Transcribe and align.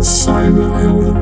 Cyberhelden. 0.00 1.16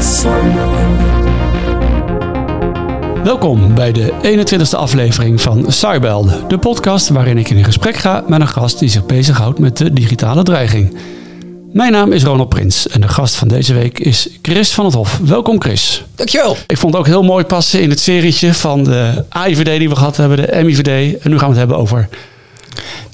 Cyberhelden. 0.00 0.96
Welkom 3.24 3.74
bij 3.74 3.92
de 3.92 4.12
21ste 4.22 4.76
aflevering 4.76 5.40
van 5.40 5.64
Cyberbelden, 5.72 6.48
de 6.48 6.58
podcast 6.58 7.08
waarin 7.08 7.38
ik 7.38 7.50
in 7.50 7.64
gesprek 7.64 7.96
ga 7.96 8.24
met 8.26 8.40
een 8.40 8.48
gast 8.48 8.78
die 8.78 8.88
zich 8.88 9.06
bezighoudt 9.06 9.58
met 9.58 9.76
de 9.76 9.92
digitale 9.92 10.42
dreiging. 10.42 10.96
Mijn 11.76 11.92
naam 11.92 12.12
is 12.12 12.22
Ronald 12.22 12.48
Prins 12.48 12.88
en 12.88 13.00
de 13.00 13.08
gast 13.08 13.34
van 13.34 13.48
deze 13.48 13.74
week 13.74 13.98
is 13.98 14.28
Chris 14.42 14.72
van 14.72 14.84
het 14.84 14.94
Hof. 14.94 15.18
Welkom 15.22 15.60
Chris. 15.60 16.04
Dankjewel. 16.14 16.56
Ik 16.66 16.76
vond 16.76 16.92
het 16.92 17.02
ook 17.02 17.08
heel 17.08 17.22
mooi 17.22 17.44
passen 17.44 17.82
in 17.82 17.90
het 17.90 18.00
serietje 18.00 18.54
van 18.54 18.84
de 18.84 19.24
AIVD 19.28 19.78
die 19.78 19.88
we 19.88 19.96
gehad 19.96 20.16
hebben, 20.16 20.36
de 20.36 20.64
MIVD. 20.64 21.18
En 21.20 21.30
nu 21.30 21.38
gaan 21.38 21.48
we 21.48 21.52
het 21.52 21.56
hebben 21.56 21.76
over 21.76 22.08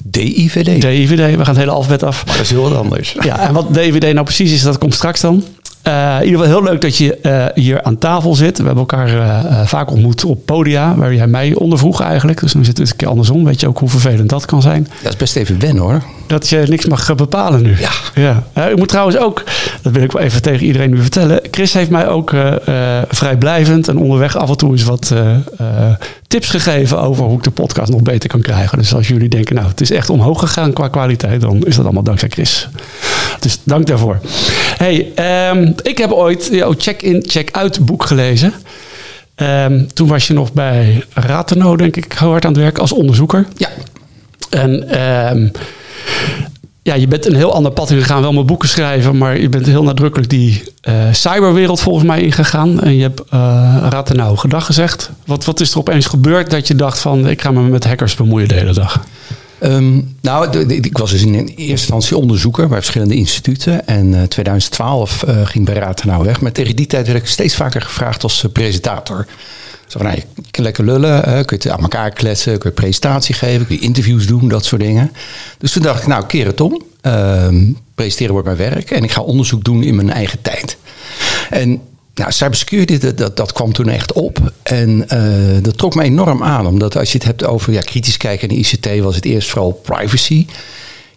DIVD. 0.03 0.81
DIVD. 0.81 1.17
We 1.17 1.37
gaan 1.37 1.47
het 1.47 1.57
hele 1.57 1.71
alfabet 1.71 2.03
af. 2.03 2.23
Dat 2.23 2.39
is 2.39 2.49
heel 2.49 2.61
wat 2.61 2.75
anders. 2.75 3.15
Ja, 3.19 3.39
en 3.39 3.53
wat 3.53 3.73
DIVD 3.73 4.13
nou 4.13 4.23
precies 4.23 4.51
is, 4.51 4.61
dat 4.61 4.77
komt 4.77 4.93
straks 4.93 5.21
dan. 5.21 5.43
Eh, 5.83 6.15
in 6.19 6.25
ieder 6.25 6.39
geval 6.39 6.55
heel 6.55 6.71
leuk 6.71 6.81
dat 6.81 6.97
je 6.97 7.17
eh, 7.17 7.45
hier 7.53 7.83
aan 7.83 7.97
tafel 7.97 8.35
zit. 8.35 8.57
We 8.57 8.63
hebben 8.63 8.87
elkaar 8.89 9.17
eh, 9.17 9.65
vaak 9.65 9.91
ontmoet 9.91 10.25
op 10.25 10.45
podia, 10.45 10.95
waar 10.95 11.13
jij 11.13 11.27
mij 11.27 11.53
ondervroeg 11.55 12.01
eigenlijk. 12.01 12.39
Dus 12.39 12.53
nu 12.53 12.65
zit 12.65 12.77
het 12.77 12.89
een 12.89 12.95
keer 12.95 13.07
andersom. 13.07 13.43
Weet 13.45 13.59
je 13.59 13.67
ook 13.67 13.79
hoe 13.79 13.89
vervelend 13.89 14.29
dat 14.29 14.45
kan 14.45 14.61
zijn. 14.61 14.87
Dat 15.01 15.11
is 15.11 15.17
best 15.17 15.35
even 15.35 15.59
wennen 15.59 15.83
hoor. 15.83 16.03
Dat 16.27 16.49
je 16.49 16.63
niks 16.67 16.85
mag 16.85 17.15
bepalen 17.15 17.61
nu. 17.61 17.75
Ja. 17.79 18.43
ja. 18.53 18.67
Ik 18.67 18.77
moet 18.77 18.87
trouwens 18.87 19.17
ook, 19.17 19.43
dat 19.81 19.93
wil 19.93 20.03
ik 20.03 20.11
wel 20.11 20.21
even 20.21 20.41
tegen 20.41 20.65
iedereen 20.65 20.89
nu 20.89 21.01
vertellen. 21.01 21.41
Chris 21.51 21.73
heeft 21.73 21.89
mij 21.89 22.07
ook 22.07 22.35
vrijblijvend 23.07 23.87
en 23.87 23.97
onderweg 23.97 24.37
af 24.37 24.49
en 24.49 24.57
toe 24.57 24.71
eens 24.71 24.83
wat 24.83 25.13
tips 26.27 26.49
gegeven 26.49 27.01
over 27.01 27.25
hoe 27.25 27.37
ik 27.37 27.43
de 27.43 27.51
podcast 27.51 27.91
nog 27.91 28.01
beter 28.01 28.29
kan 28.29 28.41
krijgen. 28.41 28.77
Dus 28.77 28.93
als 28.93 29.07
jullie 29.07 29.29
denken, 29.29 29.55
nou, 29.55 29.67
het 29.67 29.81
is 29.81 29.91
echt 29.91 30.09
omhoog 30.09 30.39
gegaan 30.39 30.73
qua 30.73 30.87
kwaliteit, 30.87 31.41
dan 31.41 31.65
is 31.65 31.75
dat 31.75 31.85
allemaal 31.85 32.03
dankzij 32.03 32.29
Chris. 32.29 32.69
Dus 33.39 33.59
dank 33.63 33.85
daarvoor. 33.87 34.19
Hey, 34.77 35.11
ehm, 35.15 35.71
ik 35.81 35.97
heb 35.97 36.11
ooit 36.11 36.49
jouw 36.51 36.73
check-in, 36.77 37.23
check-out 37.27 37.85
boek 37.85 38.05
gelezen. 38.05 38.53
Ehm, 39.35 39.85
toen 39.93 40.07
was 40.07 40.27
je 40.27 40.33
nog 40.33 40.53
bij 40.53 41.03
Rateno, 41.13 41.77
denk 41.77 41.95
ik, 41.95 42.13
heel 42.13 42.29
hard 42.29 42.45
aan 42.45 42.51
het 42.51 42.61
werk 42.61 42.77
als 42.77 42.91
onderzoeker. 42.91 43.47
Ja. 43.55 43.69
En 44.49 44.89
ehm, 44.89 45.47
ja, 46.81 46.93
je 46.93 47.07
bent 47.07 47.25
een 47.25 47.35
heel 47.35 47.53
ander 47.53 47.71
pad 47.71 47.91
ingegaan. 47.91 48.21
Wel 48.21 48.33
met 48.33 48.45
boeken 48.45 48.69
schrijven, 48.69 49.17
maar 49.17 49.39
je 49.39 49.49
bent 49.49 49.65
heel 49.65 49.83
nadrukkelijk 49.83 50.29
die 50.29 50.63
eh, 50.81 50.93
cyberwereld 51.11 51.79
volgens 51.79 52.05
mij 52.05 52.21
ingegaan. 52.21 52.81
En 52.81 52.95
je 52.95 53.01
hebt 53.01 53.21
uh, 53.33 54.35
gedag 54.35 54.65
gezegd. 54.65 55.11
Wat, 55.25 55.45
wat 55.45 55.59
is 55.59 55.71
er 55.71 55.77
opeens 55.77 56.05
gebeurd 56.05 56.49
dat 56.49 56.67
je 56.67 56.75
dacht 56.75 56.99
van... 56.99 57.27
ik 57.27 57.41
ga 57.41 57.51
me 57.51 57.61
met 57.61 57.85
hackers 57.85 58.15
bemoeien 58.15 58.47
de 58.47 58.55
hele 58.55 58.73
dag? 58.73 59.03
Ehm, 59.63 60.01
nou, 60.21 60.65
ik 60.67 60.97
was 60.97 61.11
dus 61.11 61.21
in 61.21 61.33
eerste 61.33 61.61
instantie 61.61 62.17
onderzoeker 62.17 62.67
bij 62.67 62.77
verschillende 62.77 63.15
instituten. 63.15 63.87
En 63.87 64.13
eh 64.13 64.21
2012 64.21 65.23
eh, 65.23 65.45
ging 65.45 65.65
bij 65.65 65.75
Ratenau 65.75 66.23
weg. 66.23 66.41
Maar 66.41 66.51
tegen 66.51 66.75
die 66.75 66.85
tijd 66.85 67.07
werd 67.07 67.19
ik 67.19 67.27
steeds 67.27 67.55
vaker 67.55 67.81
gevraagd 67.81 68.23
als 68.23 68.43
eh, 68.43 68.51
presentator. 68.51 69.25
Zo 69.87 69.99
van, 69.99 70.03
nou, 70.03 70.15
je 70.17 70.23
kan 70.51 70.63
lekker 70.63 70.85
lullen, 70.85 71.45
kun 71.45 71.57
je 71.61 71.71
aan 71.71 71.81
elkaar 71.81 72.11
kletsen, 72.11 72.57
kun 72.57 72.69
je 72.69 72.75
presentatie 72.75 73.35
geven, 73.35 73.67
kun 73.67 73.75
je 73.75 73.81
interviews 73.81 74.27
doen, 74.27 74.47
dat 74.47 74.65
soort 74.65 74.81
dingen. 74.81 75.11
Dus 75.57 75.71
toen 75.71 75.83
dacht 75.83 76.01
ik, 76.01 76.07
nou, 76.07 76.25
keer 76.25 76.45
het 76.45 76.61
om. 76.61 76.81
Ehm, 77.01 77.71
presenteren 77.95 78.31
wordt 78.31 78.47
mijn 78.47 78.71
werk 78.71 78.91
en 78.91 79.03
ik 79.03 79.11
ga 79.11 79.21
onderzoek 79.21 79.63
doen 79.63 79.83
in 79.83 79.95
mijn 79.95 80.11
eigen 80.11 80.41
tijd. 80.41 80.77
En 81.49 81.81
nou, 82.13 82.31
cybersecurity, 82.31 83.13
dat, 83.13 83.37
dat, 83.37 83.53
kwam 83.53 83.73
toen 83.73 83.89
echt 83.89 84.11
op. 84.11 84.53
En 84.63 85.09
eh, 85.09 85.63
dat 85.63 85.77
trok 85.77 85.95
me 85.95 86.03
enorm 86.03 86.43
aan. 86.43 86.67
Omdat 86.67 86.97
als 86.97 87.11
je 87.11 87.17
het 87.17 87.27
hebt 87.27 87.45
over 87.45 87.73
ja, 87.73 87.81
kritisch 87.81 88.17
kijken 88.17 88.49
in 88.49 88.55
de 88.55 88.69
ICT, 88.69 89.03
was 89.03 89.15
het 89.15 89.25
eerst 89.25 89.49
vooral 89.49 89.71
privacy. 89.71 90.45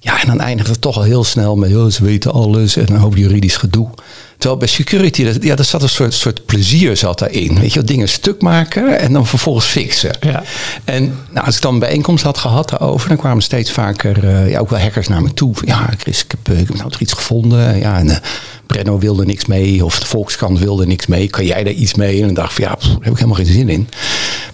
Ja, 0.07 0.21
en 0.21 0.27
dan 0.27 0.41
eindigt 0.41 0.69
het 0.69 0.81
toch 0.81 0.97
al 0.97 1.03
heel 1.03 1.25
snel 1.25 1.57
met, 1.57 1.77
oh, 1.77 1.91
ze 1.91 2.05
weten 2.05 2.33
alles 2.33 2.77
en 2.77 2.93
een 2.93 3.01
hoop 3.01 3.17
juridisch 3.17 3.57
gedoe. 3.57 3.89
Terwijl 4.39 4.57
bij 4.57 4.69
security, 4.69 5.25
dat, 5.25 5.43
ja, 5.43 5.57
er 5.57 5.65
zat 5.65 5.83
een 5.83 5.89
soort, 5.89 6.15
soort 6.15 6.47
plezier 6.47 6.97
zat 6.97 7.19
daarin. 7.19 7.61
Weet 7.61 7.73
je, 7.73 7.83
dingen 7.83 8.09
stuk 8.09 8.43
maken 8.43 8.99
en 8.99 9.13
dan 9.13 9.27
vervolgens 9.27 9.67
fixen. 9.67 10.17
Ja. 10.21 10.43
En 10.85 11.19
nou, 11.31 11.47
als 11.47 11.57
ik 11.57 11.63
dan 11.63 11.75
een 11.75 11.81
bijeenkomst 11.81 12.25
had 12.25 12.39
gehad 12.39 12.69
daarover, 12.69 13.09
dan 13.09 13.17
kwamen 13.17 13.43
steeds 13.43 13.71
vaker 13.71 14.29
eh, 14.29 14.51
ja, 14.51 14.59
ook 14.59 14.71
wel 14.71 14.79
hackers 14.81 15.09
naar 15.09 15.23
me 15.23 15.35
toe. 15.35 15.55
Van, 15.55 15.67
Ja, 15.67 15.91
Chris, 15.99 16.25
ik 16.25 16.31
heb, 16.31 16.55
eh, 16.55 16.61
ik 16.61 16.67
heb 16.69 16.77
nou 16.77 16.91
toch 16.91 17.01
iets 17.01 17.13
gevonden. 17.13 17.79
Ja, 17.79 17.99
en 17.99 18.11
eh, 18.11 18.17
Brenno 18.67 18.99
wilde 18.99 19.25
niks 19.25 19.47
mee, 19.47 19.85
of 19.85 20.01
de 20.01 20.07
Volkskrant 20.07 20.59
wilde 20.59 20.87
niks 20.87 21.07
mee. 21.07 21.29
Kan 21.29 21.45
jij 21.45 21.65
daar 21.65 21.73
iets 21.73 21.95
mee? 21.95 22.21
En 22.21 22.27
dan 22.27 22.35
dacht 22.35 22.51
ik 22.51 22.55
van 22.55 22.65
ja, 22.65 22.75
pff, 22.75 22.87
daar 22.87 22.99
heb 23.01 23.13
ik 23.13 23.19
helemaal 23.19 23.37
geen 23.37 23.47
zin 23.47 23.69
in. 23.69 23.89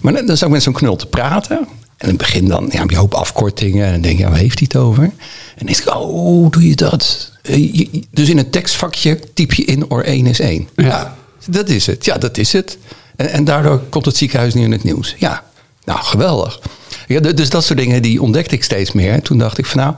Maar 0.01 0.13
dan, 0.13 0.25
dan 0.25 0.37
zat 0.37 0.47
ik 0.47 0.53
met 0.53 0.63
zo'n 0.63 0.73
knul 0.73 0.95
te 0.95 1.05
praten. 1.05 1.67
En 2.03 2.09
in 2.09 2.15
het 2.15 2.17
begin 2.17 2.47
dan 2.47 2.69
ja, 2.71 2.79
heb 2.79 2.89
je 2.89 2.95
een 2.95 3.01
hoop 3.01 3.13
afkortingen. 3.13 3.85
En 3.85 3.91
dan 3.91 4.01
denk 4.01 4.17
je, 4.17 4.23
ja, 4.23 4.29
waar 4.29 4.39
heeft 4.39 4.59
hij 4.59 4.67
het 4.71 4.81
over? 4.81 5.03
En 5.03 5.11
dan 5.55 5.65
denk 5.65 5.77
ik, 5.77 5.95
oh, 5.95 6.51
doe 6.51 6.67
je 6.67 6.75
dat? 6.75 7.31
Eh, 7.41 7.87
dus 8.11 8.29
in 8.29 8.37
een 8.37 8.49
tekstvakje 8.49 9.19
typ 9.33 9.53
je 9.53 9.65
in 9.65 9.89
or 9.89 10.03
1 10.03 10.25
is 10.25 10.39
1. 10.39 10.67
Ja. 10.75 11.15
Dat 11.47 11.69
is 11.69 11.85
het. 11.85 12.05
Ja, 12.05 12.17
dat 12.17 12.37
is 12.37 12.53
het. 12.53 12.77
En, 13.15 13.29
en 13.29 13.43
daardoor 13.43 13.81
komt 13.89 14.05
het 14.05 14.17
ziekenhuis 14.17 14.53
nu 14.53 14.63
in 14.63 14.71
het 14.71 14.83
nieuws. 14.83 15.15
Ja, 15.17 15.43
nou, 15.85 15.99
geweldig. 15.99 16.59
Ja, 17.07 17.19
dus 17.19 17.49
dat 17.49 17.63
soort 17.63 17.79
dingen 17.79 18.01
die 18.01 18.21
ontdekte 18.21 18.55
ik 18.55 18.63
steeds 18.63 18.91
meer. 18.91 19.21
Toen 19.21 19.37
dacht 19.37 19.57
ik 19.57 19.65
van 19.65 19.79
nou, 19.79 19.95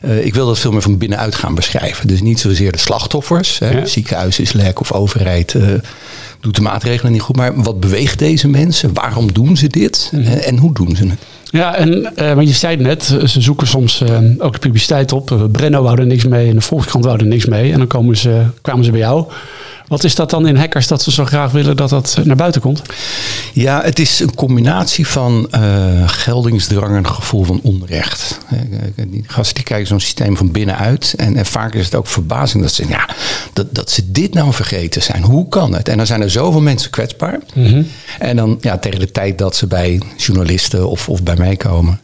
eh, 0.00 0.24
ik 0.24 0.34
wil 0.34 0.46
dat 0.46 0.58
veel 0.58 0.72
meer 0.72 0.82
van 0.82 0.98
binnenuit 0.98 1.34
gaan 1.34 1.54
beschrijven. 1.54 2.08
Dus 2.08 2.20
niet 2.22 2.40
zozeer 2.40 2.72
de 2.72 2.78
slachtoffers. 2.78 3.58
Hè, 3.58 3.70
Ja. 3.70 3.86
Ziekenhuis 3.86 4.38
is 4.38 4.52
lek 4.52 4.80
of 4.80 4.92
overheid 4.92 5.54
eh, 5.54 5.68
doet 6.40 6.54
de 6.54 6.62
maatregelen 6.62 7.12
niet 7.12 7.20
goed. 7.20 7.36
Maar 7.36 7.62
wat 7.62 7.80
beweegt 7.80 8.18
deze 8.18 8.48
mensen? 8.48 8.94
Waarom 8.94 9.32
doen 9.32 9.56
ze 9.56 9.66
dit? 9.68 10.10
En, 10.12 10.42
en 10.42 10.58
hoe 10.58 10.74
doen 10.74 10.96
ze 10.96 11.06
het? 11.06 11.18
Ja, 11.50 11.74
en 11.74 12.16
eh, 12.16 12.32
want 12.34 12.48
je 12.48 12.54
zei 12.54 12.76
net, 12.76 13.16
eh, 13.20 13.26
ze 13.26 13.40
zoeken 13.40 13.66
soms 13.66 14.00
eh, 14.00 14.18
ook 14.38 14.52
de 14.52 14.58
publiciteit 14.58 15.12
op. 15.12 15.30
Eh, 15.30 15.42
Brenno 15.52 15.82
wou 15.82 16.00
er 16.00 16.06
niks 16.06 16.24
mee 16.24 16.48
en 16.48 16.54
de 16.54 16.60
Volkskrant 16.60 17.04
wou 17.04 17.18
er 17.18 17.26
niks 17.26 17.44
mee. 17.46 17.72
En 17.72 17.78
dan 17.78 17.86
komen 17.86 18.16
ze, 18.16 18.42
kwamen 18.60 18.84
ze 18.84 18.90
bij 18.90 19.00
jou. 19.00 19.26
Wat 19.88 20.04
is 20.04 20.14
dat 20.14 20.30
dan 20.30 20.46
in 20.46 20.56
hackers 20.56 20.86
dat 20.86 21.02
ze 21.02 21.10
zo 21.12 21.24
graag 21.24 21.50
willen 21.52 21.76
dat 21.76 21.88
dat 21.90 22.18
naar 22.24 22.36
buiten 22.36 22.60
komt? 22.60 22.82
Ja, 23.52 23.82
het 23.82 23.98
is 23.98 24.20
een 24.20 24.34
combinatie 24.34 25.06
van 25.06 25.48
eh, 25.50 26.08
geldingsdrang 26.08 26.90
en 26.90 26.96
een 26.96 27.06
gevoel 27.06 27.44
van 27.44 27.60
onrecht. 27.62 28.38
Eh, 28.48 28.58
Die 29.08 29.24
gasten 29.26 29.54
die 29.54 29.64
kijken 29.64 29.86
zo'n 29.86 30.00
systeem 30.00 30.36
van 30.36 30.50
binnenuit. 30.50 31.14
En, 31.16 31.36
en 31.36 31.46
vaak 31.46 31.74
is 31.74 31.84
het 31.84 31.94
ook 31.94 32.06
verbazing 32.06 32.62
dat 32.62 32.72
ze, 32.72 32.88
ja, 32.88 33.08
dat, 33.52 33.74
dat 33.74 33.90
ze 33.90 34.10
dit 34.12 34.34
nou 34.34 34.52
vergeten 34.52 35.02
zijn. 35.02 35.22
Hoe 35.22 35.48
kan 35.48 35.74
het? 35.74 35.88
En 35.88 35.96
dan 35.96 36.06
zijn 36.06 36.22
er 36.22 36.30
zoveel 36.30 36.60
mensen 36.60 36.90
kwetsbaar. 36.90 37.38
En 38.18 38.36
dan 38.36 38.58
ja, 38.60 38.78
tegen 38.78 39.00
de 39.00 39.10
tijd 39.10 39.38
dat 39.38 39.56
ze 39.56 39.66
bij 39.66 40.00
journalisten 40.16 40.88
of, 40.88 41.08
of 41.08 41.22
bij 41.22 41.36
mij 41.36 41.56
komen... 41.56 42.00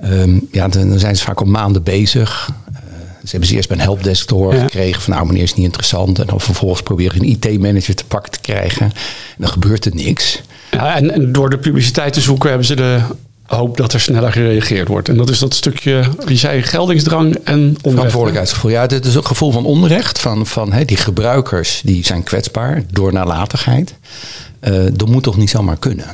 ehm, 0.00 0.38
ja, 0.52 0.68
dan 0.68 0.98
zijn 0.98 1.16
ze 1.16 1.24
vaak 1.24 1.40
al 1.40 1.46
maanden 1.46 1.82
bezig. 1.82 2.50
Ze 3.24 3.30
hebben 3.30 3.48
ze 3.48 3.54
eerst 3.54 3.68
bij 3.68 3.76
een 3.76 3.82
helpdesk 3.82 4.26
te 4.26 4.34
horen 4.34 4.56
Ja. 4.58 4.62
gekregen 4.64 5.02
van 5.02 5.14
nou 5.14 5.26
meneer 5.26 5.42
is 5.42 5.54
niet 5.54 5.64
interessant. 5.64 6.18
En 6.18 6.26
dan 6.26 6.40
vervolgens 6.40 6.82
proberen 6.82 7.14
ze 7.14 7.20
een 7.22 7.28
IT-manager 7.54 7.94
te 7.94 8.04
pakken 8.04 8.32
te 8.32 8.40
krijgen. 8.40 8.86
En 8.86 8.92
dan 9.38 9.48
gebeurt 9.48 9.84
er 9.84 9.94
niks. 9.94 10.40
Ja, 10.70 10.96
en, 10.96 11.10
en 11.10 11.32
door 11.32 11.50
de 11.50 11.58
publiciteit 11.58 12.12
te 12.12 12.20
zoeken 12.20 12.48
hebben 12.48 12.66
ze 12.66 12.76
de 12.76 13.00
hoop 13.46 13.76
dat 13.76 13.92
er 13.92 14.00
sneller 14.00 14.32
gereageerd 14.32 14.88
wordt. 14.88 15.08
En 15.08 15.16
dat 15.16 15.30
is 15.30 15.38
dat 15.38 15.54
stukje, 15.54 16.04
je 16.26 16.36
zei 16.36 16.62
geldingsdrang 16.62 17.34
en 17.44 17.58
onrecht. 17.58 17.80
Verantwoordelijkheidsgevoel. 17.82 18.70
Ja, 18.70 18.80
het 18.80 19.06
is 19.06 19.14
een 19.14 19.26
gevoel 19.26 19.50
van 19.52 19.64
onrecht. 19.64 20.18
Van, 20.18 20.46
van 20.46 20.72
hè, 20.72 20.84
die 20.84 20.96
gebruikers 20.96 21.80
die 21.84 22.04
zijn 22.04 22.22
kwetsbaar 22.22 22.82
door 22.92 23.12
nalatigheid. 23.12 23.94
Eh 24.60 24.74
dat 24.92 25.08
moet 25.08 25.22
toch 25.22 25.36
niet 25.36 25.50
zomaar 25.50 25.76
kunnen. 25.78 26.06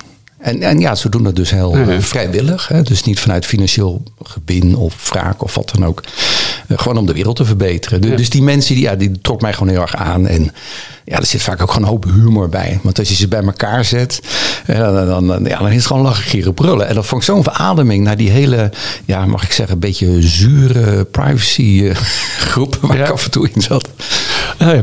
En, 0.46 0.62
en 0.62 0.78
ja, 0.78 0.94
ze 0.94 1.08
doen 1.08 1.22
dat 1.22 1.36
dus 1.36 1.50
heel 1.50 1.74
eh, 1.76 1.98
vrijwillig. 1.98 2.68
Hè? 2.68 2.82
Dus 2.82 3.04
niet 3.04 3.20
vanuit 3.20 3.46
financieel 3.46 4.02
gewin 4.22 4.76
of 4.76 5.08
wraak 5.10 5.42
of 5.42 5.54
wat 5.54 5.70
dan 5.74 5.86
ook. 5.86 6.02
Eh, 6.68 6.78
gewoon 6.78 6.98
om 6.98 7.06
de 7.06 7.12
wereld 7.12 7.36
te 7.36 7.44
verbeteren. 7.44 8.00
Du- 8.00 8.10
Ja. 8.10 8.16
Dus 8.16 8.30
die 8.30 8.42
mensen 8.42 8.74
die, 8.74 8.84
ja, 8.84 8.94
die 8.94 9.20
trok 9.20 9.40
mij 9.40 9.52
gewoon 9.52 9.68
heel 9.68 9.80
erg 9.80 9.96
aan. 9.96 10.26
En 10.26 10.52
ja, 11.04 11.16
er 11.18 11.26
zit 11.26 11.42
vaak 11.42 11.62
ook 11.62 11.68
gewoon 11.70 11.82
een 11.82 11.92
hoop 11.94 12.04
humor 12.04 12.48
bij. 12.48 12.80
Want 12.82 12.98
als 12.98 13.08
je 13.08 13.14
ze 13.14 13.28
bij 13.28 13.42
elkaar 13.42 13.84
zet, 13.84 14.20
eh, 14.66 14.78
dan, 14.78 15.06
dan, 15.06 15.26
dan, 15.26 15.44
ja, 15.44 15.58
dan 15.58 15.68
is 15.68 15.74
het 15.76 15.86
gewoon 15.86 16.02
lachen, 16.02 16.24
gieren, 16.24 16.54
brullen. 16.54 16.88
En 16.88 16.94
dat 16.94 17.06
vond 17.06 17.20
ik 17.22 17.26
zo'n 17.28 17.42
verademing 17.42 18.04
naar 18.04 18.16
die 18.16 18.30
hele, 18.30 18.70
ja, 19.04 19.26
mag 19.26 19.42
ik 19.44 19.52
zeggen, 19.52 19.74
een 19.74 19.80
beetje 19.80 20.22
zure 20.22 21.04
privacy 21.04 21.92
groep 22.50 22.78
waar 22.80 22.96
Ja. 22.96 23.04
ik 23.04 23.10
af 23.10 23.24
en 23.24 23.30
toe 23.30 23.48
in 23.54 23.62
zat. 23.62 23.88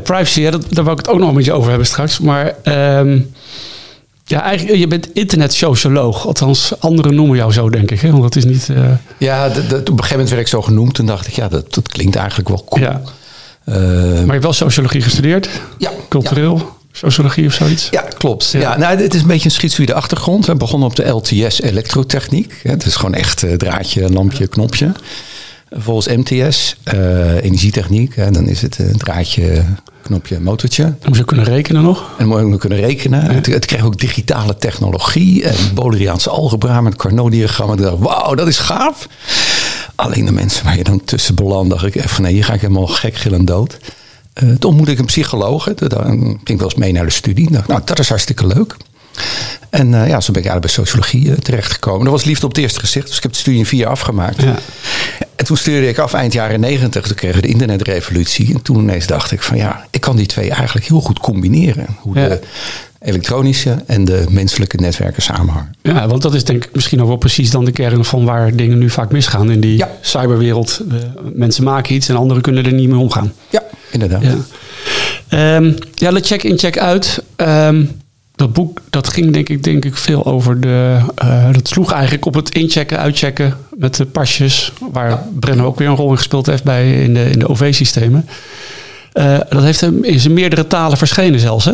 Privacy, 0.03 0.41
ja, 0.41 0.51
daar 0.51 0.83
wil 0.83 0.91
ik 0.93 0.97
het 0.99 1.07
ook 1.09 1.19
nog 1.19 1.33
met 1.33 1.45
je 1.45 1.53
over 1.53 1.69
hebben 1.69 1.88
straks. 1.88 2.19
Maar 2.19 2.53
ehm, 2.63 3.19
ja, 4.25 4.41
eigenlijk, 4.41 4.77
je 4.79 4.87
bent 4.87 5.09
internetsocioloog. 5.13 6.25
Althans, 6.27 6.73
anderen 6.79 7.15
noemen 7.15 7.37
jou 7.37 7.51
zo, 7.51 7.69
denk 7.69 7.91
ik. 7.91 8.01
Hè? 8.01 8.11
Want 8.11 8.23
dat 8.23 8.35
is 8.35 8.45
niet... 8.45 8.69
eh, 8.69 8.83
Ja, 9.17 9.49
dat- 9.49 9.69
dat- 9.69 9.79
op 9.79 9.87
een 9.87 9.93
gegeven 9.95 10.09
moment 10.11 10.29
werd 10.29 10.41
ik 10.41 10.47
zo 10.47 10.61
genoemd. 10.61 10.93
Toen 10.93 11.05
dacht 11.05 11.27
ik, 11.27 11.33
ja, 11.33 11.47
dat, 11.47 11.73
dat 11.73 11.87
klinkt 11.87 12.15
eigenlijk 12.15 12.49
wel 12.49 12.63
cool. 12.69 12.81
ja. 12.81 13.01
Eh, 13.65 13.75
Maar 13.75 14.25
je 14.25 14.31
hebt 14.31 14.43
wel 14.43 14.53
sociologie 14.53 15.01
gestudeerd? 15.01 15.49
ja, 15.77 15.91
Cultureel? 16.09 16.71
Sociologie 16.91 17.45
of 17.45 17.53
zoiets? 17.53 17.87
Ja, 17.91 18.01
klopt. 18.17 18.49
Ja. 18.51 18.59
Ja. 18.59 18.77
nou, 18.77 18.97
het 18.97 19.13
is 19.13 19.21
een 19.21 19.27
beetje 19.27 19.45
een 19.45 19.51
schietsuïde 19.55 19.93
achtergrond. 19.93 20.45
We 20.45 20.55
begonnen 20.55 20.87
op 20.89 20.95
de 20.95 21.07
LTS 21.09 21.61
elektrotechniek. 21.61 22.59
Het 22.63 22.85
is 22.85 22.95
gewoon 22.95 23.13
echt 23.13 23.43
eh, 23.43 23.53
draadje, 23.53 24.09
lampje, 24.09 24.47
knopje. 24.47 24.91
Volgens 25.75 26.07
MTS, 26.07 26.75
uh, 26.93 27.43
energietechniek, 27.43 28.33
dan 28.33 28.47
is 28.47 28.61
het 28.61 28.77
een 28.79 28.97
draadje, 28.97 29.63
knopje, 30.01 30.39
motortje. 30.39 30.93
Moet 31.05 31.17
je 31.17 31.25
kunnen 31.25 31.45
rekenen 31.45 31.83
nog. 31.83 32.09
En 32.17 32.29
dan 32.29 32.43
moet 32.43 32.53
je 32.53 32.57
kunnen 32.57 32.79
rekenen. 32.79 33.23
Ja. 33.23 33.31
Het, 33.31 33.45
het 33.45 33.65
kreeg 33.65 33.83
ook 33.83 33.99
digitale 33.99 34.55
technologie 34.55 35.43
en 35.43 35.55
algebra 36.25 36.81
met 36.81 36.95
Carnot-diagrammen. 36.95 37.77
Ik 37.77 37.83
dacht, 37.83 37.99
wauw, 37.99 38.35
dat 38.35 38.47
is 38.47 38.57
gaaf. 38.57 39.07
Alleen 39.95 40.25
de 40.25 40.31
mensen 40.31 40.63
waar 40.63 40.77
je 40.77 40.83
dan 40.83 41.03
tussen 41.03 41.35
belandt, 41.35 41.69
dacht 41.69 41.85
ik 41.85 41.95
even, 41.95 42.23
nee, 42.23 42.33
hier 42.33 42.43
ga 42.43 42.53
ik 42.53 42.61
helemaal 42.61 42.87
gek 42.87 43.15
gillend 43.15 43.47
dood. 43.47 43.77
Uh, 44.43 44.49
toen 44.49 44.69
ontmoette 44.69 44.91
ik 44.91 44.99
een 44.99 45.05
psycholoog. 45.05 45.73
Dan 45.73 46.19
ging 46.19 46.39
ik 46.43 46.57
wel 46.57 46.69
eens 46.69 46.75
mee 46.75 46.91
naar 46.91 47.05
de 47.05 47.11
studie. 47.11 47.51
Dacht, 47.51 47.67
nou, 47.67 47.81
dat 47.85 47.99
is 47.99 48.09
hartstikke 48.09 48.47
leuk. 48.47 48.75
En 49.69 49.88
uh, 49.88 50.07
ja, 50.07 50.21
zo 50.21 50.31
ben 50.31 50.42
ik 50.42 50.48
eigenlijk 50.48 50.62
bij 50.62 50.86
sociologie 50.86 51.25
uh, 51.25 51.33
terechtgekomen. 51.33 52.04
Dat 52.04 52.13
was 52.13 52.24
liefde 52.24 52.45
op 52.45 52.51
het 52.51 52.62
eerste 52.62 52.80
gezicht. 52.80 53.07
Dus 53.07 53.18
ik 53.18 53.24
heb 53.24 53.31
de 53.31 53.38
studie 53.38 53.60
in 53.60 53.65
vier 53.65 53.80
jaar 53.80 53.89
afgemaakt. 53.89 54.42
Ja. 54.42 54.56
En 55.36 55.45
toen 55.45 55.57
studeerde 55.57 55.88
ik 55.88 55.98
af 55.98 56.13
eind 56.13 56.33
jaren 56.33 56.60
negentig. 56.60 57.07
Toen 57.07 57.15
kregen 57.15 57.36
we 57.36 57.42
de 57.42 57.48
internetrevolutie. 57.48 58.54
En 58.54 58.62
toen 58.62 58.80
ineens 58.80 59.07
dacht 59.07 59.31
ik 59.31 59.42
van 59.42 59.57
ja, 59.57 59.86
ik 59.89 60.01
kan 60.01 60.15
die 60.15 60.25
twee 60.25 60.51
eigenlijk 60.51 60.88
heel 60.88 61.01
goed 61.01 61.19
combineren. 61.19 61.86
Hoe 62.00 62.19
ja. 62.19 62.27
de 62.27 62.39
elektronische 63.00 63.83
en 63.88 64.06
de 64.06 64.25
menselijke 64.30 64.77
netwerken 64.77 65.21
samenhangen. 65.21 65.75
Ja, 65.81 66.07
want 66.07 66.21
dat 66.21 66.33
is 66.33 66.44
denk 66.44 66.65
ik 66.65 66.75
misschien 66.75 67.01
ook 67.01 67.07
wel 67.07 67.18
precies 67.18 67.51
dan 67.51 67.65
de 67.65 67.71
kern 67.71 68.06
van 68.06 68.25
waar 68.25 68.56
dingen 68.56 68.77
nu 68.77 68.89
vaak 68.89 69.12
misgaan 69.12 69.51
in 69.51 69.60
die 69.60 69.77
ja. 69.77 69.89
cyberwereld. 70.01 70.81
De 70.89 71.31
mensen 71.33 71.63
maken 71.63 71.95
iets 71.95 72.10
en 72.10 72.15
anderen 72.15 72.42
kunnen 72.42 72.65
er 72.65 72.74
niet 72.74 72.89
mee 72.89 73.00
omgaan. 73.00 73.33
Ja, 73.50 73.63
inderdaad. 73.92 74.24
Ja, 75.30 75.56
um, 75.56 75.75
ja 75.94 76.12
de 76.12 76.21
check-in, 76.21 76.57
check-out. 76.57 77.24
Um, 77.36 78.01
dat 78.43 78.53
boek 78.53 78.79
dat 78.89 79.07
ging 79.07 79.33
denk 79.33 79.49
ik, 79.49 79.63
denk 79.63 79.85
ik 79.85 79.95
veel 79.95 80.25
over 80.25 80.61
de. 80.61 80.99
Uh, 81.23 81.53
dat 81.53 81.67
sloeg 81.67 81.91
eigenlijk 81.91 82.25
op 82.25 82.33
het 82.33 82.49
inchecken, 82.49 82.99
uitchecken 82.99 83.57
met 83.77 83.95
de 83.95 84.05
pasjes. 84.05 84.71
Waar 84.91 85.09
ja. 85.09 85.63
Ook 85.63 85.77
weer 85.77 85.87
een 85.87 85.95
rol 85.95 86.11
in 86.11 86.17
gespeeld 86.17 86.45
heeft 86.45 86.63
bij 86.63 87.03
in 87.03 87.13
de, 87.13 87.29
in 87.29 87.39
de 87.39 87.47
OV-systemen. 87.47 88.27
Uh, 89.13 89.39
dat 89.49 89.63
heeft 89.63 89.81
hem 89.81 90.03
in 90.03 90.19
zijn 90.19 90.33
meerdere 90.33 90.67
talen 90.67 90.97
verschenen 90.97 91.39
zelfs. 91.39 91.65
Hè? 91.65 91.71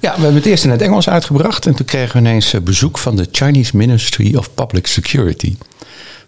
Ja, 0.00 0.14
we 0.14 0.22
hebben 0.22 0.34
het 0.34 0.46
eerst 0.46 0.64
in 0.64 0.70
het 0.70 0.82
Engels 0.82 1.08
uitgebracht. 1.08 1.66
En 1.66 1.74
toen 1.74 1.86
kregen 1.86 2.12
we 2.12 2.28
ineens 2.28 2.54
bezoek 2.62 2.98
van 2.98 3.16
de 3.16 3.28
Chinese 3.32 3.76
Ministry 3.76 4.36
of 4.36 4.54
Public 4.54 4.86
Security. 4.86 5.56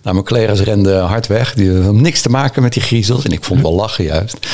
Nou, 0.02 0.14
mijn 0.14 0.26
collega's 0.26 0.60
renden 0.60 1.04
hard 1.04 1.26
weg. 1.26 1.54
Die 1.54 1.72
hadden 1.72 2.02
niks 2.02 2.20
te 2.20 2.28
maken 2.28 2.62
met 2.62 2.72
die 2.72 2.82
griezels. 2.82 3.24
En 3.24 3.32
ik 3.32 3.44
vond 3.44 3.62
wel 3.62 3.74
lachen 3.74 4.04
juist. 4.04 4.46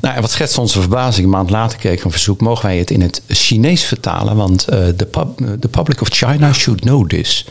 Nou, 0.00 0.14
en 0.14 0.20
wat 0.20 0.30
schetst 0.30 0.58
onze 0.58 0.80
verbazing? 0.80 1.24
Een 1.24 1.32
maand 1.32 1.50
later 1.50 1.78
kreeg 1.78 1.92
ik 1.92 2.04
een 2.04 2.10
verzoek. 2.10 2.40
Mogen 2.40 2.66
wij 2.66 2.78
het 2.78 2.90
in 2.90 3.00
het 3.00 3.22
Chinees 3.28 3.84
vertalen? 3.84 4.36
Want 4.36 4.64
the, 4.66 5.08
pub, 5.10 5.60
the 5.60 5.68
public 5.68 6.00
of 6.00 6.08
China 6.08 6.52
should 6.52 6.80
know 6.80 7.08
this. 7.08 7.46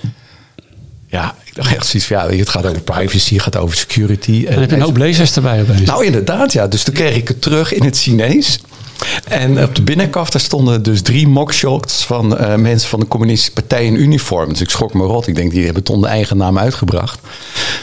Ja, 1.08 1.36
dacht 1.62 1.76
echt 1.76 1.86
zoiets 1.86 2.10
van, 2.10 2.18
ja, 2.18 2.38
het 2.38 2.50
gaat 2.50 2.66
over 2.66 2.82
privacy, 2.82 3.34
het 3.34 3.44
gaat 3.44 3.58
over 3.58 3.78
security. 3.78 4.46
En 4.48 4.60
heb 4.60 4.70
je 4.70 4.76
een 4.76 4.82
hoop 4.82 4.98
lezers 4.98 5.36
erbij 5.36 5.62
opeens. 5.62 5.82
Nou, 5.82 6.06
inderdaad, 6.06 6.54
ja. 6.54 6.68
Dus 6.68 6.84
toen 6.84 6.94
kreeg 6.94 7.16
ik 7.16 7.28
het 7.28 7.42
terug 7.42 7.74
in 7.74 7.84
het 7.84 7.98
Chinees. 7.98 8.60
En 9.28 9.64
op 9.64 9.76
de 9.76 9.82
binnenkant 9.82 10.32
daar 10.32 10.42
stonden 10.42 10.84
dus 10.84 11.02
drie 11.02 11.28
mockshots 11.28 12.06
van 12.06 12.42
uh, 12.42 12.56
mensen 12.56 12.90
van 12.90 13.00
de 13.00 13.08
communistische 13.08 13.54
partij 13.54 13.86
in 13.86 13.96
uniform. 13.96 14.50
Dus 14.50 14.62
ik 14.62 14.70
schrok 14.70 14.94
me 14.94 15.04
rot. 15.04 15.28
Ik 15.28 15.36
denk, 15.36 15.52
die 15.52 15.64
hebben 15.64 15.82
het 15.82 15.92
onder 15.92 16.10
eigen 16.10 16.38
naam 16.38 16.58
uitgebracht. 16.58 17.20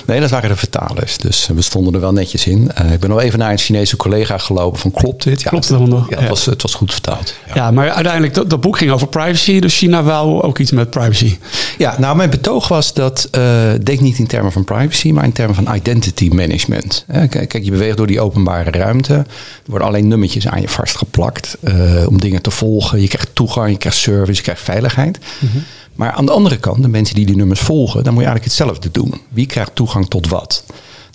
Nee, 0.07 0.21
dat 0.21 0.31
waren 0.31 0.49
de 0.49 0.57
vertalers. 0.57 1.19
Dus 1.19 1.49
we 1.55 1.63
stonden 1.63 1.95
er 1.95 2.01
wel 2.01 2.13
netjes 2.13 2.47
in. 2.47 2.71
Uh, 2.83 2.93
ik 2.93 3.01
ben 3.01 3.11
nog 3.11 3.21
even 3.21 3.39
naar 3.39 3.51
een 3.51 3.59
Chinese 3.59 3.97
collega 3.97 4.39
gelopen 4.39 4.79
van 4.81 4.91
klopt 4.91 5.23
dit? 5.23 5.43
Ja, 5.43 5.49
klopt 5.49 5.69
het 5.69 5.87
nog? 5.87 6.11
Ja, 6.11 6.19
het, 6.19 6.29
Was, 6.29 6.47
het 6.47 6.63
was 6.63 6.75
goed 6.75 6.93
vertaald. 6.93 7.35
Ja, 7.47 7.55
ja 7.55 7.71
maar 7.71 7.91
uiteindelijk, 7.91 8.35
dat, 8.35 8.51
dat, 8.51 8.61
boek 8.61 8.79
ging 8.79 8.91
over 8.91 9.07
privacy. 9.07 9.61
Dus 9.61 9.77
China 9.77 10.03
wou 10.03 10.43
ook 10.43 10.59
iets 10.59 10.71
met 10.71 10.91
privacy. 10.91 11.39
Ja, 11.79 11.95
nou 11.99 12.17
mijn 12.17 12.31
betoog 12.31 12.69
was 12.69 12.95
dat, 12.95 13.29
uh, 13.39 13.66
denk 13.83 14.01
niet 14.01 14.19
in 14.19 14.27
termen 14.27 14.53
van 14.53 14.65
privacy, 14.65 15.11
maar 15.11 15.25
in 15.25 15.33
termen 15.33 15.55
van 15.55 15.75
identity 15.75 16.29
management. 16.29 17.05
Kijk, 17.09 17.31
kijk, 17.31 17.65
je 17.65 17.71
beweegt 17.71 17.97
door 17.97 18.07
die 18.07 18.21
openbare 18.21 18.71
ruimte. 18.71 19.15
Er 19.15 19.27
worden 19.67 19.89
alleen 19.89 20.09
nummertjes 20.09 20.49
aan 20.49 20.61
je 20.61 20.69
vastgeplakt 20.69 21.57
uh, 21.61 22.07
om 22.09 22.21
dingen 22.21 22.43
te 22.43 22.51
volgen. 22.51 23.01
Je 23.01 23.09
krijgt 23.09 23.29
toegang, 23.33 23.71
je 23.71 23.77
krijgt 23.77 23.99
service, 23.99 24.37
je 24.37 24.43
krijgt 24.43 24.63
veiligheid. 24.63 25.19
Mm 25.41 25.49
-hmm. 25.53 25.63
Maar 25.95 26.13
aan 26.13 26.27
de 26.27 26.33
andere 26.33 26.57
kant, 26.57 26.83
de 26.83 26.89
mensen 26.89 27.15
die 27.15 27.27
die 27.27 27.37
nummers 27.37 27.61
volgen, 27.61 28.05
dan 28.05 28.13
moet 28.13 28.23
je 28.23 28.29
eigenlijk 28.29 28.59
hetzelfde 28.59 28.91
doen. 28.91 29.21
Wie 29.29 29.47
krijgt 29.47 29.75
toegang 29.75 30.09
tot 30.09 30.29
wat? 30.29 30.65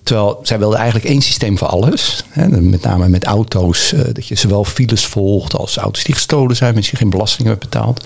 Terwijl 0.04 0.40
zij 0.44 0.60
wilden 0.60 0.78
eigenlijk 0.78 1.10
één 1.10 1.22
systeem 1.22 1.58
voor 1.58 1.68
alles. 1.68 2.24
Hè, 2.30 2.48
met 2.48 2.82
name 2.82 3.10
met 3.10 3.24
auto's, 3.24 3.92
uh, 3.94 4.00
dat 4.14 4.28
je 4.28 4.36
zowel 4.36 4.64
files 4.64 5.06
volgt 5.06 5.56
als 5.56 5.78
auto's 5.78 6.04
die 6.04 6.14
gestolen 6.14 6.56
zijn, 6.56 6.74
mensen 6.74 6.92
die 6.92 7.02
geen 7.02 7.10
belasting 7.10 7.48
hebben 7.48 7.70
betaald. 7.70 8.06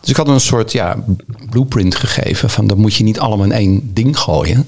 Dus 0.00 0.10
ik 0.10 0.16
had 0.16 0.28
een 0.28 0.40
soort 0.40 0.72
ja, 0.72 1.04
blueprint 1.50 1.94
gegeven 1.94 2.50
van 2.50 2.66
dat 2.66 2.76
moet 2.76 2.94
je 2.94 3.04
niet 3.04 3.18
allemaal 3.18 3.46
in 3.46 3.52
één 3.52 3.90
ding 3.94 4.18
gooien. 4.18 4.66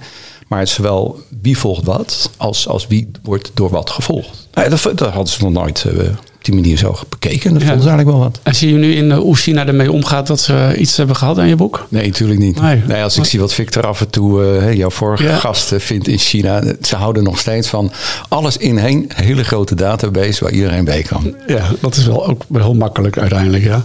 Maar 0.49 0.61
het 0.61 0.69
is 0.69 0.75
zowel 0.75 1.21
wie 1.43 1.59
volgt 1.59 1.85
wat, 1.85 2.31
als, 2.37 2.69
als 2.69 2.87
wie 2.87 3.11
wordt 3.23 3.51
door 3.55 3.71
wat 3.71 3.91
gevolgd. 3.91 4.49
Nou, 4.53 4.69
dat, 4.69 4.83
dat 4.83 5.13
hadden 5.13 5.33
ze 5.33 5.43
nog 5.43 5.53
nooit 5.53 5.85
uh, 5.87 6.09
op 6.43 6.45
die 6.45 6.55
manier 6.55 6.77
zo 6.77 6.97
bekeken. 7.09 7.53
Dat 7.53 7.63
ja. 7.63 7.69
vond 7.69 7.83
ze 7.83 7.89
eigenlijk 7.89 8.19
wel 8.19 8.29
wat. 8.29 8.41
En 8.43 8.55
zie 8.55 8.73
je 8.73 8.79
nu 8.79 8.95
in 8.95 9.13
hoe 9.13 9.37
China 9.37 9.67
ermee 9.67 9.93
omgaat 9.93 10.27
dat 10.27 10.41
ze 10.41 10.75
iets 10.79 10.97
hebben 10.97 11.17
gehad 11.17 11.39
aan 11.39 11.49
je 11.49 11.57
boek? 11.57 11.87
Nee, 11.89 12.07
natuurlijk 12.07 12.41
niet. 12.41 12.61
Nee, 12.61 12.83
nee 12.87 13.03
als 13.03 13.17
ik 13.17 13.25
zie 13.25 13.41
wat 13.41 13.55
Victor 13.55 13.87
af 13.87 14.01
en 14.01 14.11
toe, 14.11 14.43
uh, 14.43 14.73
jouw 14.75 14.91
vorige 14.91 15.23
ja. 15.23 15.37
gast, 15.37 15.73
vindt 15.77 16.09
in 16.09 16.19
China. 16.19 16.63
Ze 16.83 16.97
houden 16.97 17.23
nog 17.23 17.39
steeds 17.39 17.69
van 17.69 17.93
alles 18.29 18.57
in 18.57 18.79
één 18.79 19.05
hele 19.15 19.45
grote 19.45 19.75
database 19.75 20.45
waar 20.45 20.53
iedereen 20.53 20.85
bij 20.85 21.03
kan. 21.03 21.35
Ja, 21.47 21.71
dat 21.81 21.97
is 21.97 22.07
wel 22.07 22.27
ook 22.27 22.43
heel 22.53 22.75
makkelijk 22.75 23.19
uiteindelijk. 23.19 23.65
Ja. 23.65 23.85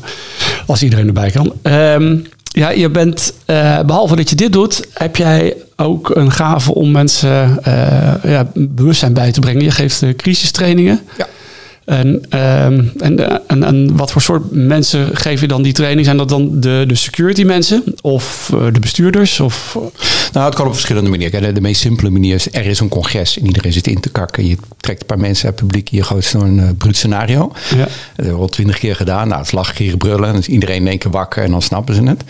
Als 0.67 0.83
iedereen 0.83 1.07
erbij 1.07 1.31
kan. 1.31 1.53
Um, 1.63 2.25
ja, 2.43 2.69
je 2.69 2.89
bent, 2.89 3.33
uh, 3.47 3.79
behalve 3.81 4.15
dat 4.15 4.29
je 4.29 4.35
dit 4.35 4.53
doet, 4.53 4.87
heb 4.93 5.15
jij 5.15 5.55
ook 5.75 6.15
een 6.15 6.31
gave 6.31 6.73
om 6.73 6.91
mensen 6.91 7.59
uh, 7.67 8.13
ja, 8.23 8.47
bewustzijn 8.53 9.13
bij 9.13 9.31
te 9.31 9.39
brengen. 9.39 9.63
Je 9.63 9.71
geeft 9.71 10.01
uh, 10.01 10.15
crisistrainingen. 10.15 10.99
Ja. 11.17 11.27
En, 11.87 12.07
um, 12.07 12.91
en, 12.99 13.47
en, 13.47 13.63
en, 13.63 13.95
wat 13.95 14.11
voor 14.11 14.21
soort 14.21 14.51
mensen 14.51 15.17
geef 15.17 15.41
je 15.41 15.47
dan 15.47 15.61
die 15.61 15.73
training? 15.73 16.05
Zijn 16.05 16.17
dat 16.17 16.29
dan 16.29 16.59
de, 16.59 16.83
de 16.87 16.95
security 16.95 17.43
mensen 17.43 17.83
of 18.01 18.51
uh, 18.53 18.73
de 18.73 18.79
bestuurders? 18.79 19.39
Of? 19.39 19.77
Nou, 20.33 20.45
het 20.45 20.55
kan 20.55 20.65
op 20.65 20.73
verschillende 20.73 21.09
manieren. 21.09 21.41
De, 21.41 21.51
de 21.51 21.61
meest 21.61 21.81
simpele 21.81 22.09
manier 22.09 22.35
is, 22.35 22.53
er 22.53 22.65
is 22.65 22.79
een 22.79 22.89
congres 22.89 23.39
en 23.39 23.45
iedereen 23.45 23.73
zit 23.73 23.87
in 23.87 23.99
te 23.99 24.09
kakken. 24.09 24.47
Je 24.47 24.57
trekt 24.77 25.01
een 25.01 25.07
paar 25.07 25.19
mensen 25.19 25.45
uit 25.45 25.59
het 25.59 25.67
publiek, 25.67 25.87
je 25.87 26.03
gooit 26.03 26.25
zo'n 26.25 26.57
uh, 26.57 26.69
bruut 26.77 26.95
scenario. 26.95 27.51
Ja. 27.69 27.77
Dat 27.77 27.89
hebben 28.15 28.35
we 28.35 28.41
al 28.41 28.47
twintig 28.47 28.79
keer 28.79 28.95
gedaan. 28.95 29.27
Nou, 29.27 29.41
het 29.41 29.51
lachen, 29.51 29.75
keren, 29.75 29.97
brullen. 29.97 30.31
Dan 30.31 30.37
is 30.37 30.47
iedereen 30.47 30.81
in 30.81 30.87
één 30.87 30.97
keer 30.97 31.11
wakker 31.11 31.43
en 31.43 31.51
dan 31.51 31.61
snappen 31.61 31.95
ze 31.95 32.03
het. 32.03 32.23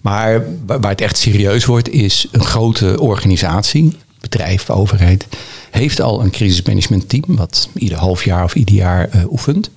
Maar 0.00 0.44
waar 0.66 0.90
het 0.90 1.00
echt 1.00 1.16
serieus 1.16 1.64
wordt, 1.64 1.90
is 1.90 2.26
een 2.32 2.44
grote 2.44 3.00
organisatie, 3.00 3.96
bedrijf, 4.20 4.70
overheid 4.70 5.26
heeft 5.70 6.00
al 6.00 6.22
een 6.22 6.30
crisismanagement 6.30 7.08
team, 7.08 7.24
wat 7.26 7.68
ieder 7.74 7.98
half 7.98 8.24
jaar 8.24 8.44
of 8.44 8.54
ieder 8.54 8.74
jaar 8.74 9.08
uh, 9.14 9.32
oefent. 9.32 9.70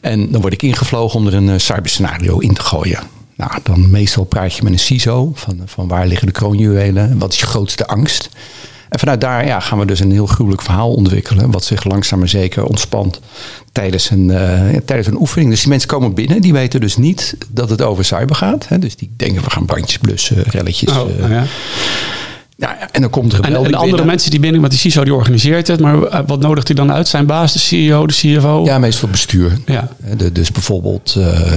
En 0.00 0.30
dan 0.30 0.40
word 0.40 0.52
ik 0.52 0.62
ingevlogen 0.62 1.20
om 1.20 1.26
er 1.26 1.34
een 1.34 1.48
uh, 1.48 1.58
cyberscenario 1.58 2.38
in 2.38 2.54
te 2.54 2.62
gooien. 2.62 3.00
Nou, 3.36 3.52
dan 3.62 3.90
meestal 3.90 4.24
praat 4.24 4.54
je 4.54 4.62
met 4.62 4.72
een 4.72 4.78
CISO 4.78 5.32
van, 5.34 5.60
van 5.64 5.88
waar 5.88 6.06
liggen 6.06 6.26
de 6.26 6.32
kroonjuwelen, 6.32 7.18
wat 7.18 7.32
is 7.32 7.40
je 7.40 7.46
grootste 7.46 7.86
angst. 7.86 8.28
En 8.88 8.98
vanuit 8.98 9.20
daar 9.20 9.46
ja, 9.46 9.60
gaan 9.60 9.78
we 9.78 9.84
dus 9.84 10.00
een 10.00 10.12
heel 10.12 10.26
gruwelijk 10.26 10.62
verhaal 10.62 10.92
ontwikkelen, 10.92 11.50
wat 11.50 11.64
zich 11.64 11.84
langzaam 11.84 12.18
maar 12.18 12.28
zeker 12.28 12.64
ontspant 12.64 13.20
tijdens 13.72 14.10
een, 14.10 14.28
uh, 14.28 14.76
tijdens 14.84 15.08
een 15.08 15.20
oefening. 15.20 15.50
Dus 15.50 15.60
die 15.60 15.68
mensen 15.68 15.88
komen 15.88 16.14
binnen, 16.14 16.40
die 16.40 16.52
weten 16.52 16.80
dus 16.80 16.96
niet 16.96 17.36
dat 17.48 17.70
het 17.70 17.82
over 17.82 18.04
cyber 18.04 18.36
gaat. 18.36 18.68
Hè? 18.68 18.78
Dus 18.78 18.96
die 18.96 19.10
denken 19.16 19.42
we 19.42 19.50
gaan 19.50 19.64
brandjes 19.64 19.98
blussen, 19.98 20.42
relletjes. 20.42 20.96
Oh, 20.96 21.18
uh, 21.18 21.30
ja. 21.30 21.44
Ja, 22.62 22.90
en 22.90 23.00
dan 23.00 23.10
komt 23.10 23.32
er 23.32 23.40
En, 23.40 23.54
en 23.54 23.70
de 23.70 23.76
andere 23.76 24.04
mensen 24.04 24.30
die 24.30 24.40
binnen, 24.40 24.60
want 24.60 24.72
die 24.72 24.80
CISO 24.80 25.04
die 25.04 25.14
organiseert 25.14 25.66
het, 25.66 25.80
maar 25.80 26.26
wat 26.26 26.40
nodigt 26.40 26.66
hij 26.66 26.76
dan 26.76 26.92
uit? 26.92 27.08
Zijn 27.08 27.26
baas, 27.26 27.52
de 27.52 27.58
CEO, 27.58 28.06
de 28.06 28.12
CFO? 28.12 28.64
Ja, 28.64 28.78
meestal 28.78 29.08
bestuur. 29.08 29.58
Ja. 29.66 29.88
De, 30.16 30.32
dus 30.32 30.50
bijvoorbeeld 30.52 31.14
uh, 31.18 31.52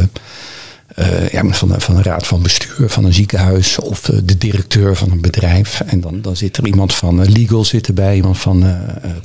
uh, 0.95 1.29
ja, 1.29 1.43
van, 1.45 1.81
van 1.81 1.95
een 1.95 2.03
raad 2.03 2.27
van 2.27 2.41
bestuur 2.41 2.89
van 2.89 3.05
een 3.05 3.13
ziekenhuis 3.13 3.79
of 3.79 4.01
de 4.01 4.38
directeur 4.38 4.95
van 4.95 5.12
een 5.12 5.21
bedrijf. 5.21 5.81
En 5.85 6.01
dan, 6.01 6.21
dan 6.21 6.35
zit 6.35 6.57
er 6.57 6.65
iemand 6.65 6.95
van 6.95 7.31
legal 7.31 7.65
zit 7.65 7.88
erbij, 7.88 8.15
iemand 8.15 8.38
van 8.38 8.63
uh, 8.63 8.75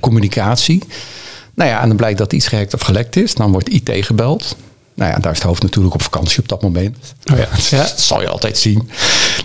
communicatie. 0.00 0.82
Nou 1.54 1.70
ja, 1.70 1.82
en 1.82 1.88
dan 1.88 1.96
blijkt 1.96 2.18
dat 2.18 2.32
iets 2.32 2.49
gehackt 2.49 2.75
of 2.75 2.80
gelekt 2.80 3.16
is. 3.16 3.34
Dan 3.34 3.52
wordt 3.52 3.68
IT 3.68 3.90
gebeld. 3.92 4.56
Nou 4.94 5.10
ja, 5.10 5.18
daar 5.18 5.32
is 5.32 5.38
het 5.38 5.46
hoofd 5.46 5.62
natuurlijk 5.62 5.94
op 5.94 6.02
vakantie 6.02 6.38
op 6.38 6.49
dat 6.49 6.62
moment. 6.62 6.96
Oh 7.32 7.38
ja. 7.38 7.49
ja. 7.76 7.82
Dat 7.82 8.00
zal 8.00 8.20
je 8.20 8.28
altijd 8.28 8.58
zien. 8.58 8.90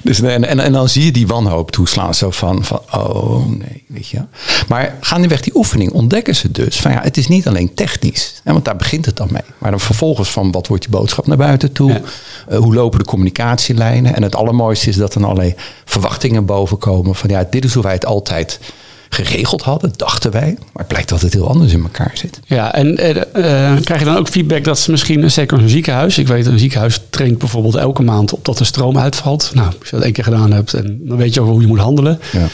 Dus, 0.05 0.21
en, 0.21 0.45
en, 0.47 0.59
en 0.59 0.71
dan 0.71 0.89
zie 0.89 1.05
je 1.05 1.11
die 1.11 1.27
wanhoop 1.27 1.71
toeslaan. 1.71 2.13
Zo 2.13 2.31
van, 2.31 2.63
van 2.63 2.81
oh 2.93 3.47
nee, 3.47 3.83
weet 3.87 4.07
je. 4.07 4.21
Maar 4.67 4.95
gaandeweg 5.01 5.41
die 5.41 5.55
oefening 5.55 5.91
ontdekken 5.91 6.35
ze 6.35 6.51
dus 6.51 6.79
van 6.79 6.91
ja, 6.91 7.01
het 7.01 7.17
is 7.17 7.27
niet 7.27 7.47
alleen 7.47 7.73
technisch. 7.73 8.41
Hè, 8.43 8.51
want 8.51 8.65
daar 8.65 8.75
begint 8.75 9.05
het 9.05 9.17
dan 9.17 9.27
mee. 9.31 9.41
Maar 9.57 9.71
dan 9.71 9.79
vervolgens 9.79 10.29
van 10.29 10.51
wat 10.51 10.67
wordt 10.67 10.83
die 10.83 10.91
boodschap 10.91 11.27
naar 11.27 11.37
buiten 11.37 11.71
toe? 11.71 11.91
Ja. 11.91 12.01
Uh, 12.51 12.57
hoe 12.57 12.73
lopen 12.73 12.99
de 12.99 13.05
communicatielijnen? 13.05 14.15
En 14.15 14.23
het 14.23 14.35
allermooiste 14.35 14.89
is 14.89 14.95
dat 14.95 15.15
er 15.15 15.23
allerlei 15.23 15.55
verwachtingen 15.85 16.45
bovenkomen. 16.45 17.15
Van 17.15 17.29
ja, 17.29 17.47
dit 17.49 17.63
is 17.63 17.73
hoe 17.73 17.83
wij 17.83 17.93
het 17.93 18.05
altijd 18.05 18.59
geregeld 19.09 19.61
hadden, 19.61 19.91
dachten 19.95 20.31
wij. 20.31 20.55
Maar 20.57 20.83
het 20.83 20.87
blijkt 20.87 21.09
dat 21.09 21.21
het 21.21 21.33
heel 21.33 21.47
anders 21.47 21.73
in 21.73 21.81
elkaar 21.81 22.11
zit. 22.13 22.39
Ja, 22.45 22.73
en 22.73 22.87
uh, 22.87 23.75
krijg 23.83 23.99
je 23.99 24.05
dan 24.05 24.17
ook 24.17 24.27
feedback 24.27 24.63
dat 24.63 24.79
ze 24.79 24.91
misschien, 24.91 25.31
zeker 25.31 25.57
een 25.57 25.69
ziekenhuis, 25.69 26.17
ik 26.17 26.27
weet 26.27 26.45
een 26.45 26.59
ziekenhuis 26.59 27.01
traint 27.09 27.37
bijvoorbeeld 27.37 27.75
elke 27.75 28.01
maand 28.01 28.33
op 28.33 28.45
dat 28.45 28.57
de 28.57 28.63
stroom 28.63 28.97
uitvalt. 28.97 29.51
Nou, 29.53 29.67
als 29.67 29.89
je 29.89 29.95
dat 29.95 30.05
één 30.05 30.13
keer 30.13 30.23
gedaan 30.23 30.51
hebt, 30.51 30.73
en 30.73 30.99
dan 31.01 31.17
weet 31.17 31.33
je 31.33 31.41
ook 31.41 31.47
hoe 31.47 31.61
je 31.61 31.67
moet 31.67 31.79
handelen. 31.79 32.19
Ja. 32.31 32.47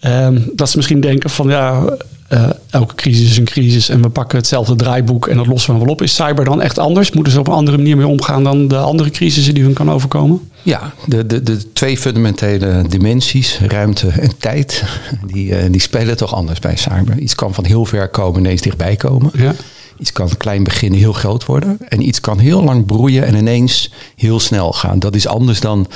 Ehm, 0.00 0.38
dat 0.52 0.70
ze 0.70 0.76
misschien 0.76 1.00
denken 1.00 1.30
van 1.30 1.48
ja, 1.48 1.96
eh, 2.28 2.48
elke 2.70 2.94
crisis 2.94 3.30
is 3.30 3.36
een 3.36 3.44
crisis 3.44 3.88
en 3.88 4.02
we 4.02 4.08
pakken 4.08 4.38
hetzelfde 4.38 4.76
draaiboek 4.76 5.26
en 5.26 5.36
dat 5.36 5.46
lossen 5.46 5.72
we 5.72 5.80
wel 5.80 5.88
op. 5.88 6.02
Is 6.02 6.14
cyber 6.14 6.44
dan 6.44 6.62
echt 6.62 6.78
anders? 6.78 7.12
Moeten 7.12 7.32
ze 7.32 7.38
op 7.38 7.46
een 7.46 7.52
andere 7.52 7.76
manier 7.76 7.96
mee 7.96 8.06
omgaan 8.06 8.44
dan 8.44 8.68
de 8.68 8.76
andere 8.76 9.10
crisissen 9.10 9.54
die 9.54 9.62
hun 9.62 9.72
kan 9.72 9.90
overkomen? 9.90 10.50
Ja, 10.62 10.92
de, 11.06 11.26
de, 11.26 11.42
de 11.42 11.72
twee 11.72 11.98
fundamentele 11.98 12.84
dimensies, 12.88 13.58
ruimte 13.58 14.08
en 14.08 14.36
tijd, 14.38 14.84
die, 15.26 15.54
eh, 15.54 15.70
die 15.70 15.80
spelen 15.80 16.16
toch 16.16 16.34
anders 16.34 16.58
bij 16.58 16.76
cyber. 16.76 17.18
Iets 17.18 17.34
kan 17.34 17.54
van 17.54 17.64
heel 17.64 17.84
ver 17.84 18.08
komen 18.08 18.40
ineens 18.40 18.60
dichtbij 18.60 18.96
komen. 18.96 19.30
Ja. 19.34 19.54
Iets 19.98 20.12
kan 20.12 20.36
klein 20.36 20.64
beginnen, 20.64 20.98
heel 20.98 21.12
groot 21.12 21.44
worden. 21.44 21.76
En 21.88 22.06
iets 22.06 22.20
kan 22.20 22.38
heel 22.38 22.62
lang 22.62 22.86
broeien 22.86 23.24
en 23.24 23.34
ineens 23.34 23.92
heel 24.16 24.40
snel 24.40 24.72
gaan. 24.72 24.98
Dat 24.98 25.14
is 25.14 25.26
anders 25.26 25.60
dan 25.60 25.86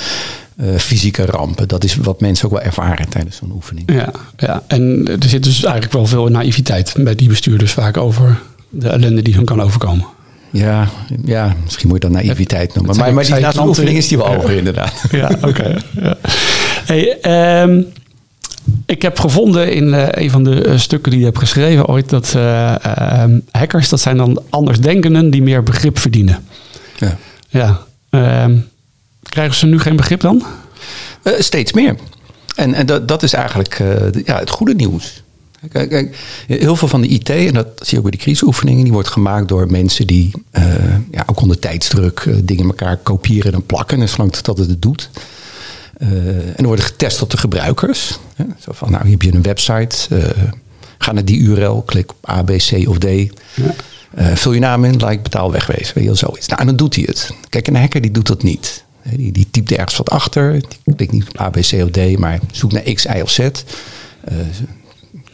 uh, 0.62 0.76
fysieke 0.76 1.24
rampen. 1.24 1.68
Dat 1.68 1.84
is 1.84 1.96
wat 1.96 2.20
mensen 2.20 2.44
ook 2.46 2.52
wel 2.52 2.62
ervaren 2.62 3.08
tijdens 3.08 3.36
zo'n 3.36 3.52
oefening. 3.52 3.92
Ja, 3.92 4.10
ja, 4.36 4.62
en 4.66 5.08
er 5.20 5.28
zit 5.28 5.44
dus 5.44 5.62
eigenlijk 5.62 5.92
wel 5.92 6.06
veel 6.06 6.28
naïviteit 6.28 6.94
bij 6.98 7.14
die 7.14 7.28
bestuurders 7.28 7.72
vaak 7.72 7.96
over 7.96 8.40
de 8.68 8.88
ellende 8.88 9.22
die 9.22 9.34
hun 9.34 9.44
kan 9.44 9.62
overkomen. 9.62 10.06
Ja, 10.50 10.88
ja, 11.24 11.56
misschien 11.64 11.88
moet 11.88 12.02
je 12.02 12.08
dat 12.08 12.22
naïviteit 12.22 12.74
noemen. 12.74 12.96
Maar, 12.96 13.14
maar 13.14 13.24
die 13.24 13.34
na 13.34 13.52
zo'n 13.52 13.68
oefening 13.68 13.96
is 13.96 14.08
die 14.08 14.18
wel 14.18 14.36
over, 14.36 14.50
inderdaad. 14.50 15.02
Ja, 15.10 15.30
oké. 15.42 15.76
ja. 16.00 16.16
Hey, 16.84 17.18
um, 17.62 17.86
ik 18.86 19.02
heb 19.02 19.20
gevonden 19.20 19.72
in 19.72 19.88
uh, 19.88 20.06
een 20.10 20.30
van 20.30 20.44
de 20.44 20.66
uh, 20.66 20.78
stukken 20.78 21.10
die 21.10 21.20
je 21.20 21.26
hebt 21.26 21.38
geschreven 21.38 21.86
ooit 21.86 22.08
dat 22.08 22.32
uh, 22.36 22.74
hackers, 23.50 23.88
dat 23.88 24.00
zijn 24.00 24.16
dan 24.16 24.42
andersdenkenden 24.50 25.30
die 25.30 25.42
meer 25.42 25.62
begrip 25.62 25.98
verdienen. 25.98 26.44
Ja. 26.98 27.16
ja 27.48 27.80
ehm, 28.10 28.56
krijgen 29.32 29.54
ze 29.54 29.66
nu 29.66 29.78
geen 29.78 29.96
begrip 29.96 30.20
dan? 30.20 30.42
steeds 31.38 31.72
meer. 31.72 31.96
En, 32.56 32.74
en 32.74 32.86
dat, 32.86 33.08
dat 33.08 33.22
is 33.22 33.32
eigenlijk 33.32 33.78
ja, 34.24 34.38
het 34.38 34.50
goede 34.50 34.74
nieuws. 34.74 35.22
Kijk, 35.70 35.88
kijk, 35.88 36.16
heel 36.46 36.76
veel 36.76 36.88
van 36.88 37.00
de 37.00 37.08
IT, 37.08 37.28
en 37.28 37.54
dat 37.54 37.68
zie 37.76 37.90
je 37.90 37.96
ook 37.96 38.02
bij 38.02 38.10
de 38.10 38.16
crisisoefeningen, 38.16 38.84
die 38.84 38.92
wordt 38.92 39.08
gemaakt 39.08 39.48
door 39.48 39.70
mensen 39.70 40.06
die 40.06 40.30
ja, 41.10 41.22
ook 41.26 41.40
onder 41.40 41.58
tijdsdruk 41.58 42.28
dingen 42.44 42.64
elkaar 42.64 42.96
kopiëren 42.96 43.52
en 43.52 43.66
plakken. 43.66 44.00
En 44.00 44.08
zolang 44.08 44.36
dat 44.36 44.58
het 44.58 44.68
het 44.68 44.82
doet. 44.82 45.10
En 46.56 46.64
worden 46.64 46.84
getest 46.84 47.22
op 47.22 47.30
de 47.30 47.36
gebruikers. 47.36 48.18
Zo 48.58 48.72
van, 48.72 48.90
nou, 48.90 49.02
hier 49.02 49.12
heb 49.12 49.22
je 49.22 49.32
een 49.32 49.42
website. 49.42 49.96
Ga 50.98 51.12
naar 51.12 51.24
die 51.24 51.38
URL, 51.38 51.82
klik 51.82 52.10
op 52.10 52.30
A, 52.30 52.42
B, 52.42 52.50
C 52.50 52.88
of 52.88 52.98
D. 52.98 53.04
Ja. 53.04 53.30
Uh, 54.18 54.34
vul 54.34 54.52
je 54.52 54.60
naam 54.60 54.84
in, 54.84 54.96
like, 55.06 55.22
betaal, 55.22 55.52
wegwezen. 55.52 55.94
Weet 55.94 56.04
je, 56.04 56.14
zoiets. 56.14 56.46
Nou, 56.46 56.60
en 56.60 56.66
dan 56.66 56.76
doet 56.76 56.94
hij 56.94 57.04
het. 57.06 57.30
Kijk, 57.48 57.66
een 57.66 57.76
hacker 57.76 58.00
die 58.00 58.10
doet 58.10 58.26
dat 58.26 58.42
niet. 58.42 58.84
Die, 59.10 59.48
die 59.50 59.76
ergens 59.76 59.96
wat 59.96 60.10
achter. 60.10 60.52
Die 60.84 60.94
klikt 60.96 61.12
niet 61.12 61.28
op 61.28 61.40
A, 61.40 61.50
B, 61.50 61.54
C 61.54 61.72
of 61.72 61.90
D, 61.90 62.18
maar 62.18 62.40
zoekt 62.52 62.72
naar 62.72 62.82
X, 62.82 63.04
Y 63.04 63.20
of 63.22 63.30
Z. 63.30 63.48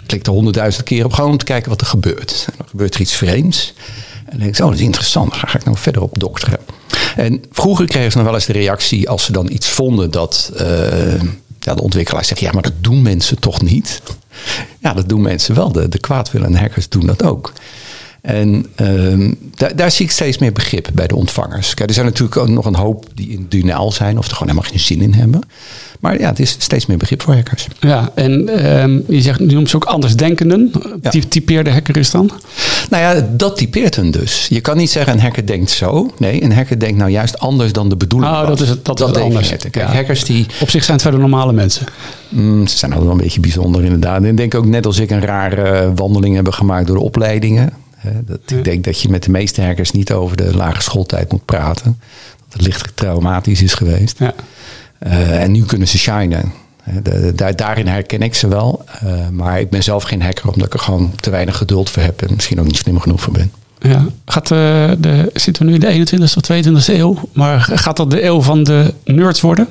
klikt 0.06 0.26
er 0.26 0.32
honderdduizend 0.32 0.84
keer 0.84 1.04
op, 1.04 1.12
gewoon 1.12 1.30
om 1.30 1.38
te 1.38 1.44
kijken 1.44 1.70
wat 1.70 1.80
er 1.80 1.86
gebeurt. 1.86 2.46
Dan 2.56 2.68
gebeurt 2.68 2.94
er 2.94 3.00
iets 3.00 3.14
vreemds. 3.14 3.74
En 4.18 4.30
dan 4.30 4.38
denk 4.38 4.54
ik, 4.54 4.64
oh, 4.64 4.70
dat 4.70 4.78
is 4.78 4.84
interessant. 4.84 5.30
Dan 5.30 5.40
ga 5.40 5.58
ik 5.58 5.64
nou 5.64 5.76
verder 5.76 6.02
op 6.02 6.18
dokteren. 6.18 6.58
En 7.16 7.44
vroeger 7.50 7.86
kregen 7.86 8.10
ze 8.10 8.16
nog 8.16 8.26
wel 8.26 8.34
eens 8.34 8.46
de 8.46 8.52
reactie 8.52 9.08
als 9.08 9.24
ze 9.24 9.32
dan 9.32 9.50
iets 9.50 9.68
vonden 9.68 10.10
dat 10.10 10.52
uh, 10.60 11.20
ja, 11.60 11.74
de 11.74 11.82
ontwikkelaar 11.82 12.24
zegt, 12.24 12.40
ja, 12.40 12.52
maar 12.52 12.62
dat 12.62 12.72
doen 12.80 13.02
mensen 13.02 13.38
toch 13.40 13.62
niet? 13.62 14.02
Ja, 14.78 14.92
dat 14.92 15.08
doen 15.08 15.22
mensen 15.22 15.54
wel. 15.54 15.72
De, 15.72 15.88
de 15.88 15.98
kwaadwillende 15.98 16.58
hackers 16.58 16.88
doen 16.88 17.06
dat 17.06 17.22
ook. 17.22 17.52
En 18.28 18.66
uh, 18.80 19.30
daar, 19.54 19.76
daar, 19.76 19.90
zie 19.90 20.04
ik 20.04 20.10
steeds 20.10 20.38
meer 20.38 20.52
begrip 20.52 20.88
bij 20.92 21.06
de 21.06 21.16
ontvangers. 21.16 21.74
Kijk, 21.74 21.88
er 21.88 21.94
zijn 21.94 22.06
natuurlijk 22.06 22.36
ook 22.36 22.48
nog 22.48 22.64
een 22.64 22.74
hoop 22.74 23.06
die 23.14 23.28
in 23.28 23.46
dunaal 23.48 23.92
zijn 23.92 24.18
of 24.18 24.24
er 24.24 24.32
gewoon 24.32 24.48
helemaal 24.48 24.70
geen 24.70 24.80
zin 24.80 25.00
in 25.00 25.12
hebben. 25.12 25.40
Maar 26.00 26.20
ja, 26.20 26.28
het 26.28 26.38
is 26.38 26.56
steeds 26.58 26.86
meer 26.86 26.96
begrip 26.96 27.22
voor 27.22 27.34
hackers. 27.34 27.66
Ja, 27.80 28.10
en 28.14 28.48
uh, 28.48 29.16
je 29.16 29.22
zegt, 29.22 29.40
nu 29.40 29.54
noemt 29.54 29.70
ze 29.70 29.76
ook 29.76 29.84
andersdenkenden. 29.84 30.72
Ja. 31.02 31.10
Typeerde 31.28 31.70
hacker 31.70 31.96
is 31.96 32.10
dan? 32.10 32.30
Nou 32.90 33.02
ja, 33.02 33.28
dat 33.36 33.56
typeert 33.56 33.96
hen 33.96 34.10
dus. 34.10 34.46
Je 34.48 34.60
kan 34.60 34.76
niet 34.76 34.90
zeggen 34.90 35.12
een 35.12 35.20
hacker 35.20 35.46
denkt 35.46 35.70
zo. 35.70 36.10
Nee, 36.18 36.42
een 36.42 36.52
hacker 36.52 36.78
denkt 36.78 36.98
nou 36.98 37.10
juist 37.10 37.38
anders 37.38 37.72
dan 37.72 37.88
de 37.88 37.96
bedoeling 37.96 38.32
oh, 38.32 38.46
dat 38.46 38.60
is 38.60 38.68
het, 38.68 38.84
dat, 38.84 38.98
dat 38.98 39.08
is 39.08 39.14
het 39.14 39.24
anders. 39.24 39.48
Kijk, 39.48 39.74
ja. 39.74 39.92
hackers 39.92 40.24
die... 40.24 40.46
Op 40.60 40.70
zich 40.70 40.84
zijn 40.84 40.92
het 40.92 41.02
verder 41.02 41.20
normale 41.20 41.52
mensen. 41.52 41.86
Mm, 42.28 42.66
ze 42.66 42.78
zijn 42.78 42.92
altijd 42.92 43.10
wel 43.10 43.18
een 43.18 43.24
beetje 43.24 43.40
bijzonder 43.40 43.84
inderdaad. 43.84 44.22
En 44.22 44.28
ik 44.28 44.36
denk 44.36 44.54
ook 44.54 44.66
net 44.66 44.86
als 44.86 44.98
ik 44.98 45.10
een 45.10 45.20
rare 45.20 45.92
wandeling 45.94 46.34
hebben 46.34 46.54
gemaakt 46.54 46.86
door 46.86 46.96
de 46.96 47.02
opleidingen. 47.02 47.72
Dat, 48.24 48.38
ik 48.46 48.64
denk 48.64 48.84
dat 48.84 49.00
je 49.00 49.08
met 49.08 49.22
de 49.22 49.30
meeste 49.30 49.62
hackers 49.62 49.90
niet 49.90 50.12
over 50.12 50.36
de 50.36 50.56
lage 50.56 50.82
schooltijd 50.82 51.32
moet 51.32 51.44
praten. 51.44 52.00
Dat 52.48 52.52
het 52.52 52.62
licht 52.62 52.90
traumatisch 52.94 53.62
is 53.62 53.74
geweest. 53.74 54.18
Ja. 54.18 54.34
Uh, 55.06 55.42
en 55.42 55.52
nu 55.52 55.64
kunnen 55.64 55.88
ze 55.88 55.98
shinen. 55.98 56.52
De, 57.02 57.32
de, 57.34 57.54
daarin 57.54 57.86
herken 57.86 58.22
ik 58.22 58.34
ze 58.34 58.48
wel. 58.48 58.84
Uh, 59.04 59.28
maar 59.28 59.60
ik 59.60 59.70
ben 59.70 59.82
zelf 59.82 60.02
geen 60.02 60.22
hacker 60.22 60.48
omdat 60.48 60.66
ik 60.66 60.72
er 60.72 60.78
gewoon 60.78 61.12
te 61.16 61.30
weinig 61.30 61.56
geduld 61.56 61.90
voor 61.90 62.02
heb. 62.02 62.22
En 62.22 62.34
misschien 62.34 62.60
ook 62.60 62.66
niet 62.66 62.76
slim 62.76 63.00
genoeg 63.00 63.20
voor 63.20 63.32
ben. 63.32 63.52
Ja, 63.80 64.06
gaat, 64.26 64.50
uh, 64.50 64.58
de, 64.98 65.30
zitten 65.34 65.64
we 65.64 65.70
nu 65.70 65.78
in 65.78 66.04
de 66.04 66.18
21ste 66.18 66.36
of 66.36 66.92
22e 66.92 66.94
eeuw? 66.98 67.18
Maar 67.32 67.60
gaat 67.60 67.96
dat 67.96 68.10
de 68.10 68.24
eeuw 68.24 68.40
van 68.40 68.62
de 68.62 68.94
nerds 69.04 69.40
worden? 69.40 69.68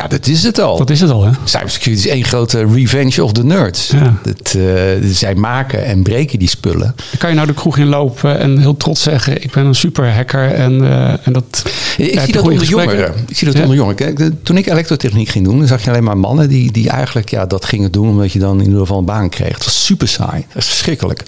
Ja, 0.00 0.08
dat 0.08 0.26
is 0.26 0.42
het 0.42 0.60
al. 0.60 0.78
Dat 0.78 0.90
is 0.90 1.00
het 1.00 1.10
al, 1.10 1.24
hè? 1.24 1.30
Cybersecurity 1.44 2.06
is 2.06 2.12
één 2.12 2.24
grote 2.24 2.66
revenge 2.66 3.24
of 3.24 3.32
the 3.32 3.44
nerds. 3.44 3.90
Ja. 3.90 4.14
Dat, 4.22 4.54
uh, 4.56 4.64
zij 5.12 5.34
maken 5.34 5.84
en 5.84 6.02
breken 6.02 6.38
die 6.38 6.48
spullen. 6.48 6.94
Kan 7.18 7.30
je 7.30 7.36
nou 7.36 7.46
de 7.46 7.54
kroeg 7.54 7.78
inlopen 7.78 8.38
en 8.38 8.58
heel 8.58 8.76
trots 8.76 9.02
zeggen... 9.02 9.42
ik 9.42 9.50
ben 9.50 9.66
een 9.66 9.74
super 9.74 10.14
hacker 10.14 10.52
en, 10.52 10.72
uh, 10.72 11.26
en 11.26 11.32
dat... 11.32 11.62
Ik 11.96 12.20
zie 12.20 12.32
dat 12.32 12.42
onder 12.42 12.64
jongeren. 12.64 13.14
Ik 13.28 13.36
zie 13.36 13.46
dat 13.46 13.56
ja. 13.56 13.62
onder 13.62 13.76
jongeren. 13.76 14.14
Kijk, 14.14 14.30
toen 14.42 14.56
ik 14.56 14.66
elektrotechniek 14.66 15.28
ging 15.28 15.44
doen... 15.44 15.58
dan 15.58 15.66
zag 15.66 15.84
je 15.84 15.90
alleen 15.90 16.04
maar 16.04 16.18
mannen 16.18 16.48
die, 16.48 16.72
die 16.72 16.88
eigenlijk 16.88 17.30
ja, 17.30 17.46
dat 17.46 17.64
gingen 17.64 17.92
doen... 17.92 18.08
omdat 18.08 18.32
je 18.32 18.38
dan 18.38 18.58
in 18.58 18.64
ieder 18.64 18.80
geval 18.80 18.98
een 18.98 19.04
baan 19.04 19.28
kreeg. 19.28 19.54
Het 19.54 19.64
was 19.64 19.84
super 19.84 20.08
saai. 20.08 20.44
Dat 20.48 20.62
is 20.62 20.68
verschrikkelijk. 20.68 21.22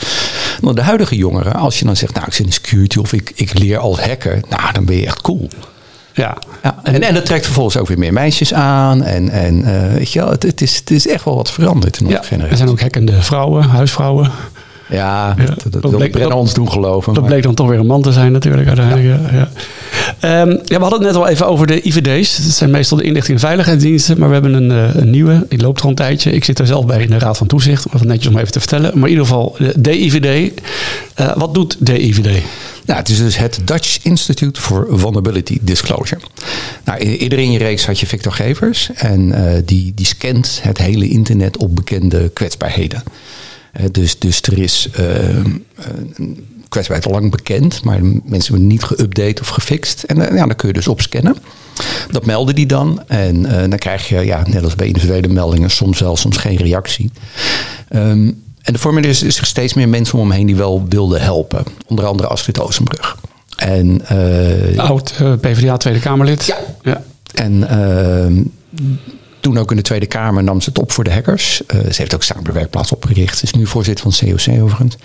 Maar 0.61 0.75
de 0.75 0.83
huidige 0.83 1.17
jongeren, 1.17 1.55
als 1.55 1.79
je 1.79 1.85
dan 1.85 1.97
zegt... 1.97 2.15
nou, 2.15 2.27
ik 2.27 2.33
zit 2.33 2.47
in 2.47 2.53
security 2.53 2.99
of 2.99 3.13
ik, 3.13 3.33
ik 3.35 3.59
leer 3.59 3.79
als 3.79 4.01
hacker... 4.01 4.41
nou, 4.49 4.73
dan 4.73 4.85
ben 4.85 4.97
je 4.97 5.07
echt 5.07 5.21
cool. 5.21 5.49
Ja. 6.15 6.37
ja 6.63 6.79
en, 6.83 7.03
en 7.03 7.15
dat 7.15 7.27
trekt 7.27 7.45
vervolgens 7.45 7.77
ook 7.77 7.89
weer 7.89 7.99
meer 7.99 8.13
meisjes 8.13 8.55
aan. 8.55 9.03
En, 9.03 9.29
en 9.29 9.59
uh, 9.59 9.93
weet 9.93 10.13
je 10.13 10.19
wel, 10.19 10.31
het, 10.31 10.43
het, 10.43 10.61
is, 10.61 10.77
het 10.77 10.91
is 10.91 11.09
echt 11.09 11.25
wel 11.25 11.37
wat 11.37 11.51
veranderd 11.51 12.01
in 12.01 12.07
onze 12.07 12.19
ja, 12.19 12.23
generatie. 12.23 12.51
Er 12.51 12.57
zijn 12.57 12.69
ook 12.69 12.81
hekkende 12.81 13.23
vrouwen, 13.23 13.63
huisvrouwen. 13.63 14.31
Ja, 14.89 15.35
ja, 15.39 15.45
dat, 15.45 15.73
dat, 15.73 15.83
dat 15.83 15.97
bleek 15.97 16.13
dat, 16.13 16.33
ons 16.33 16.55
doen 16.55 16.71
geloven. 16.71 17.13
Dat 17.13 17.23
maar. 17.23 17.33
bleek 17.33 17.43
dan 17.43 17.55
toch 17.55 17.69
weer 17.69 17.79
een 17.79 17.87
man 17.87 18.03
te 18.03 18.13
zijn 18.13 18.33
natuurlijk 18.33 18.67
uiteindelijk. 18.67 19.21
Ja. 19.33 19.49
Ja. 20.21 20.41
Um, 20.43 20.51
ja, 20.65 20.77
we 20.77 20.83
hadden 20.83 20.99
het 20.99 21.09
net 21.09 21.17
al 21.17 21.29
even 21.29 21.47
over 21.47 21.67
de 21.67 21.89
IVD's. 21.89 22.37
Dat 22.37 22.53
zijn 22.53 22.71
meestal 22.71 22.97
de 22.97 23.05
inlichting- 23.05 23.41
en 23.41 23.47
veiligheidsdiensten. 23.47 24.19
Maar 24.19 24.29
we 24.29 24.35
hebben 24.35 24.55
een, 24.55 24.71
een, 25.01 25.11
nieuwe, 25.11 25.47
die 25.49 25.61
loopt 25.61 25.83
al 25.83 25.89
een 25.89 25.95
tijdje. 25.95 26.33
Ik 26.33 26.45
zit 26.45 26.59
er 26.59 26.67
zelf 26.67 26.87
bij 26.87 27.03
in 27.03 27.11
de 27.11 27.19
Raad 27.19 27.37
van 27.37 27.47
Toezicht. 27.47 27.87
Wat 27.91 28.05
netjes 28.05 28.27
om 28.27 28.39
even 28.39 28.53
te 28.53 28.59
vertellen. 28.59 28.91
Maar 28.95 29.09
in 29.09 29.11
ieder 29.11 29.27
geval 29.27 29.57
de 29.59 29.75
DIVD. 29.77 30.53
Uh, 31.21 31.37
wat 31.37 31.55
doet 31.55 31.77
DIVD? 31.79 32.43
Nou, 32.85 32.99
het 32.99 33.09
is 33.09 33.19
dus 33.19 33.37
het 33.37 33.61
Dutch 33.65 33.99
Institute 34.03 34.61
for 34.61 34.87
Vulnerability 34.91 35.59
Disclosure. 35.61 36.21
Nou, 36.85 36.99
eerder 36.99 37.39
in 37.39 37.51
je 37.51 37.59
reeks 37.59 37.87
had 37.87 38.01
je 38.01 38.07
Victor 38.07 38.33
Gevers. 38.33 38.91
En 38.95 39.29
uh, 39.29 39.53
die, 39.65 39.93
die 39.95 40.07
scant 40.07 40.59
het 40.63 40.79
hele 40.79 41.09
internet 41.09 41.57
op 41.57 41.77
bekende 41.77 42.29
kwetsbaarheden. 42.29 43.03
Uh, 43.81 43.87
dus, 43.91 44.19
dus 44.19 44.43
er 44.43 44.59
is 44.59 44.89
uh, 45.01 45.07
kwetsbaarheid 46.69 47.13
lang 47.13 47.31
bekend, 47.31 47.85
maar 47.85 48.05
mensen 48.25 48.53
hebben 48.53 48.67
niet 48.67 48.85
geüpdate 48.85 49.41
of 49.41 49.49
gefixt. 49.49 50.03
En 50.03 50.17
ja, 50.17 50.47
dan 50.47 50.57
kun 50.57 50.69
je 50.69 50.75
dus 50.75 50.89
opscannen. 50.89 51.37
Dat 52.11 52.27
melden 52.27 52.55
die 52.55 52.67
dan. 52.67 53.03
En 53.07 53.43
dan 53.43 53.79
krijg 53.79 54.09
je, 54.09 54.19
ja, 54.19 54.47
net 54.47 54.65
als 54.65 54.75
bij 54.75 54.87
individuele 54.87 55.29
meldingen, 55.29 55.71
soms 55.71 56.01
wel, 56.01 56.17
soms 56.17 56.37
geen 56.37 56.57
reactie. 56.57 57.11
Um, 57.95 58.43
en 58.63 58.73
de 58.73 58.79
formulier 58.79 59.11
is, 59.11 59.23
is 59.23 59.39
er 59.39 59.47
steeds 59.47 59.75
meer 59.75 59.89
mensen 59.89 60.19
om 60.19 60.29
hem 60.29 60.37
heen 60.37 60.47
die 60.47 60.57
wel 60.57 60.85
wilden 60.89 61.23
helpen. 61.23 61.65
Onder 61.87 62.07
andere 62.07 62.29
Astrid 62.29 62.61
Oostenbrug. 62.61 63.17
En, 63.57 64.03
uh, 64.13 64.79
Oud 64.79 65.19
uh, 65.23 65.33
PvdA 65.41 65.77
Tweede 65.77 66.01
Kamerlid. 66.01 66.45
Ja. 66.45 66.57
ja. 66.83 67.03
En 67.35 67.53
uh, 67.53 68.45
toen 69.41 69.59
ook 69.59 69.71
in 69.71 69.77
de 69.77 69.83
Tweede 69.83 70.07
Kamer 70.07 70.43
nam 70.43 70.61
ze 70.61 70.69
het 70.69 70.79
op 70.79 70.93
voor 70.93 71.05
de 71.05 71.13
hackers. 71.13 71.63
Uh, 71.67 71.81
ze 71.81 71.95
heeft 71.97 72.15
ook 72.15 72.23
samenwerkplaats 72.23 72.93
opgericht. 72.93 73.39
Ze 73.39 73.45
is 73.45 73.53
nu 73.53 73.67
voorzitter 73.67 74.11
van 74.11 74.29
COC 74.29 74.63
overigens. 74.63 74.97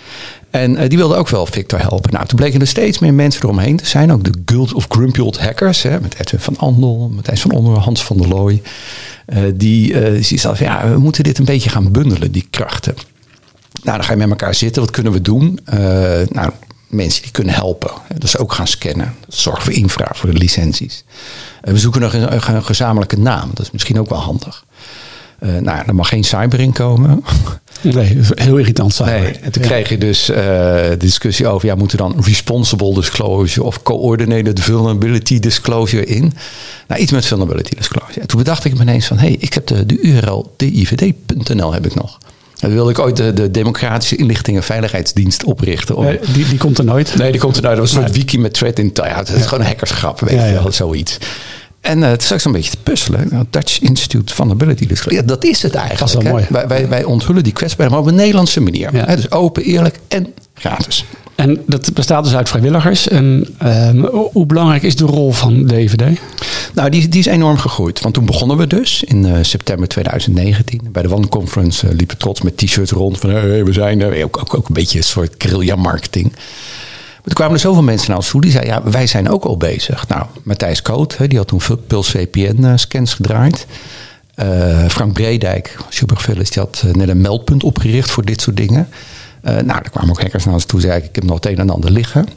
En 0.50 0.72
uh, 0.72 0.88
die 0.88 0.98
wilde 0.98 1.16
ook 1.16 1.30
wel 1.30 1.46
Victor 1.46 1.80
helpen. 1.80 2.14
Nou, 2.14 2.26
toen 2.26 2.38
bleken 2.38 2.60
er 2.60 2.68
steeds 2.68 3.00
meer 3.00 3.14
mensen 3.14 3.44
eromheen 3.44 3.78
te 3.78 3.86
zijn. 3.86 4.12
Ook 4.12 4.24
de 4.24 4.34
Guild 4.46 4.74
of 4.74 4.86
Grumpy 4.90 5.20
Old 5.20 5.40
Hackers. 5.40 5.82
Hè, 5.82 6.02
met 6.02 6.20
Edwin 6.20 6.40
van 6.40 6.58
Andel, 6.58 7.12
Matthijs 7.16 7.42
van 7.42 7.52
Onder, 7.52 7.78
Hans 7.78 8.04
van 8.04 8.18
der 8.18 8.28
Looy. 8.28 8.62
Uh, 9.34 9.40
die, 9.56 10.12
uh, 10.12 10.40
van, 10.40 10.56
ja, 10.60 10.90
we 10.90 10.98
moeten 10.98 11.24
dit 11.24 11.38
een 11.38 11.46
beetje 11.46 11.70
gaan 11.70 11.92
bundelen, 11.92 12.32
die 12.32 12.48
krachten. 12.50 12.96
Nou, 13.84 13.98
dan 13.98 14.05
ga 14.05 14.12
je 14.12 14.17
met 14.17 14.29
elkaar 14.29 14.55
zitten. 14.55 14.81
Wat 14.81 14.91
kunnen 14.91 15.12
we 15.12 15.22
doen? 15.22 15.60
Uh, 15.74 15.79
nou, 16.29 16.51
mensen 16.88 17.22
die 17.22 17.31
kunnen 17.31 17.53
helpen. 17.53 17.91
Dus 18.17 18.38
ook 18.38 18.53
gaan 18.53 18.67
scannen. 18.67 19.15
Zorg 19.27 19.63
voor 19.63 19.74
infra, 19.74 20.12
voor 20.13 20.31
de 20.31 20.38
licenties. 20.38 21.03
Uh, 21.63 21.74
we 21.74 21.79
zoeken 21.79 22.01
nog 22.01 22.13
een, 22.13 22.34
een, 22.34 22.63
gezamenlijke 22.63 23.19
naam. 23.19 23.50
Dat 23.53 23.65
is 23.65 23.72
misschien 23.72 24.00
ook 24.00 24.10
wel 24.10 24.19
handig. 24.19 24.65
Uh, 25.39 25.57
nou, 25.57 25.84
er 25.88 25.96
mag 25.96 26.10
geen 26.10 26.24
cyber 26.24 26.60
in 26.60 26.74
komen. 26.74 27.24
Nee, 27.81 28.19
heel 28.36 28.57
irritant 28.57 28.93
cyber. 28.93 29.22
Nee, 29.22 29.31
en 29.31 29.51
toen 29.51 29.63
kreeg 29.63 29.89
je 29.89 29.98
dus 29.98 30.29
uh, 30.29 30.36
de 30.36 30.96
discussie 30.98 31.48
over, 31.48 31.67
ja, 31.67 31.75
moet 31.75 31.91
er 31.91 31.98
dan 31.98 32.15
responsible 32.24 32.93
disclosure 32.93 33.65
of 33.65 33.84
coordinated 33.84 34.60
vulnerability 34.60 35.39
disclosure 35.39 36.05
in? 36.05 36.34
Nou, 36.88 37.01
iets 37.01 37.12
met 37.12 37.25
vulnerability 37.25 37.75
disclosure. 37.75 38.22
En 38.22 38.27
toen 38.27 38.39
bedacht 38.39 38.65
ik 38.65 38.74
me 38.74 38.81
ineens 38.81 39.05
van, 39.07 39.17
hé, 39.17 39.27
hey, 39.27 39.38
ik 39.39 39.53
heb 39.53 39.67
de, 39.67 39.86
de 39.86 40.00
URL 40.01 40.53
divd.nl 40.55 41.74
heb 41.74 41.86
ik 41.86 41.96
nog. 41.96 42.17
Dan 42.60 42.72
wilde 42.72 42.92
ik 42.92 43.00
ooit 43.00 43.16
de, 43.18 43.34
de 43.34 43.52
Democratische 43.52 44.16
Inlichting 44.16 44.58
en 44.58 44.64
Veiligheidsdienst 44.64 45.44
oprichten. 45.44 45.96
Om... 45.96 46.04
Nee, 46.04 46.20
die, 46.34 46.48
die 46.48 46.58
komt 46.58 46.78
er 46.78 46.86
nooit. 46.86 47.16
Nee, 47.18 47.32
die 47.32 47.42
komt 47.42 47.56
er 47.56 47.62
nooit. 47.62 47.76
Dat 47.76 47.86
was 47.86 47.96
een 47.96 48.02
soort 48.02 48.16
wiki 48.16 48.40
met 48.40 48.54
thread 48.54 48.80
in. 48.80 48.92
Ja, 48.94 49.18
het 49.18 49.30
is 49.30 49.46
gewoon 49.46 49.60
een 49.60 49.66
hackersgrap, 49.70 50.20
weet 50.20 50.32
je 50.32 50.54
wel, 50.54 50.72
zoiets. 50.72 51.18
En 51.82 52.00
uh, 52.00 52.08
het 52.08 52.32
is 52.32 52.46
een 52.46 52.52
beetje 52.52 52.72
te 52.72 52.78
puzzelen. 52.84 53.28
Nou, 53.32 53.46
Dutch 53.50 53.80
Institute 53.82 54.34
Vulnerability 54.34 54.88
dus 54.88 55.04
Ja, 55.08 55.22
dat 55.22 55.44
is 55.44 55.62
het 55.62 55.76
eigenlijk. 55.76 56.12
Dat 56.12 56.24
is 56.24 56.24
wel 56.24 56.34
mooi. 56.34 56.46
Wij, 56.50 56.68
wij, 56.68 56.88
wij, 56.88 57.04
onthullen 57.04 57.44
die 57.44 57.54
kwetsbaarheid, 57.54 57.92
maar 57.92 58.08
op 58.08 58.12
een 58.12 58.20
Nederlandse 58.20 58.62
manier. 58.62 58.94
Hè? 58.94 59.16
Dus 59.16 59.32
open, 59.32 59.64
eerlijk 59.64 60.00
en 60.08 60.34
gratis. 60.54 61.06
En 61.38 61.63
dat 61.65 61.94
bestaat 61.94 62.24
dus 62.24 62.36
uit 62.36 62.50
vrijwilligers. 62.50 63.08
En 63.08 63.48
uh, 63.63 64.06
hoe 64.32 64.46
belangrijk 64.46 64.84
is 64.84 64.96
de 64.96 65.06
rol 65.06 65.32
van 65.32 65.65
DVD? 65.65 66.20
Nou, 66.74 66.89
die, 66.89 67.08
die 67.08 67.20
is 67.20 67.25
enorm 67.25 67.58
gegroeid. 67.58 68.00
Want 68.00 68.13
toen 68.13 68.25
begonnen 68.25 68.58
we 68.58 68.67
dus 68.67 69.03
in 69.03 69.25
uh, 69.25 69.38
september 69.41 69.88
2019. 69.88 70.82
Bij 70.91 71.01
de 71.01 71.13
One 71.13 71.27
Conference 71.27 71.88
uh, 71.88 71.94
liepen 71.94 72.17
trots 72.17 72.41
met 72.41 72.58
t-shirts 72.58 72.91
rond 72.91 73.20
van 73.20 73.29
hey, 73.29 73.65
we 73.65 73.74
zijn 73.74 74.01
er. 74.01 74.24
Ook, 74.24 74.38
ook, 74.38 74.53
ook 74.53 74.67
een 74.67 74.74
beetje 74.74 74.98
een 74.98 75.03
soort 75.03 75.36
guerrilla 75.38 75.75
marketing. 75.75 76.32
Maar 76.32 77.24
toen 77.24 77.34
kwamen 77.34 77.53
er 77.53 77.60
zoveel 77.60 77.84
mensen 77.84 78.08
naar 78.08 78.17
ons 78.17 78.29
toe 78.29 78.41
die 78.41 78.51
zeiden: 78.51 78.74
Ja, 78.74 78.91
wij 78.91 79.08
zijn 79.08 79.29
ook 79.29 79.44
al 79.44 79.58
bezig. 79.58 80.08
Nou, 80.08 80.25
Matthijs 80.44 80.82
Koot, 80.82 81.17
die 81.27 81.38
had 81.38 81.48
toen 81.48 81.62
Pulse 81.88 82.12
VPN-scans 82.12 83.13
gedraaid. 83.13 83.67
Uh, 84.36 84.86
Frank 84.88 85.13
Bredijk, 85.13 85.77
supergevullis, 85.89 86.50
die 86.50 86.63
had 86.63 86.84
net 86.91 87.10
een 87.10 87.22
meldpunt 87.22 87.63
opgericht 87.63 88.10
voor 88.10 88.25
dit 88.25 88.41
soort 88.41 88.58
dingen. 88.58 88.88
Uh, 89.48 89.54
nou, 89.54 89.66
daar 89.66 89.89
kwamen 89.89 90.10
ook 90.10 90.22
hackers 90.22 90.46
naar 90.46 90.54
ons 90.54 90.66
toe, 90.66 90.82
zeiden: 90.82 91.10
Ik 91.10 91.16
heb 91.16 91.24
nog 91.24 91.36
het 91.36 91.46
een 91.46 91.58
en 91.58 91.70
ander 91.70 91.92
liggen. 91.92 92.27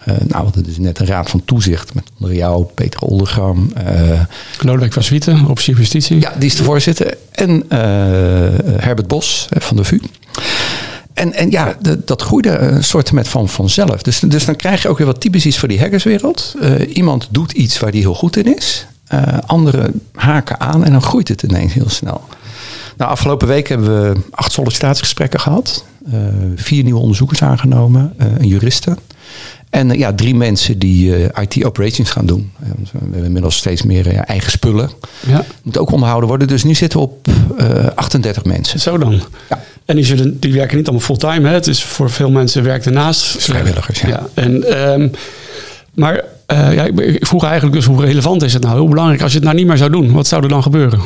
Uh, 0.00 0.06
nou, 0.06 0.26
we 0.28 0.34
hadden 0.34 0.64
dus 0.64 0.78
net 0.78 0.98
een 0.98 1.06
raad 1.06 1.30
van 1.30 1.44
toezicht 1.44 1.94
met 1.94 2.04
onder 2.18 2.36
jou 2.36 2.66
Peter 2.74 3.00
Oldergram. 3.00 3.72
Uh, 3.78 4.20
Lodewijk 4.60 4.92
van 4.92 5.02
Zwieten, 5.02 5.46
officier 5.46 5.76
justitie. 5.76 6.20
Ja, 6.20 6.32
die 6.38 6.48
is 6.48 6.56
de 6.56 6.64
voorzitter. 6.64 7.16
En 7.30 7.64
Herbert 8.76 9.06
Bos 9.06 9.48
van 9.50 9.76
de 9.76 9.84
VU. 9.84 10.00
En, 11.14 11.32
en 11.32 11.50
ja, 11.50 11.76
de, 11.80 12.04
dat 12.04 12.22
groeide 12.22 12.58
een 12.58 12.84
soort 12.84 13.12
met 13.12 13.28
van 13.28 13.48
vanzelf. 13.48 14.02
Dus, 14.02 14.20
dus 14.20 14.44
dan 14.44 14.56
krijg 14.56 14.82
je 14.82 14.88
ook 14.88 14.98
weer 14.98 15.06
wat 15.06 15.20
typisch 15.20 15.46
iets 15.46 15.58
voor 15.58 15.68
die 15.68 15.80
hackerswereld. 15.80 16.54
Uh, 16.62 16.96
iemand 16.96 17.28
doet 17.30 17.52
iets 17.52 17.78
waar 17.78 17.90
die 17.90 18.00
heel 18.00 18.14
goed 18.14 18.36
in 18.36 18.56
is. 18.56 18.86
Anderen 19.46 20.00
haken 20.14 20.60
aan 20.60 20.84
en 20.84 20.92
dan 20.92 21.02
groeit 21.02 21.28
het 21.28 21.42
ineens 21.42 21.72
heel 21.72 21.88
snel. 21.88 22.24
Nou, 22.96 23.10
afgelopen 23.10 23.48
week 23.48 23.68
hebben 23.68 24.02
we 24.02 24.20
acht 24.30 24.52
sollicitatiegesprekken 24.52 25.40
gehad. 25.40 25.84
Uh, 26.12 26.18
vier 26.56 26.82
nieuwe 26.82 27.00
onderzoekers 27.00 27.42
aangenomen, 27.42 28.14
een 28.16 28.46
juriste. 28.46 28.96
En 29.70 29.98
ja, 29.98 30.12
drie 30.12 30.34
mensen 30.34 30.78
die 30.78 31.14
IT 31.40 31.64
operations 31.64 32.10
gaan 32.10 32.26
doen. 32.26 32.52
we 32.58 32.98
hebben 33.00 33.24
inmiddels 33.24 33.56
steeds 33.56 33.82
meer 33.82 34.14
eigen 34.14 34.50
spullen. 34.50 34.90
Ja. 35.26 35.44
Moet 35.62 35.78
ook 35.78 35.90
onderhouden 35.90 36.28
worden. 36.28 36.48
Dus 36.48 36.64
nu 36.64 36.74
zitten 36.74 36.98
we 36.98 37.04
op 37.04 37.28
38 37.94 38.44
mensen. 38.44 38.80
Zo 38.80 38.98
dan. 38.98 39.20
Ja. 39.48 39.62
En 39.84 39.96
die, 39.96 40.04
zullen, 40.04 40.40
die 40.40 40.52
werken 40.52 40.76
niet 40.76 40.86
allemaal 40.86 41.06
fulltime. 41.06 41.48
Hè? 41.48 41.54
Het 41.54 41.66
is 41.66 41.84
voor 41.84 42.10
veel 42.10 42.30
mensen 42.30 42.62
werkt 42.62 42.86
ernaast. 42.86 43.24
Vrijwilligers, 43.44 44.00
ja. 44.00 44.08
ja. 44.08 44.28
En, 44.34 44.82
um, 44.92 45.10
maar 45.94 46.24
ja, 46.46 46.84
ik 46.84 47.26
vroeg 47.26 47.44
eigenlijk 47.44 47.74
dus 47.74 47.84
hoe 47.84 48.04
relevant 48.04 48.42
is 48.42 48.52
het 48.52 48.62
nou? 48.62 48.78
Hoe 48.78 48.88
belangrijk 48.88 49.22
als 49.22 49.30
je 49.32 49.36
het 49.36 49.46
nou 49.46 49.56
niet 49.56 49.66
meer 49.66 49.76
zou 49.76 49.90
doen? 49.90 50.12
Wat 50.12 50.26
zou 50.26 50.42
er 50.42 50.48
dan 50.48 50.62
gebeuren? 50.62 51.00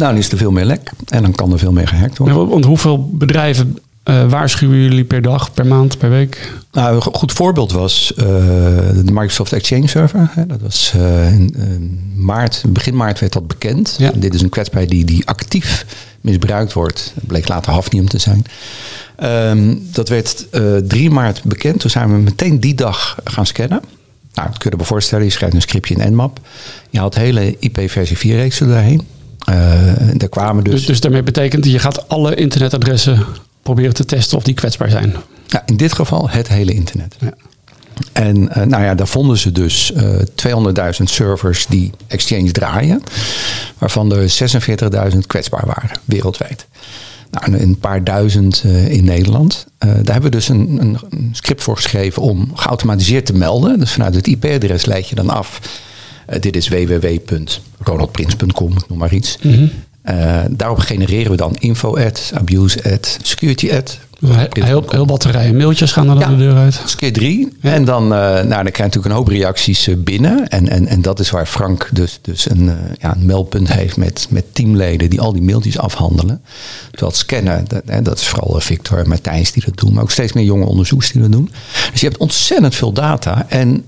Nou, 0.00 0.12
dan 0.12 0.22
is 0.22 0.32
er 0.32 0.38
veel 0.38 0.50
meer 0.50 0.64
lek 0.64 0.90
en 1.08 1.22
dan 1.22 1.32
kan 1.32 1.52
er 1.52 1.58
veel 1.58 1.72
meer 1.72 1.88
gehackt 1.88 2.18
worden. 2.18 2.48
Want 2.48 2.64
hoeveel 2.64 3.10
bedrijven 3.12 3.78
uh, 4.04 4.30
waarschuwen 4.30 4.78
jullie 4.78 5.04
per 5.04 5.22
dag, 5.22 5.52
per 5.54 5.66
maand, 5.66 5.98
per 5.98 6.10
week? 6.10 6.52
Nou, 6.72 6.94
een 6.94 7.02
goed 7.02 7.32
voorbeeld 7.32 7.72
was 7.72 8.12
uh, 8.16 8.24
de 8.24 9.02
Microsoft 9.04 9.52
Exchange 9.52 9.86
Server. 9.86 10.30
Dat 10.46 10.60
was 10.60 10.92
uh, 10.96 11.32
in 11.32 12.12
maart, 12.16 12.62
begin 12.68 12.96
maart 12.96 13.18
werd 13.18 13.32
dat 13.32 13.46
bekend. 13.46 13.96
Ja. 13.98 14.10
Dit 14.14 14.34
is 14.34 14.42
een 14.42 14.48
kwetsbaarheid 14.48 14.90
die, 14.90 15.04
die 15.04 15.26
actief 15.26 15.86
misbruikt 16.20 16.72
wordt. 16.72 17.12
Het 17.14 17.26
bleek 17.26 17.48
later 17.48 17.72
hafnium 17.72 18.08
te 18.08 18.18
zijn. 18.18 18.44
Um, 19.22 19.88
dat 19.92 20.08
werd 20.08 20.46
3 20.88 21.10
maart 21.10 21.42
bekend. 21.44 21.80
Toen 21.80 21.90
zijn 21.90 22.12
we 22.12 22.18
meteen 22.18 22.60
die 22.60 22.74
dag 22.74 23.16
gaan 23.24 23.46
scannen. 23.46 23.80
Nou, 24.34 24.48
dat 24.48 24.58
kun 24.58 24.72
je 24.78 24.84
voorstellen. 24.84 25.24
Je 25.24 25.30
schrijft 25.30 25.54
een 25.54 25.60
scriptje 25.60 25.94
in 25.94 26.12
Nmap. 26.12 26.40
Je 26.90 26.98
haalt 26.98 27.14
hele 27.14 27.56
IP-versie 27.58 28.16
4-reeksen 28.16 28.68
daarheen. 28.68 29.06
Daar 30.14 30.28
kwamen 30.28 30.64
dus... 30.64 30.74
dus... 30.74 30.86
Dus 30.86 31.00
daarmee 31.00 31.22
betekent 31.22 31.64
je 31.64 31.78
gaat 31.78 32.08
alle 32.08 32.34
internetadressen 32.34 33.26
proberen 33.62 33.94
te 33.94 34.04
testen 34.04 34.36
of 34.36 34.42
die 34.42 34.54
kwetsbaar 34.54 34.90
zijn. 34.90 35.14
Ja, 35.46 35.62
in 35.66 35.76
dit 35.76 35.92
geval 35.92 36.30
het 36.30 36.48
hele 36.48 36.72
internet. 36.72 37.16
Ja. 37.20 37.34
En 38.12 38.36
uh, 38.36 38.54
nou 38.54 38.82
ja, 38.82 38.94
daar 38.94 39.08
vonden 39.08 39.38
ze 39.38 39.52
dus 39.52 39.92
uh, 39.96 40.18
200.000 40.98 41.02
servers 41.04 41.66
die 41.66 41.90
Exchange 42.06 42.50
draaien, 42.50 43.02
waarvan 43.78 44.12
er 44.12 44.32
46.000 45.12 45.18
kwetsbaar 45.26 45.66
waren 45.66 45.90
wereldwijd. 46.04 46.66
Nou, 47.30 47.62
een 47.62 47.78
paar 47.78 48.04
duizend 48.04 48.62
uh, 48.66 48.88
in 48.88 49.04
Nederland. 49.04 49.66
daar 49.78 49.94
hebben 49.94 50.22
we 50.22 50.30
dus 50.30 50.48
een, 50.48 50.78
een, 50.80 50.98
een, 51.10 51.28
script 51.32 51.62
voor 51.62 51.76
geschreven 51.76 52.22
om 52.22 52.50
geautomatiseerd 52.54 53.26
te 53.26 53.32
melden. 53.32 53.78
Dus 53.78 53.92
vanuit 53.92 54.14
het 54.14 54.26
IP-adres 54.26 54.84
leid 54.84 55.08
je 55.08 55.14
dan 55.14 55.30
af. 55.30 55.60
Dit 56.40 56.56
is 56.56 56.68
www.ronaldprins.com, 56.68 58.72
noem 58.88 58.98
maar 58.98 59.14
iets. 59.14 59.38
Mm 59.42 59.52
-hmm. 59.52 59.70
Uh, 60.04 60.40
daarop 60.50 60.78
genereren 60.78 61.30
we 61.30 61.36
dan 61.36 61.56
info-ad, 61.58 62.30
abuse-ad, 62.34 63.18
security-ad. 63.22 63.98
Heel, 64.50 64.84
heel 64.88 65.04
batterijen 65.04 65.56
mailtjes 65.56 65.92
gaan 65.92 66.08
er 66.08 66.18
dan 66.18 66.30
ja, 66.30 66.36
de 66.36 66.36
deur 66.36 66.56
uit. 66.56 66.76
Dat 66.76 66.84
is 66.84 66.94
keer 66.94 67.12
drie. 67.12 67.56
Ja. 67.60 67.72
En 67.72 67.84
dan, 67.84 68.02
uh, 68.02 68.10
nou, 68.10 68.44
dan 68.44 68.48
krijg 68.48 68.76
je 68.76 68.82
natuurlijk 68.82 69.06
een 69.06 69.18
hoop 69.18 69.28
reacties 69.28 69.88
uh, 69.88 69.96
binnen. 69.98 70.48
En, 70.48 70.68
en, 70.68 70.86
en 70.86 71.02
dat 71.02 71.20
is 71.20 71.30
waar 71.30 71.46
Frank 71.46 71.88
dus, 71.92 72.18
dus 72.22 72.50
een, 72.50 72.70
ja, 72.98 73.14
een 73.14 73.26
meldpunt 73.26 73.72
heeft 73.72 73.96
met, 73.96 74.26
met 74.30 74.54
teamleden 74.54 75.10
die 75.10 75.20
al 75.20 75.32
die 75.32 75.42
mailtjes 75.42 75.78
afhandelen. 75.78 76.42
Terwijl 76.90 77.10
het 77.10 77.20
scannen, 77.20 77.64
dat, 77.68 77.82
hè, 77.86 78.02
dat 78.02 78.18
is 78.18 78.26
vooral 78.26 78.60
Victor 78.60 78.98
en 78.98 79.08
Matthijs 79.08 79.52
die 79.52 79.64
dat 79.64 79.76
doen. 79.76 79.92
Maar 79.92 80.02
ook 80.02 80.10
steeds 80.10 80.32
meer 80.32 80.44
jonge 80.44 80.64
onderzoekers 80.64 81.12
die 81.12 81.22
dat 81.22 81.32
doen. 81.32 81.50
Dus 81.92 82.00
je 82.00 82.06
hebt 82.06 82.20
ontzettend 82.20 82.74
veel 82.74 82.92
data. 82.92 83.46
En 83.48 83.84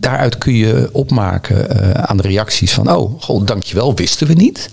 daaruit 0.00 0.38
kun 0.38 0.54
je 0.54 0.88
opmaken 0.92 2.08
aan 2.08 2.16
de 2.16 2.22
reacties 2.22 2.72
van... 2.72 2.92
oh, 2.92 3.22
god, 3.22 3.46
dankjewel, 3.46 3.94
wisten 3.94 4.26
we 4.26 4.32
niet... 4.32 4.70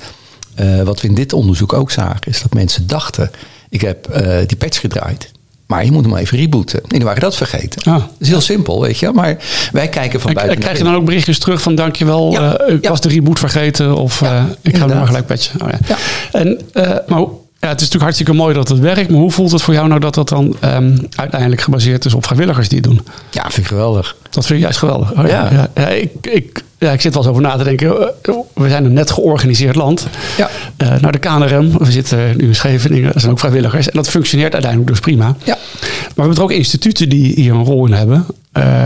Uh, 0.61 0.81
wat 0.81 1.01
we 1.01 1.07
in 1.07 1.13
dit 1.13 1.33
onderzoek 1.33 1.73
ook 1.73 1.91
zagen, 1.91 2.21
is 2.25 2.41
dat 2.41 2.53
mensen 2.53 2.87
dachten: 2.87 3.31
ik 3.69 3.81
heb 3.81 4.07
uh, 4.15 4.37
die 4.45 4.57
patch 4.57 4.79
gedraaid. 4.79 5.31
Maar 5.65 5.85
je 5.85 5.91
moet 5.91 6.05
hem 6.05 6.15
even 6.15 6.37
rebooten. 6.37 6.79
En 6.81 6.89
die 6.89 7.03
waren 7.03 7.21
dat 7.21 7.35
vergeten. 7.35 7.81
Ah. 7.83 7.93
Dat 7.97 8.11
is 8.19 8.27
heel 8.27 8.41
simpel, 8.41 8.81
weet 8.81 8.97
je. 8.97 9.11
Maar 9.11 9.37
wij 9.71 9.87
kijken 9.87 10.21
van 10.21 10.33
buiten. 10.33 10.55
En 10.55 10.61
krijg 10.61 10.77
je 10.77 10.83
dan 10.83 10.95
ook 10.95 11.05
berichtjes 11.05 11.39
terug 11.39 11.61
van 11.61 11.75
dankjewel, 11.75 12.31
ja, 12.31 12.67
uh, 12.67 12.75
ik 12.75 12.83
ja. 12.83 12.89
was 12.89 13.01
de 13.01 13.09
reboot 13.09 13.39
vergeten. 13.39 13.95
Of 13.95 14.19
ja, 14.19 14.47
ik 14.61 14.77
ga 14.77 14.87
hem 14.87 14.97
maar 14.97 15.07
gelijk 15.07 15.25
patchen. 15.25 15.61
Oh, 15.61 15.69
ja. 15.87 15.97
En, 16.31 16.61
maar 17.07 17.23
ja, 17.67 17.73
het 17.73 17.81
is 17.81 17.87
natuurlijk 17.91 18.17
hartstikke 18.17 18.33
mooi 18.33 18.53
dat 18.53 18.67
het 18.67 18.79
werkt. 18.79 19.09
Maar 19.09 19.19
hoe 19.19 19.31
voelt 19.31 19.51
het 19.51 19.61
voor 19.61 19.73
jou 19.73 19.87
nou 19.87 19.99
dat 19.99 20.13
dat 20.13 20.29
dan 20.29 20.55
um, 20.63 21.07
uiteindelijk 21.15 21.61
gebaseerd 21.61 22.05
is 22.05 22.13
op 22.13 22.25
vrijwilligers 22.25 22.69
die 22.69 22.77
het 22.77 22.87
doen? 22.87 23.01
Ja, 23.31 23.41
vind 23.41 23.57
ik 23.57 23.67
geweldig. 23.67 24.15
Dat 24.29 24.45
vind 24.45 24.57
ik 24.57 24.63
juist 24.63 24.79
geweldig. 24.79 25.11
Oh, 25.11 25.27
ja. 25.27 25.49
Ja, 25.51 25.69
ja. 25.75 25.87
ik, 25.87 26.11
ik, 26.21 26.63
ja, 26.77 26.91
ik 26.91 27.01
zit 27.01 27.13
wel 27.13 27.21
eens 27.21 27.31
over 27.31 27.43
na 27.43 27.57
te 27.57 27.63
denken. 27.63 28.13
We 28.53 28.69
zijn 28.69 28.85
een 28.85 28.93
net 28.93 29.11
georganiseerd 29.11 29.75
land. 29.75 30.07
Ja. 30.37 30.49
Uh, 30.77 30.95
naar 31.01 31.11
de 31.11 31.17
KNRM, 31.17 31.77
we 31.77 31.91
zitten 31.91 32.37
nu 32.37 32.47
in 32.47 32.55
Scheveningen, 32.55 33.11
dat 33.11 33.19
zijn 33.21 33.31
ook 33.31 33.39
vrijwilligers. 33.39 33.87
En 33.87 33.93
dat 33.95 34.09
functioneert 34.09 34.53
uiteindelijk 34.53 34.91
dus 34.91 34.99
prima. 34.99 35.35
Ja. 35.43 35.57
Maar 36.17 36.25
we 36.25 36.33
hebben 36.33 36.43
ook 36.43 36.59
instituten 36.59 37.09
die 37.09 37.33
hier 37.33 37.53
een 37.53 37.63
rol 37.63 37.85
in 37.85 37.93
hebben. 37.93 38.25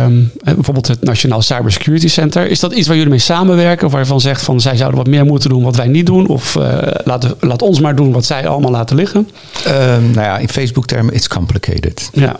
Um, 0.05 0.31
bijvoorbeeld 0.43 0.87
het 0.87 1.03
Nationaal 1.03 1.41
Cybersecurity 1.41 2.07
Center. 2.07 2.49
Is 2.49 2.59
dat 2.59 2.73
iets 2.73 2.87
waar 2.87 2.95
jullie 2.95 3.11
mee 3.11 3.19
samenwerken? 3.19 3.87
Of 3.87 3.93
waarvan 3.93 4.21
zegt 4.21 4.41
van 4.41 4.61
zij 4.61 4.75
zouden 4.75 4.97
wat 4.97 5.07
meer 5.07 5.25
moeten 5.25 5.49
doen 5.49 5.63
wat 5.63 5.75
wij 5.75 5.87
niet 5.87 6.05
doen? 6.05 6.27
Of 6.27 6.55
uh, 6.55 6.77
laat, 7.03 7.35
laat 7.39 7.61
ons 7.61 7.79
maar 7.79 7.95
doen 7.95 8.11
wat 8.11 8.25
zij 8.25 8.47
allemaal 8.47 8.71
laten 8.71 8.95
liggen? 8.95 9.29
Um, 9.67 10.11
nou 10.11 10.21
ja, 10.21 10.37
in 10.37 10.49
Facebook-termen, 10.49 11.13
it's 11.13 11.27
complicated. 11.27 12.09
Ja. 12.13 12.37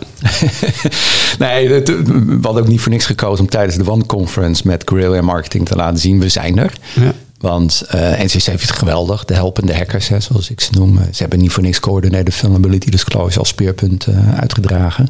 nee, 1.38 1.72
het, 1.72 1.88
we 1.88 2.38
hadden 2.42 2.62
ook 2.62 2.68
niet 2.68 2.80
voor 2.80 2.92
niks 2.92 3.06
gekozen 3.06 3.44
om 3.44 3.50
tijdens 3.50 3.76
de 3.76 3.90
One 3.90 4.06
Conference 4.06 4.62
met 4.66 4.82
guerrilla 4.86 5.20
marketing 5.20 5.66
te 5.66 5.76
laten 5.76 5.98
zien, 5.98 6.20
we 6.20 6.28
zijn 6.28 6.58
er. 6.58 6.72
Ja. 6.94 7.12
Want 7.42 7.82
uh, 7.94 8.00
NCC 8.18 8.42
heeft 8.42 8.68
het 8.68 8.78
geweldig, 8.78 9.24
de 9.24 9.34
helpende 9.34 9.74
hackers, 9.74 10.08
hè, 10.08 10.20
zoals 10.20 10.50
ik 10.50 10.60
ze 10.60 10.70
noem. 10.72 10.98
Ze 11.12 11.20
hebben 11.22 11.38
niet 11.38 11.52
voor 11.52 11.62
niks 11.62 11.80
Coordinated 11.80 12.34
Vulnerability 12.34 12.90
Disclosure 12.90 13.38
als 13.38 13.48
speerpunt 13.48 14.06
uh, 14.06 14.38
uitgedragen. 14.38 15.08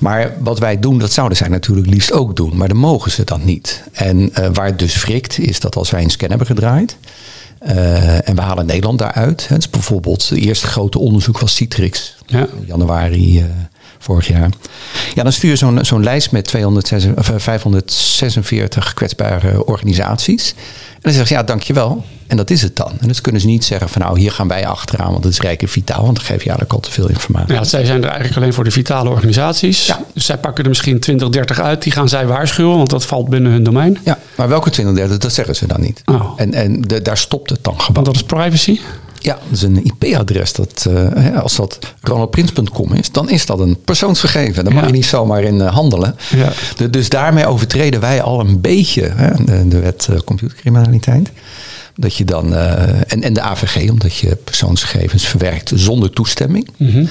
Maar 0.00 0.34
wat 0.38 0.58
wij 0.58 0.78
doen, 0.78 0.98
dat 0.98 1.12
zouden 1.12 1.36
zij 1.36 1.48
natuurlijk 1.48 1.86
liefst 1.86 2.12
ook 2.12 2.36
doen. 2.36 2.56
Maar 2.56 2.68
dan 2.68 2.76
mogen 2.76 3.10
ze 3.10 3.24
dat 3.24 3.44
niet. 3.44 3.82
En 3.92 4.32
waar 4.52 4.66
het 4.66 4.78
dus 4.78 4.96
frikt, 4.96 5.38
is 5.38 5.60
dat 5.60 5.76
als 5.76 5.90
wij 5.90 6.02
een 6.02 6.10
scan 6.10 6.28
hebben 6.28 6.46
gedraaid... 6.46 6.96
en 7.58 8.34
we 8.34 8.40
halen 8.40 8.66
Nederland 8.66 8.98
daaruit. 8.98 9.48
Het 9.48 9.58
is 9.58 9.70
bijvoorbeeld 9.70 10.28
het 10.28 10.38
eerste 10.38 10.66
grote 10.66 10.98
onderzoek 10.98 11.38
was 11.38 11.54
Citrix. 11.54 12.14
Ja. 12.26 12.38
In 12.38 12.64
januari 12.66 13.44
vorig 14.04 14.28
jaar. 14.28 14.50
Ja, 15.14 15.22
dan 15.22 15.32
stuur 15.32 15.50
je 15.50 15.56
zo'n 15.56 15.84
zo'n 15.84 16.02
lijst 16.02 16.32
met 16.32 16.44
206, 16.44 17.06
of, 17.16 17.30
eh, 17.30 17.38
546 17.38 18.94
kwetsbare 18.94 19.66
organisaties. 19.66 20.54
En 20.92 21.00
dan 21.00 21.12
zeg 21.12 21.28
je, 21.28 21.34
ja, 21.34 21.42
dankjewel. 21.42 22.04
En 22.26 22.36
dat 22.36 22.50
is 22.50 22.62
het 22.62 22.76
dan. 22.76 22.92
En 23.00 23.08
dus 23.08 23.20
kunnen 23.20 23.40
ze 23.40 23.46
niet 23.46 23.64
zeggen 23.64 23.88
van 23.88 24.02
nou, 24.02 24.18
hier 24.18 24.32
gaan 24.32 24.48
wij 24.48 24.66
achteraan, 24.66 25.12
want 25.12 25.24
het 25.24 25.32
is 25.32 25.40
rijk 25.40 25.62
en 25.62 25.68
vitaal. 25.68 26.02
Want 26.02 26.16
dan 26.16 26.24
geef 26.24 26.42
je 26.42 26.48
eigenlijk 26.50 26.72
al 26.72 26.80
te 26.80 26.90
veel 26.90 27.08
informatie. 27.08 27.54
Ja, 27.54 27.64
zij 27.64 27.84
zijn 27.84 28.02
er 28.02 28.08
eigenlijk 28.08 28.36
alleen 28.36 28.52
voor 28.54 28.64
de 28.64 28.70
vitale 28.70 29.10
organisaties. 29.10 29.86
Ja. 29.86 30.00
Dus 30.14 30.24
zij 30.26 30.38
pakken 30.38 30.62
er 30.64 30.68
misschien 30.70 31.00
20, 31.00 31.28
30 31.28 31.60
uit. 31.60 31.82
Die 31.82 31.92
gaan 31.92 32.08
zij 32.08 32.26
waarschuwen, 32.26 32.76
want 32.76 32.90
dat 32.90 33.04
valt 33.04 33.28
binnen 33.28 33.52
hun 33.52 33.62
domein. 33.62 33.98
Ja, 34.04 34.18
maar 34.36 34.48
welke 34.48 34.70
2030, 34.70 35.18
dat 35.18 35.32
zeggen 35.32 35.56
ze 35.56 35.66
dan 35.66 35.80
niet. 35.80 36.02
Oh. 36.04 36.32
En, 36.36 36.54
en 36.54 36.80
de- 36.82 37.02
daar 37.02 37.18
stopt 37.18 37.50
het 37.50 37.64
dan 37.64 37.72
Want 37.72 37.84
gewoon. 37.84 38.04
dat 38.04 38.14
is 38.14 38.22
privacy. 38.22 38.80
Ja, 39.20 39.32
dat 39.34 39.52
is 39.52 39.62
een 39.62 39.84
IP-adres. 39.84 40.52
Dat, 40.52 40.86
eh, 41.14 41.40
als 41.42 41.56
dat 41.56 41.78
ronaldprins.com 42.00 42.92
is, 42.92 43.10
dan 43.12 43.30
is 43.30 43.46
dat 43.46 43.58
een 43.60 43.76
persoonsgegeven. 43.84 44.64
Daar 44.64 44.74
mag 44.74 44.86
je 44.86 44.92
niet 44.92 45.06
zomaar 45.06 45.42
in 45.42 45.60
eh, 45.60 45.72
handelen. 45.74 46.16
Ja. 46.36 46.52
De- 46.76 46.90
dus 46.90 47.08
daarmee 47.08 47.46
overtreden 47.46 48.00
wij 48.00 48.22
al 48.22 48.40
een 48.40 48.60
beetje 48.60 49.02
hè, 49.14 49.44
de, 49.44 49.68
de 49.68 49.78
wet 49.80 50.08
eh, 50.10 50.18
computercriminaliteit. 50.24 51.30
Dat 51.96 52.16
je 52.16 52.24
dan, 52.24 52.54
eh, 52.54 53.12
en, 53.12 53.22
en 53.22 53.32
de 53.32 53.40
AVG, 53.40 53.90
omdat 53.90 54.16
je 54.16 54.36
persoonsgegevens 54.36 55.26
verwerkt 55.26 55.72
zonder 55.74 56.10
toestemming. 56.10 56.68
Mhm. 56.76 57.04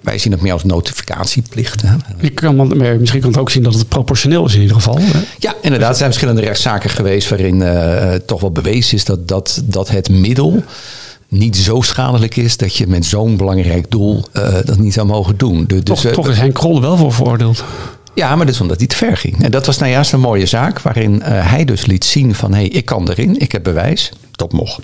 Wij 0.00 0.18
zien 0.18 0.32
het 0.32 0.40
meer 0.40 0.52
als 0.52 0.64
notificatieplicht. 0.64 1.82
Je 2.20 2.30
kan, 2.30 2.76
misschien 2.98 3.20
kan 3.20 3.30
het 3.30 3.38
ook 3.38 3.50
zien 3.50 3.62
dat 3.62 3.74
het 3.74 3.88
proportioneel 3.88 4.46
is 4.46 4.54
in 4.54 4.60
ieder 4.60 4.76
geval. 4.76 4.98
hè? 4.98 5.20
Ja, 5.38 5.54
inderdaad. 5.62 5.90
Er 5.90 5.96
zijn 5.96 6.10
verschillende 6.10 6.40
rechtszaken 6.40 6.90
geweest 6.90 7.28
waarin 7.28 7.62
eh, 7.62 8.14
toch 8.14 8.40
wel 8.40 8.50
bewezen 8.50 8.96
is 8.96 9.04
dat, 9.04 9.28
dat, 9.28 9.62
dat 9.64 9.88
het 9.88 10.08
middel 10.08 10.64
niet 11.28 11.56
zo 11.56 11.80
schadelijk 11.80 12.36
is 12.36 12.56
dat 12.56 12.76
je 12.76 12.86
met 12.86 13.04
zo'n 13.06 13.36
belangrijk 13.36 13.90
doel 13.90 14.24
eh, 14.32 14.54
dat 14.64 14.78
niet 14.78 14.92
zou 14.92 15.06
mogen 15.06 15.36
doen. 15.36 15.64
Dus, 15.66 15.82
Toch, 15.82 16.04
eh, 16.04 16.12
toch 16.12 16.28
is 16.28 16.38
Henk 16.38 16.54
Krol 16.54 16.80
wel 16.80 16.96
voor 16.96 17.12
veroordeeld. 17.12 17.64
Ja, 18.20 18.36
maar 18.36 18.48
is 18.48 18.60
omdat 18.60 18.78
hij 18.78 18.86
te 18.86 18.96
ver 18.96 19.16
ging. 19.16 19.42
En 19.42 19.50
dat 19.50 19.66
was 19.66 19.78
nou 19.78 19.90
juist 19.90 20.12
een 20.12 20.20
mooie 20.20 20.46
zaak 20.46 20.80
waarin 20.80 21.22
eh, 21.22 21.50
hij 21.50 21.64
dus 21.64 21.86
liet 21.86 22.04
zien 22.04 22.34
van 22.34 22.52
hé, 22.52 22.60
hey, 22.60 22.68
ik 22.68 22.84
kan 22.84 23.08
erin, 23.08 23.38
ik 23.38 23.52
heb 23.52 23.62
bewijs. 23.62 24.12
Dat 24.40 24.52
mocht. 24.52 24.78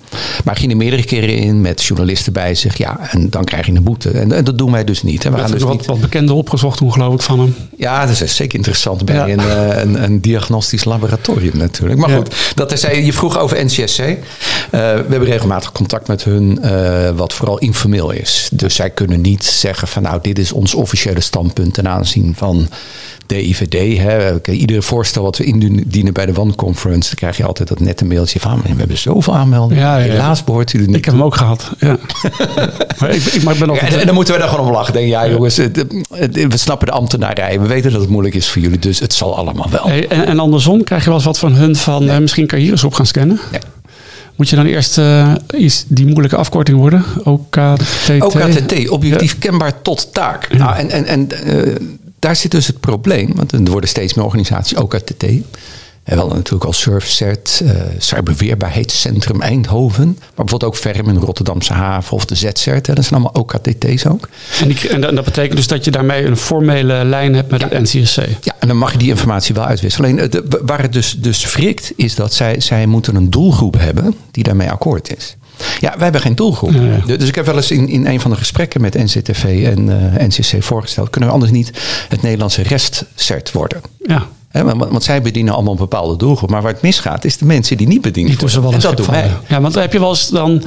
Maar 0.44 0.52
hij 0.54 0.56
ging 0.56 0.70
er 0.70 0.76
meerdere 0.76 1.04
keren 1.04 1.36
in 1.36 1.60
met 1.60 1.82
journalisten 1.82 2.32
bij 2.32 2.54
zich. 2.54 2.76
Ja, 2.78 3.10
en 3.10 3.30
dan 3.30 3.44
krijg 3.44 3.66
je 3.66 3.72
een 3.72 3.82
boete. 3.82 4.10
En, 4.10 4.32
en 4.32 4.44
dat 4.44 4.58
doen 4.58 4.72
wij 4.72 4.84
dus 4.84 5.02
niet. 5.02 5.22
Hè. 5.22 5.30
We 5.30 5.38
gaan 5.38 5.50
dus 5.50 5.62
wat, 5.62 5.72
niet 5.72 5.86
wat 5.86 6.00
bekende 6.00 6.32
opgezold 6.32 6.76
toen 6.76 6.92
geloof 6.92 7.14
ik 7.14 7.20
van 7.22 7.38
hem. 7.40 7.54
ja, 7.76 8.06
dat 8.06 8.20
is 8.20 8.36
zeker 8.36 8.54
interessant 8.56 9.04
bij 9.04 9.14
Ja. 9.16 9.28
een, 9.28 9.38
eh, 9.40 9.82
een, 9.82 10.02
een 10.02 10.20
diagnostisch 10.20 10.84
laboratorium 10.84 11.56
natuurlijk. 11.56 12.00
Maar 12.00 12.10
Ja. 12.10 12.16
goed, 12.16 12.52
dat 12.54 12.72
is, 12.72 12.80
je 12.80 13.12
vroeg 13.12 13.38
over 13.38 13.64
NCSC. 13.64 13.98
Eh, 13.98 14.16
we 14.70 14.78
hebben 15.08 15.24
regelmatig 15.24 15.72
contact 15.72 16.08
met 16.08 16.24
hun, 16.24 16.62
eh, 16.62 17.10
wat 17.10 17.32
vooral 17.32 17.58
informeel 17.58 18.10
is. 18.10 18.48
Dus 18.52 18.74
zij 18.74 18.90
kunnen 18.90 19.20
niet 19.20 19.44
zeggen 19.44 19.88
van 19.88 20.02
nou, 20.02 20.18
dit 20.22 20.38
is 20.38 20.52
ons 20.52 20.74
officiële 20.74 21.20
standpunt 21.20 21.74
ten 21.74 21.88
aanzien 21.88 22.34
van 22.36 22.68
de 23.26 23.48
IVD. 23.48 23.98
Hè. 23.98 24.34
Oké, 24.34 24.50
Ieder 24.50 24.82
voorstel 24.82 25.22
wat 25.22 25.36
we 25.36 25.44
indienen 25.44 26.12
bij 26.12 26.26
de 26.26 26.38
One 26.40 26.54
Conference, 26.54 27.08
dan 27.08 27.18
krijg 27.18 27.36
je 27.36 27.44
altijd 27.44 27.68
dat 27.68 27.80
nette 27.80 28.04
mailtje 28.04 28.40
van 28.40 28.62
we 28.62 28.68
hebben 28.76 28.98
zoveel 28.98 29.22
aanmeldingen. 29.32 29.45
Ja, 29.50 29.96
ja, 29.96 29.96
ja. 30.04 30.12
Helaas 30.12 30.44
behoort 30.44 30.72
u 30.72 30.78
er 30.78 30.86
niet 30.86 30.96
Ik 30.96 31.04
heb 31.04 31.14
hem 31.14 31.22
ook 31.22 31.36
gehad. 31.36 31.70
Ja. 31.78 31.96
maar, 33.00 33.10
ik, 33.10 33.22
ik, 33.22 33.42
maar 33.42 33.52
ik 33.54 33.58
ben 33.58 33.74
ja, 33.74 33.80
en, 33.80 34.00
en 34.00 34.06
dan 34.06 34.14
moeten 34.14 34.34
we 34.34 34.40
daar 34.40 34.48
gewoon 34.48 34.66
om 34.66 34.72
lachen. 34.72 34.92
Denk, 34.92 35.08
ja, 35.08 35.28
jongens, 35.28 35.56
we 35.56 36.56
snappen 36.56 36.86
de 36.86 36.92
ambtenarij. 36.92 37.60
We 37.60 37.66
weten 37.66 37.90
dat 37.92 38.00
het 38.00 38.10
moeilijk 38.10 38.34
is 38.34 38.48
voor 38.48 38.62
jullie, 38.62 38.78
dus 38.78 38.98
het 38.98 39.14
zal 39.14 39.36
allemaal 39.36 39.70
wel. 39.70 39.86
Hey, 39.86 40.08
en, 40.08 40.26
en 40.26 40.38
andersom 40.38 40.84
krijg 40.84 41.02
je 41.02 41.06
wel 41.08 41.18
eens 41.18 41.26
wat 41.26 41.38
van 41.38 41.52
hun 41.52 41.76
van... 41.76 42.08
eh, 42.08 42.18
misschien 42.18 42.46
kan 42.46 42.58
je 42.58 42.64
hier 42.64 42.72
eens 42.72 42.84
op 42.84 42.94
gaan 42.94 43.06
scannen. 43.06 43.40
Nee. 43.52 43.60
Moet 44.36 44.48
je 44.48 44.56
dan 44.56 44.66
eerst 44.66 44.98
eh, 44.98 45.32
iets, 45.56 45.84
die 45.88 46.06
moeilijke 46.06 46.36
afkorting 46.36 46.78
worden? 46.78 47.04
OKTT? 47.24 48.10
OKTT, 48.18 48.88
objectief 48.88 49.38
kenbaar 49.38 49.82
tot 49.82 50.08
taak. 50.12 50.52
Nou, 50.52 50.76
en 50.76 50.90
en, 50.90 51.06
en 51.06 51.30
eh, 51.30 51.74
daar 52.18 52.36
zit 52.36 52.50
dus 52.50 52.66
het 52.66 52.80
probleem, 52.80 53.32
want 53.34 53.52
er 53.52 53.60
worden 53.64 53.88
steeds 53.88 54.14
meer 54.14 54.24
organisaties 54.24 54.78
OKTT. 54.78 55.24
We 56.06 56.14
hadden 56.14 56.36
natuurlijk 56.36 56.64
al 56.64 56.72
SurfCert, 56.72 57.62
eh 57.64 57.70
Cyberweerbaarheidscentrum 57.98 59.40
Eindhoven. 59.42 60.06
Maar 60.06 60.44
bijvoorbeeld 60.44 60.64
ook 60.72 60.76
Verm 60.76 61.08
in 61.08 61.16
Rotterdamse 61.16 61.72
haven 61.72 62.12
of 62.16 62.24
de 62.24 62.34
ZCert. 62.34 62.84
Dat 62.86 63.04
zijn 63.04 63.10
allemaal 63.22 63.32
OKTT's 63.42 64.06
ook. 64.06 64.28
En, 64.60 64.68
die, 64.68 64.88
en, 64.88 65.00
dat- 65.00 65.10
en 65.10 65.24
betekent 65.24 65.56
dus 65.56 65.66
dat 65.66 65.84
je 65.84 65.90
daarmee 65.90 66.24
een 66.24 66.36
formele 66.36 67.04
lijn 67.04 67.34
hebt 67.34 67.50
met 67.50 67.62
het 67.62 67.72
NCSC. 67.72 68.16
Ja, 68.40 68.54
en 68.58 68.68
dan 68.68 68.76
mag 68.76 68.92
je 68.92 68.98
die 68.98 69.08
informatie 69.08 69.54
wel 69.54 69.64
uitwisselen. 69.64 70.10
Alleen 70.10 70.20
eh, 70.24 70.30
de- 70.30 70.60
waar 70.62 70.82
het 70.82 70.92
dus, 70.92 71.16
dus 71.18 71.52
wrikt, 71.54 71.92
is 71.96 72.14
dat 72.14 72.34
zij, 72.34 72.60
zij 72.60 72.86
moeten 72.86 73.14
een 73.14 73.30
doelgroep 73.30 73.78
hebben 73.78 74.14
die 74.30 74.44
daarmee 74.44 74.70
akkoord 74.70 75.16
is. 75.16 75.36
Ja, 75.80 75.90
wij 75.94 76.02
hebben 76.02 76.20
geen 76.20 76.34
doelgroep. 76.34 76.72
Dus 77.06 77.28
ik 77.28 77.34
heb 77.34 77.46
wel 77.46 77.56
eens 77.56 77.70
in, 77.70 77.88
in 77.88 78.06
een 78.06 78.20
van 78.20 78.30
de 78.30 78.36
gesprekken 78.36 78.80
met 78.80 78.94
NCTV 78.94 79.44
en 79.76 80.12
eh, 80.18 80.26
NCC 80.26 80.62
voorgesteld... 80.62 81.10
kunnen 81.10 81.28
we 81.28 81.34
anders 81.34 81.52
niet 81.54 81.70
het 82.08 82.22
Nederlandse 82.22 82.62
restcert 82.62 83.52
worden? 83.52 83.80
Ja, 84.06 84.26
Want, 84.52 84.90
want 84.90 85.02
zij 85.04 85.22
bedienen 85.22 85.54
allemaal 85.54 85.72
een 85.72 85.78
bepaalde 85.78 86.16
doelgroep. 86.16 86.50
Maar 86.50 86.62
waar 86.62 86.72
het 86.72 86.82
misgaat, 86.82 87.24
is 87.24 87.36
de 87.36 87.44
mensen 87.44 87.76
die 87.76 87.86
niet 87.86 88.00
bediend 88.00 88.28
die 88.28 88.36
tussen 88.36 88.62
wel 88.62 88.72
En 88.72 88.80
dat 88.80 88.96
doen 88.96 89.06
wij. 89.10 89.30
Ja, 89.48 89.60
want 89.60 89.74
heb 89.74 89.92
je 89.92 90.00
wel 90.00 90.08
eens 90.08 90.28
dan 90.28 90.62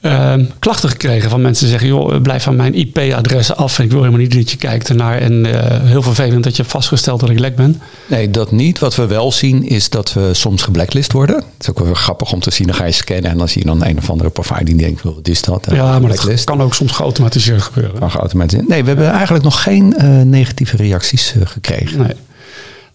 ehm, 0.00 0.44
klachten 0.58 0.88
gekregen 0.88 1.30
van 1.30 1.40
mensen 1.40 1.62
die 1.68 1.78
zeggen... 1.78 1.88
joh, 1.88 2.22
blijf 2.22 2.42
van 2.42 2.56
mijn 2.56 2.74
IP-adres 2.74 3.54
af. 3.54 3.78
Ik 3.78 3.90
wil 3.90 3.98
helemaal 3.98 4.20
niet 4.20 4.34
dat 4.34 4.50
je 4.50 4.56
kijkt 4.56 4.88
ernaar. 4.88 5.18
En 5.18 5.46
eh, 5.46 5.80
heel 5.82 6.02
vervelend 6.02 6.44
dat 6.44 6.56
je 6.56 6.62
hebt 6.62 6.74
vastgesteld 6.74 7.20
dat 7.20 7.30
ik 7.30 7.38
lek 7.38 7.56
ben. 7.56 7.80
Nee, 8.06 8.30
dat 8.30 8.52
niet. 8.52 8.78
Wat 8.78 8.94
we 8.94 9.06
wel 9.06 9.32
zien 9.32 9.68
is 9.68 9.90
dat 9.90 10.12
we 10.12 10.30
soms 10.32 10.62
geblacklist 10.62 11.12
worden. 11.12 11.36
Het 11.36 11.44
is 11.58 11.70
ook 11.70 11.78
wel 11.78 11.94
grappig 11.94 12.32
om 12.32 12.40
te 12.40 12.50
zien. 12.50 12.66
Dan 12.66 12.76
ga 12.76 12.84
je 12.84 12.92
scannen 12.92 13.30
en 13.30 13.38
dan 13.38 13.48
zie 13.48 13.60
je 13.62 13.66
dan 13.66 13.84
een 13.84 13.98
of 13.98 14.10
andere 14.10 14.30
provider 14.30 14.64
die 14.64 14.76
denkt, 14.76 15.04
"Oh, 15.04 15.14
wat 15.14 15.28
is 15.28 15.42
dat? 15.42 15.66
Ja, 15.70 15.98
maar 15.98 16.10
dat 16.10 16.44
kan 16.44 16.62
ook 16.62 16.74
soms 16.74 16.92
geautomatiseerd 16.92 17.62
gebeuren. 17.62 17.98
Kan 17.98 18.10
geautomatiseerd. 18.10 18.68
Nee, 18.68 18.82
we 18.82 18.88
hebben 18.88 19.10
eigenlijk 19.10 19.44
nog 19.44 19.62
geen 19.62 19.96
eh, 19.96 20.20
negatieve 20.20 20.76
reacties 20.76 21.34
eh, 21.34 21.40
gekregen. 21.44 21.98
Nee. 21.98 22.14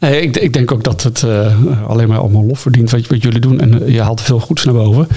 Nee, 0.01 0.21
ik, 0.21 0.37
ik 0.37 0.53
denk 0.53 0.71
ook 0.71 0.83
dat 0.83 1.03
het 1.03 1.23
eh, 1.23 1.87
alleen 1.87 2.07
maar 2.07 2.17
allemaal 2.17 2.45
lof 2.45 2.59
verdient 2.59 2.89
wat, 2.89 3.21
jullie 3.21 3.39
doen. 3.39 3.59
En 3.59 3.83
eh, 3.83 3.93
je 3.93 4.01
haalt 4.01 4.21
veel 4.21 4.39
goeds 4.39 4.63
naar 4.63 4.73
boven. 4.73 5.07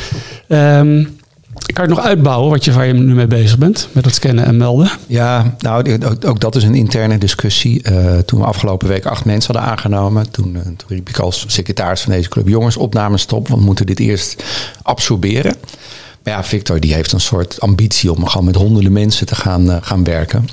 Ehm, 0.49 1.05
kan 1.73 1.85
je 1.85 1.91
nog 1.91 2.01
uitbouwen 2.01 2.51
wat 2.51 2.65
je, 2.65 2.73
waar 2.73 2.87
je 2.87 2.93
nu 2.93 3.15
mee 3.15 3.27
bezig 3.27 3.59
bent? 3.59 3.89
Met 3.93 4.05
het 4.05 4.15
scannen 4.15 4.45
en 4.45 4.57
melden? 4.57 4.91
Ja, 5.07 5.55
nou, 5.59 5.99
ook, 6.27 6.41
dat 6.41 6.55
is 6.55 6.63
een 6.63 6.75
interne 6.75 7.19
discussie. 7.19 7.83
Eh, 7.83 8.19
toen 8.19 8.41
we 8.41 8.47
afgelopen 8.47 8.89
week 8.89 9.07
acht 9.07 9.25
mensen 9.25 9.55
hadden 9.55 9.73
aangenomen, 9.73 10.31
toen, 10.31 10.53
toen 10.53 10.89
riep 10.89 11.09
ik 11.09 11.19
als 11.19 11.45
secretaris 11.49 12.01
van 12.01 12.13
deze 12.13 12.29
club: 12.29 12.49
jongens, 12.49 12.77
opname 12.77 13.19
stop, 13.19 13.49
want 13.49 13.61
we 13.61 13.67
moeten 13.67 13.87
dit 13.87 14.01
eerst 14.01 14.45
absorberen. 14.83 15.55
Maar 16.23 16.33
ja, 16.33 16.45
Victor 16.45 16.81
die 16.81 16.95
heeft 16.95 17.13
een 17.13 17.21
soort 17.21 17.61
ambitie 17.61 18.13
om 18.13 18.27
gewoon 18.27 18.47
met 18.47 18.55
honderden 18.55 18.93
mensen 18.93 19.27
te 19.27 19.35
gaan, 19.35 19.83
gaan 19.83 20.05
werken. 20.05 20.49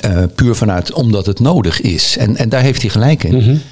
Eh, 0.00 0.22
puur 0.34 0.54
vanuit 0.54 0.92
omdat 0.92 1.26
het 1.26 1.40
nodig 1.40 1.80
is. 1.80 2.16
En, 2.16 2.36
en 2.36 2.48
daar 2.48 2.62
heeft 2.62 2.80
hij 2.80 2.90
gelijk 2.90 3.24
in. 3.24 3.62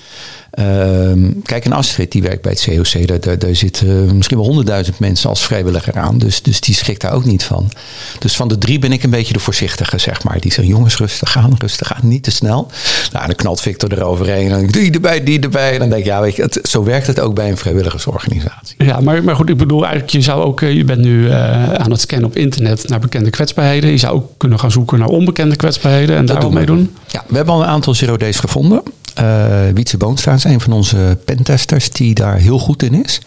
Ehm, 0.50 1.30
kijk, 1.42 1.64
en 1.64 1.72
Astrid 1.72 2.12
die 2.12 2.22
werkt 2.22 2.42
bij 2.42 2.52
het 2.52 2.64
COC. 2.64 3.06
Daar, 3.06 3.20
daar, 3.20 3.38
daar 3.38 3.54
zitten 3.54 4.16
misschien 4.16 4.36
wel 4.36 4.46
honderdduizend 4.46 4.98
mensen 4.98 5.28
als 5.28 5.44
vrijwilliger 5.44 5.98
aan. 5.98 6.18
Dus, 6.18 6.42
dus 6.42 6.60
die 6.60 6.74
schrikt 6.74 7.00
daar 7.00 7.12
ook 7.12 7.24
niet 7.24 7.44
van. 7.44 7.70
Dus 8.18 8.36
van 8.36 8.48
de 8.48 8.58
drie 8.58 8.78
ben 8.78 8.92
ik 8.92 9.02
een 9.02 9.10
beetje 9.10 9.32
de 9.32 9.38
voorzichtige, 9.38 9.98
zeg 9.98 10.24
maar. 10.24 10.40
Die 10.40 10.52
zeggen, 10.52 10.74
jongens, 10.74 10.96
rustig 10.96 11.36
aan, 11.36 11.54
rustig 11.58 11.94
aan, 11.94 12.08
niet 12.08 12.22
te 12.22 12.30
snel. 12.30 12.70
Nou, 13.12 13.26
dan 13.26 13.34
knalt 13.34 13.60
Victor 13.60 13.92
eroverheen. 13.92 14.50
En 14.50 14.66
die 14.66 14.90
erbij, 14.90 15.22
die 15.22 15.40
erbij. 15.40 15.72
En 15.72 15.78
dan 15.78 15.88
denk 15.88 16.00
ik, 16.00 16.06
ja, 16.06 16.20
weet 16.20 16.36
je, 16.36 16.42
het, 16.42 16.58
zo 16.62 16.84
werkt 16.84 17.06
het 17.06 17.20
ook 17.20 17.34
bij 17.34 17.48
een 17.48 17.56
vrijwilligersorganisatie. 17.56 18.84
Ja, 18.84 19.00
maar, 19.00 19.24
maar 19.24 19.36
goed, 19.36 19.48
ik 19.48 19.56
bedoel 19.56 19.82
eigenlijk, 19.82 20.12
je 20.12 20.20
zou 20.20 20.42
ook, 20.42 20.62
eh, 20.62 20.72
je 20.72 20.84
bent 20.84 21.00
nu 21.00 21.28
eh, 21.28 21.72
aan 21.72 21.90
het 21.90 22.00
scannen 22.00 22.28
op 22.28 22.36
internet 22.36 22.88
naar 22.88 23.00
bekende 23.00 23.30
kwetsbaarheden. 23.30 23.90
Je 23.90 23.96
zou 23.96 24.14
ook 24.14 24.30
kunnen 24.36 24.58
gaan 24.58 24.70
zoeken 24.70 24.98
naar 24.98 25.08
onbekende 25.08 25.56
kwetsbaarheden 25.56 26.16
en 26.16 26.26
daar 26.26 26.40
doen 26.40 26.54
mee 26.54 26.66
doen. 26.66 26.96
Ja, 27.06 27.24
we 27.28 27.36
hebben 27.36 27.54
al 27.54 27.62
een 27.62 27.68
aantal 27.68 27.94
zero 27.94 28.16
days 28.16 28.38
gevonden. 28.38 28.82
Eh 29.18 29.68
Wietse 29.74 29.96
Boonstra 29.96 30.32
is 30.32 30.44
een 30.44 30.60
van 30.60 30.72
onze 30.72 31.18
pentesters 31.24 31.90
die 31.90 32.14
daar 32.14 32.36
heel 32.36 32.58
goed 32.58 32.82
in 32.82 33.04
is. 33.04 33.20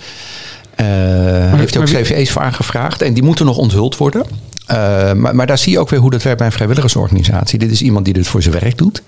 Eh 0.76 0.86
heeft 1.54 1.78
ook 1.78 1.88
wie- 1.88 2.02
CVE's 2.02 2.32
voor 2.32 2.42
aangevraagd. 2.42 3.02
En 3.02 3.14
die 3.14 3.24
moeten 3.24 3.46
nog 3.46 3.58
onthuld 3.58 3.98
worden. 3.98 4.26
Eh, 4.66 5.14
maar, 5.14 5.36
maar 5.36 5.48
daar 5.48 5.58
zie 5.58 5.72
je 5.72 5.80
ook 5.80 5.90
weer 5.90 6.00
hoe 6.00 6.10
dat 6.12 6.24
werkt 6.24 6.38
bij 6.38 6.48
een 6.48 6.54
vrijwilligersorganisatie. 6.54 7.60
Dit 7.60 7.72
is 7.72 7.82
iemand 7.82 8.06
die 8.06 8.14
dit 8.14 8.28
voor 8.28 8.42
zijn 8.42 8.60
werk 8.60 8.78
doet. 8.78 9.02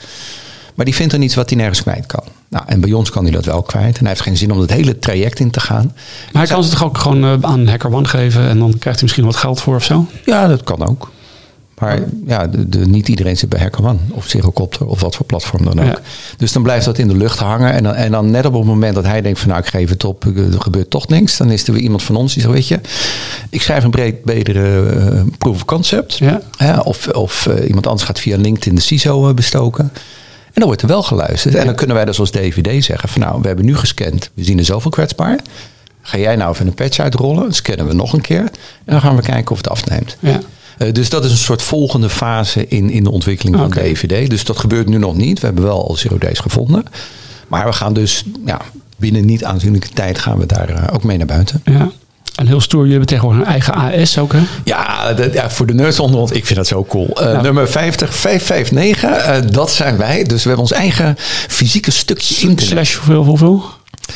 Maar 0.75 0.85
die 0.85 0.95
vindt 0.95 1.13
er 1.13 1.21
iets 1.21 1.35
wat 1.35 1.49
hij 1.49 1.57
nergens 1.57 1.81
kwijt 1.81 2.05
kan. 2.05 2.23
Nou, 2.49 2.63
en 2.67 2.79
bij 2.79 2.91
ons 2.93 3.09
kan 3.09 3.23
hij 3.23 3.31
dat 3.31 3.45
wel 3.45 3.61
kwijt. 3.61 3.93
En 3.95 3.99
hij 3.99 4.09
heeft 4.09 4.21
geen 4.21 4.37
zin 4.37 4.51
om 4.51 4.59
het 4.59 4.71
hele 4.73 4.99
traject 4.99 5.39
in 5.39 5.49
te 5.51 5.59
gaan. 5.59 5.91
Maar 6.31 6.43
hij 6.43 6.51
kan 6.53 6.63
ze 6.63 6.69
toch 6.69 6.83
ook 6.83 6.97
gewoon 6.97 7.45
aan 7.45 7.67
Hacker 7.67 7.93
One 7.93 8.07
geven 8.07 8.47
en 8.47 8.59
dan 8.59 8.69
krijgt 8.69 8.85
hij 8.99 9.01
misschien 9.01 9.25
wat 9.25 9.35
geld 9.35 9.61
voor 9.61 9.75
of 9.75 9.83
zo? 9.83 10.05
Ja, 10.25 10.47
dat 10.47 10.63
kan 10.63 10.87
ook. 10.87 11.11
Maar 11.83 11.99
ja, 12.25 12.47
de, 12.47 12.69
de- 12.69 12.87
niet 12.87 13.07
iedereen 13.07 13.37
zit 13.37 13.49
bij 13.49 13.59
HackerOne 13.59 13.97
of 14.11 14.27
Zerocopter 14.27 14.85
of 14.87 15.01
wat 15.01 15.15
voor 15.15 15.25
platform 15.25 15.63
dan 15.63 15.79
ook. 15.79 15.85
Ja. 15.85 15.99
Dus 16.37 16.51
dan 16.51 16.63
blijft 16.63 16.85
dat 16.85 16.97
in 16.97 17.07
de 17.07 17.17
lucht 17.17 17.39
hangen. 17.39 17.73
En 17.73 17.83
dan, 17.83 17.93
en 17.95 18.11
dan 18.11 18.31
net 18.31 18.45
op 18.45 18.53
het 18.53 18.63
moment 18.65 18.95
dat 18.95 19.05
hij 19.05 19.21
denkt 19.21 19.39
van 19.39 19.49
nou 19.49 19.61
ik 19.61 19.67
geef 19.67 19.89
het 19.89 20.03
op, 20.03 20.25
er 20.25 20.61
gebeurt 20.61 20.89
toch 20.89 21.07
niks. 21.07 21.37
Dan 21.37 21.51
is 21.51 21.67
er 21.67 21.73
weer 21.73 21.81
iemand 21.81 22.03
van 22.03 22.15
ons 22.15 22.33
die 22.33 22.41
zegt 22.41 22.53
weet 22.53 22.67
je, 22.67 22.79
ik 23.49 23.61
schrijf 23.61 23.83
een 23.83 23.91
breed 23.91 24.23
betere 24.23 24.89
eh, 24.89 25.21
proof 25.37 25.55
of 25.55 25.65
concept. 25.65 26.17
Ja. 26.17 26.41
Hè, 26.57 26.79
of 26.79 27.07
of 27.07 27.47
eh, 27.47 27.67
iemand 27.67 27.87
anders 27.87 28.05
gaat 28.07 28.19
via 28.19 28.37
LinkedIn 28.37 28.75
de 28.75 28.81
CISO 28.81 29.27
eh, 29.27 29.33
bestoken. 29.33 29.91
En 30.45 30.59
dan 30.59 30.65
wordt 30.65 30.81
er 30.81 30.87
wel 30.87 31.03
geluisterd. 31.03 31.55
En 31.55 31.65
dan 31.65 31.75
kunnen 31.75 31.95
wij 31.95 32.05
dus 32.05 32.19
als 32.19 32.31
DVD 32.31 32.83
zeggen 32.83 33.09
van 33.09 33.21
nou 33.21 33.41
we 33.41 33.47
hebben 33.47 33.65
nu 33.65 33.75
gescand. 33.77 34.29
We 34.33 34.43
zien 34.43 34.57
er 34.57 34.65
zoveel 34.65 34.91
kwetsbaar. 34.91 35.39
Ga 36.01 36.17
jij 36.17 36.35
nou 36.35 36.51
even 36.53 36.67
een 36.67 36.73
patch 36.73 36.99
uitrollen? 36.99 37.53
Scannen 37.53 37.87
we 37.87 37.93
nog 37.93 38.13
een 38.13 38.21
keer. 38.21 38.39
En 38.39 38.49
dan 38.85 39.01
gaan 39.01 39.15
we 39.15 39.21
kijken 39.21 39.51
of 39.51 39.57
het 39.57 39.69
afneemt. 39.69 40.17
Ja. 40.19 40.39
Eh, 40.83 40.93
dus 40.93 41.09
dat 41.09 41.25
is 41.25 41.31
een 41.31 41.37
soort 41.37 41.61
volgende 41.61 42.09
fase 42.09 42.67
in, 42.67 42.89
in 42.89 43.03
de 43.03 43.11
ontwikkeling 43.11 43.55
van 43.55 43.65
Oké. 43.65 43.81
DVD. 43.81 44.29
Dus 44.29 44.43
dat 44.43 44.57
gebeurt 44.59 44.87
nu 44.87 44.97
nog 44.97 45.15
niet. 45.15 45.39
We 45.39 45.45
hebben 45.45 45.63
wel 45.63 45.87
al 45.87 45.95
zero 45.95 46.17
days 46.17 46.39
gevonden. 46.39 46.83
Maar 47.47 47.65
we 47.65 47.73
gaan 47.73 47.93
dus 47.93 48.23
ja, 48.45 48.61
binnen 48.97 49.25
niet 49.25 49.43
aanzienlijke 49.43 49.89
tijd 49.89 50.19
gaan 50.19 50.37
we 50.37 50.45
daar 50.45 50.69
eh, 50.69 50.93
ook 50.93 51.03
mee 51.03 51.17
naar 51.17 51.25
buiten. 51.27 51.61
Ja. 51.65 51.89
En 52.35 52.47
heel 52.47 52.61
stoer, 52.61 52.79
jullie 52.79 52.97
hebben 52.97 53.09
tegenwoordig 53.09 53.45
een 53.45 53.51
eigen 53.51 53.73
AS 54.01 54.17
ook, 54.17 54.33
hè? 54.33 54.39
Ja, 54.63 55.13
de- 55.13 55.29
ja, 55.33 55.49
voor 55.49 55.65
de 55.65 55.73
nerds 55.73 55.99
onder 55.99 56.19
ons, 56.19 56.31
ik 56.31 56.45
vind 56.45 56.57
dat 56.57 56.67
zo 56.67 56.85
cool. 56.85 57.09
Ja. 57.23 57.41
Nummer 57.41 57.69
50, 57.69 58.15
559, 58.15 59.25
eh, 59.25 59.51
dat 59.51 59.71
zijn 59.71 59.97
wij. 59.97 60.23
Dus 60.23 60.41
we 60.43 60.47
hebben 60.47 60.67
ons 60.67 60.71
eigen 60.71 61.15
fysieke 61.47 61.91
stukje 61.91 62.35
internet. 62.35 62.65
Slash 62.65 62.95
hoeveel, 62.95 63.23
hoeveel? 63.23 63.63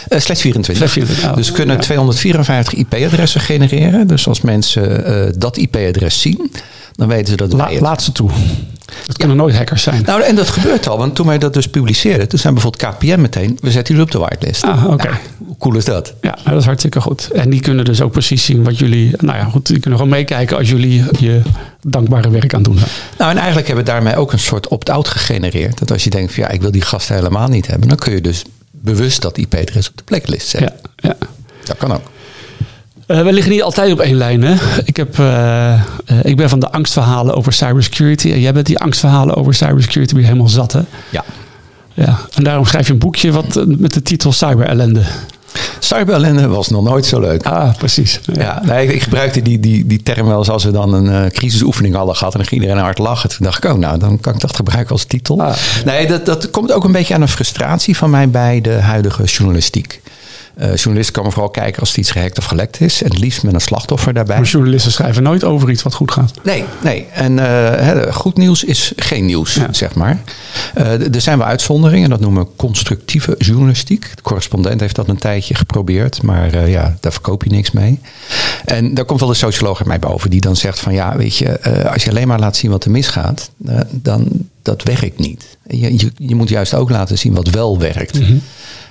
Eh, 0.08 0.20
slash 0.20 0.40
24. 0.40 0.76
Slash 0.76 0.92
24, 0.92 1.30
oh. 1.30 1.36
Dus 1.36 1.52
kunnen 1.52 1.76
Ja. 1.76 1.82
254 1.82 2.74
IP-adressen 2.74 3.42
genereren. 3.42 4.08
Dus 4.08 4.28
als 4.28 4.42
mensen 4.42 5.06
eh, 5.06 5.34
dat 5.38 5.58
IP-adres 5.58 6.22
zien, 6.22 6.52
dan 6.96 7.08
weten 7.08 7.28
ze 7.28 7.36
dat 7.36 7.54
La, 7.54 7.70
het 7.70 7.80
laat 7.80 8.04
ze 8.04 8.12
toe. 8.12 8.30
Het 9.08 9.18
kunnen 9.18 9.38
nooit 9.38 9.56
hackers 9.56 9.84
zijn. 9.84 10.04
Nou, 10.06 10.24
en 10.24 10.36
dat 10.36 10.50
gebeurt 10.50 10.88
al. 10.88 10.98
Want 10.98 11.16
toen 11.16 11.28
wij 11.28 11.38
dat 11.38 11.54
dus 11.54 11.68
publiceerden, 11.68 12.28
toen 12.28 12.40
zijn 12.40 12.54
bijvoorbeeld 12.54 12.96
KPM 12.96 13.22
meteen, 13.22 13.58
we 13.62 13.72
zetten 13.72 13.96
jullie 13.96 14.10
op 14.14 14.20
de 14.22 14.28
whitelist. 14.28 14.64
Ah, 14.64 14.88
oké. 14.88 15.10
Hoe 15.46 15.58
cool 15.58 15.76
is 15.76 15.86
dat? 15.86 16.14
Ja, 16.22 16.30
nou, 16.36 16.50
dat 16.50 16.60
is 16.60 16.66
hartstikke 16.66 17.02
goed. 17.02 17.30
En 17.32 17.50
die 17.50 17.60
kunnen 17.60 17.86
dus 17.86 18.02
ook 18.02 18.12
precies 18.12 18.46
zien 18.46 18.64
wat 18.64 18.78
jullie... 18.78 19.12
Nou 19.18 19.38
ja, 19.38 19.44
goed, 19.44 19.66
die 19.68 19.80
kunnen 19.80 20.00
gewoon 20.00 20.16
meekijken 20.16 20.58
als 20.58 20.70
jullie 20.70 21.04
je 21.20 21.42
dankbare 21.82 22.30
werk 22.30 22.54
aan 22.54 22.64
doen 22.64 22.78
zijn. 22.78 22.90
Nou, 23.18 23.32
en 23.32 23.38
eigenlijk 23.38 23.68
hebben 23.68 23.86
we 23.86 23.92
daarmee 23.92 24.16
ook 24.16 24.32
een 24.34 24.40
soort 24.40 24.68
opt-out 24.68 25.08
gegenereerd. 25.08 25.78
Dat 25.78 25.92
als 25.92 26.04
je 26.04 26.10
denkt 26.10 26.34
van 26.34 26.44
ja, 26.44 26.50
ik 26.50 26.62
wil 26.62 26.72
die 26.72 26.82
gasten 26.82 27.16
helemaal 27.16 27.48
niet 27.48 27.68
hebben, 27.68 27.88
dan 27.88 27.98
kun 27.98 28.14
je 28.14 28.22
dus 28.22 28.44
bewust 28.82 29.22
dat 29.22 29.38
IP-adres 29.38 29.90
op 29.90 29.98
de 29.98 30.04
blacklist 30.04 30.48
zetten. 30.48 30.80
Ja, 30.96 31.10
ja. 31.10 31.28
Dat 31.64 31.78
kan 31.78 31.92
ook. 31.92 32.12
Eh, 33.08 33.22
we 33.22 33.34
liggen 33.34 33.52
niet 33.52 33.62
altijd 33.62 33.92
op 33.92 34.00
één 34.00 34.16
lijn. 34.16 34.42
Hè? 34.42 34.56
Ik, 34.86 34.98
heb, 34.98 35.20
eh, 35.20 35.74
eh, 35.74 35.80
ik 36.22 36.36
ben 36.38 36.50
van 36.50 36.60
de 36.60 36.70
angstverhalen 36.70 37.36
over 37.36 37.54
cybersecurity. 37.54 38.32
En 38.32 38.40
jij 38.40 38.54
bent 38.54 38.66
die 38.66 38.80
angstverhalen 38.80 39.36
over 39.36 39.54
cybersecurity 39.54 40.16
weer 40.16 40.24
helemaal 40.24 40.48
zat. 40.48 40.72
Hè? 40.72 40.82
Ja. 41.10 41.24
Ja. 41.94 42.20
En 42.36 42.44
daarom 42.44 42.66
schrijf 42.66 42.88
je 42.88 42.94
een 42.94 43.00
boekje 43.00 43.32
wat, 43.32 43.66
met 43.66 43.94
de 43.94 44.02
titel 44.02 44.32
Cyberellende. 44.32 45.02
Cyberellende 45.80 46.48
was 46.48 46.70
nog 46.70 46.84
nooit 46.84 47.06
zo 47.06 47.20
leuk. 47.20 47.46
Ah, 47.46 47.76
precies. 47.78 48.20
Ja, 48.34 48.62
nee, 48.66 48.88
ik, 48.88 48.94
ik 48.94 49.02
gebruikte 49.02 49.42
die, 49.42 49.60
die, 49.60 49.86
die 49.86 50.04
term 50.04 50.28
wel 50.28 50.38
eens 50.38 50.50
als 50.50 50.64
we 50.64 50.72
dan 50.72 50.94
een 50.94 51.24
eh, 51.24 51.32
crisisoefening 51.32 51.96
hadden 51.96 52.16
gehad 52.16 52.34
en 52.34 52.40
dan 52.40 52.48
ging 52.48 52.62
iedereen 52.62 52.84
hard 52.84 52.98
lachen. 52.98 53.30
Toen 53.30 53.46
dacht 53.46 53.64
ik, 53.64 53.72
oh 53.72 53.78
nou, 53.78 53.98
dan 54.00 54.20
kan 54.20 54.34
ik 54.34 54.40
dat 54.40 54.56
gebruiken 54.56 54.92
als 54.92 55.04
titel. 55.04 55.42
Ah. 55.42 55.54
Nee, 55.86 56.08
dat, 56.08 56.26
dat 56.26 56.50
komt 56.50 56.72
ook 56.72 56.84
een 56.84 56.92
beetje 56.92 57.14
aan 57.14 57.22
een 57.22 57.28
frustratie 57.28 57.98
van 57.98 58.10
mij 58.10 58.30
bij 58.30 58.62
de 58.62 58.74
huidige 58.74 59.24
journalistiek. 59.24 60.02
Eh 60.58 60.76
journalisten 60.76 61.14
komen 61.14 61.32
vooral 61.32 61.50
kijken 61.52 61.80
als 61.80 61.90
het 61.90 61.98
iets 61.98 62.12
gehackt 62.12 62.38
of 62.38 62.46
gelekt 62.46 62.82
is. 62.82 63.02
En 63.04 63.10
het 63.10 63.20
liefst 63.20 63.44
met 63.44 63.54
een 63.54 63.62
slachtoffer 63.62 64.14
daarbij. 64.14 64.36
Maar 64.38 64.46
journalisten 64.46 64.92
schrijven 64.92 65.24
nooit 65.24 65.44
over 65.44 65.70
iets 65.70 65.84
wat 65.84 65.94
goed 65.94 66.12
gaat. 66.12 66.32
Nee, 66.44 66.64
nee. 66.84 67.06
En 67.14 67.40
eh, 67.40 68.14
goed 68.14 68.38
nieuws 68.38 68.64
is 68.64 68.92
geen 68.96 69.26
nieuws, 69.26 69.54
Ja. 69.54 69.74
zeg 69.74 69.96
maar. 69.96 70.20
D- 70.76 71.16
er 71.16 71.22
zijn 71.22 71.38
wel 71.38 71.48
uitzonderingen, 71.48 72.10
dat 72.10 72.20
noemen 72.20 72.44
we 72.44 72.50
constructieve 72.56 73.36
journalistiek. 73.38 74.12
De 74.16 74.22
correspondent 74.22 74.80
heeft 74.80 74.96
dat 74.96 75.08
een 75.08 75.18
tijdje 75.18 75.56
geprobeerd, 75.56 76.22
maar 76.24 76.70
ja, 76.70 76.98
daar 77.00 77.12
verkoop 77.12 77.44
je 77.44 77.50
niks 77.50 77.72
mee. 77.72 78.00
En 78.66 78.94
daar 78.94 79.06
komt 79.06 79.20
wel 79.20 79.30
de 79.30 79.36
socioloog 79.36 79.80
in 79.82 79.88
mij 79.88 80.00
boven, 80.00 80.30
die 80.30 80.42
dan 80.42 80.56
zegt 80.56 80.80
van 80.80 80.94
ja, 80.94 81.18
weet 81.18 81.38
je, 81.38 81.62
als 81.92 82.04
je 82.04 82.10
alleen 82.10 82.28
maar 82.28 82.40
laat 82.40 82.56
zien 82.58 82.72
wat 82.72 82.86
er 82.86 82.92
misgaat, 82.92 83.50
dan 83.92 84.28
dat 84.68 84.84
werkt 84.84 85.20
niet. 85.20 85.58
Je, 85.68 85.98
je, 85.98 86.12
je 86.18 86.36
moet 86.36 86.50
juist 86.50 86.74
ook 86.74 86.90
laten 86.90 87.18
zien 87.18 87.34
wat 87.34 87.50
wel 87.50 87.80
werkt. 87.80 88.20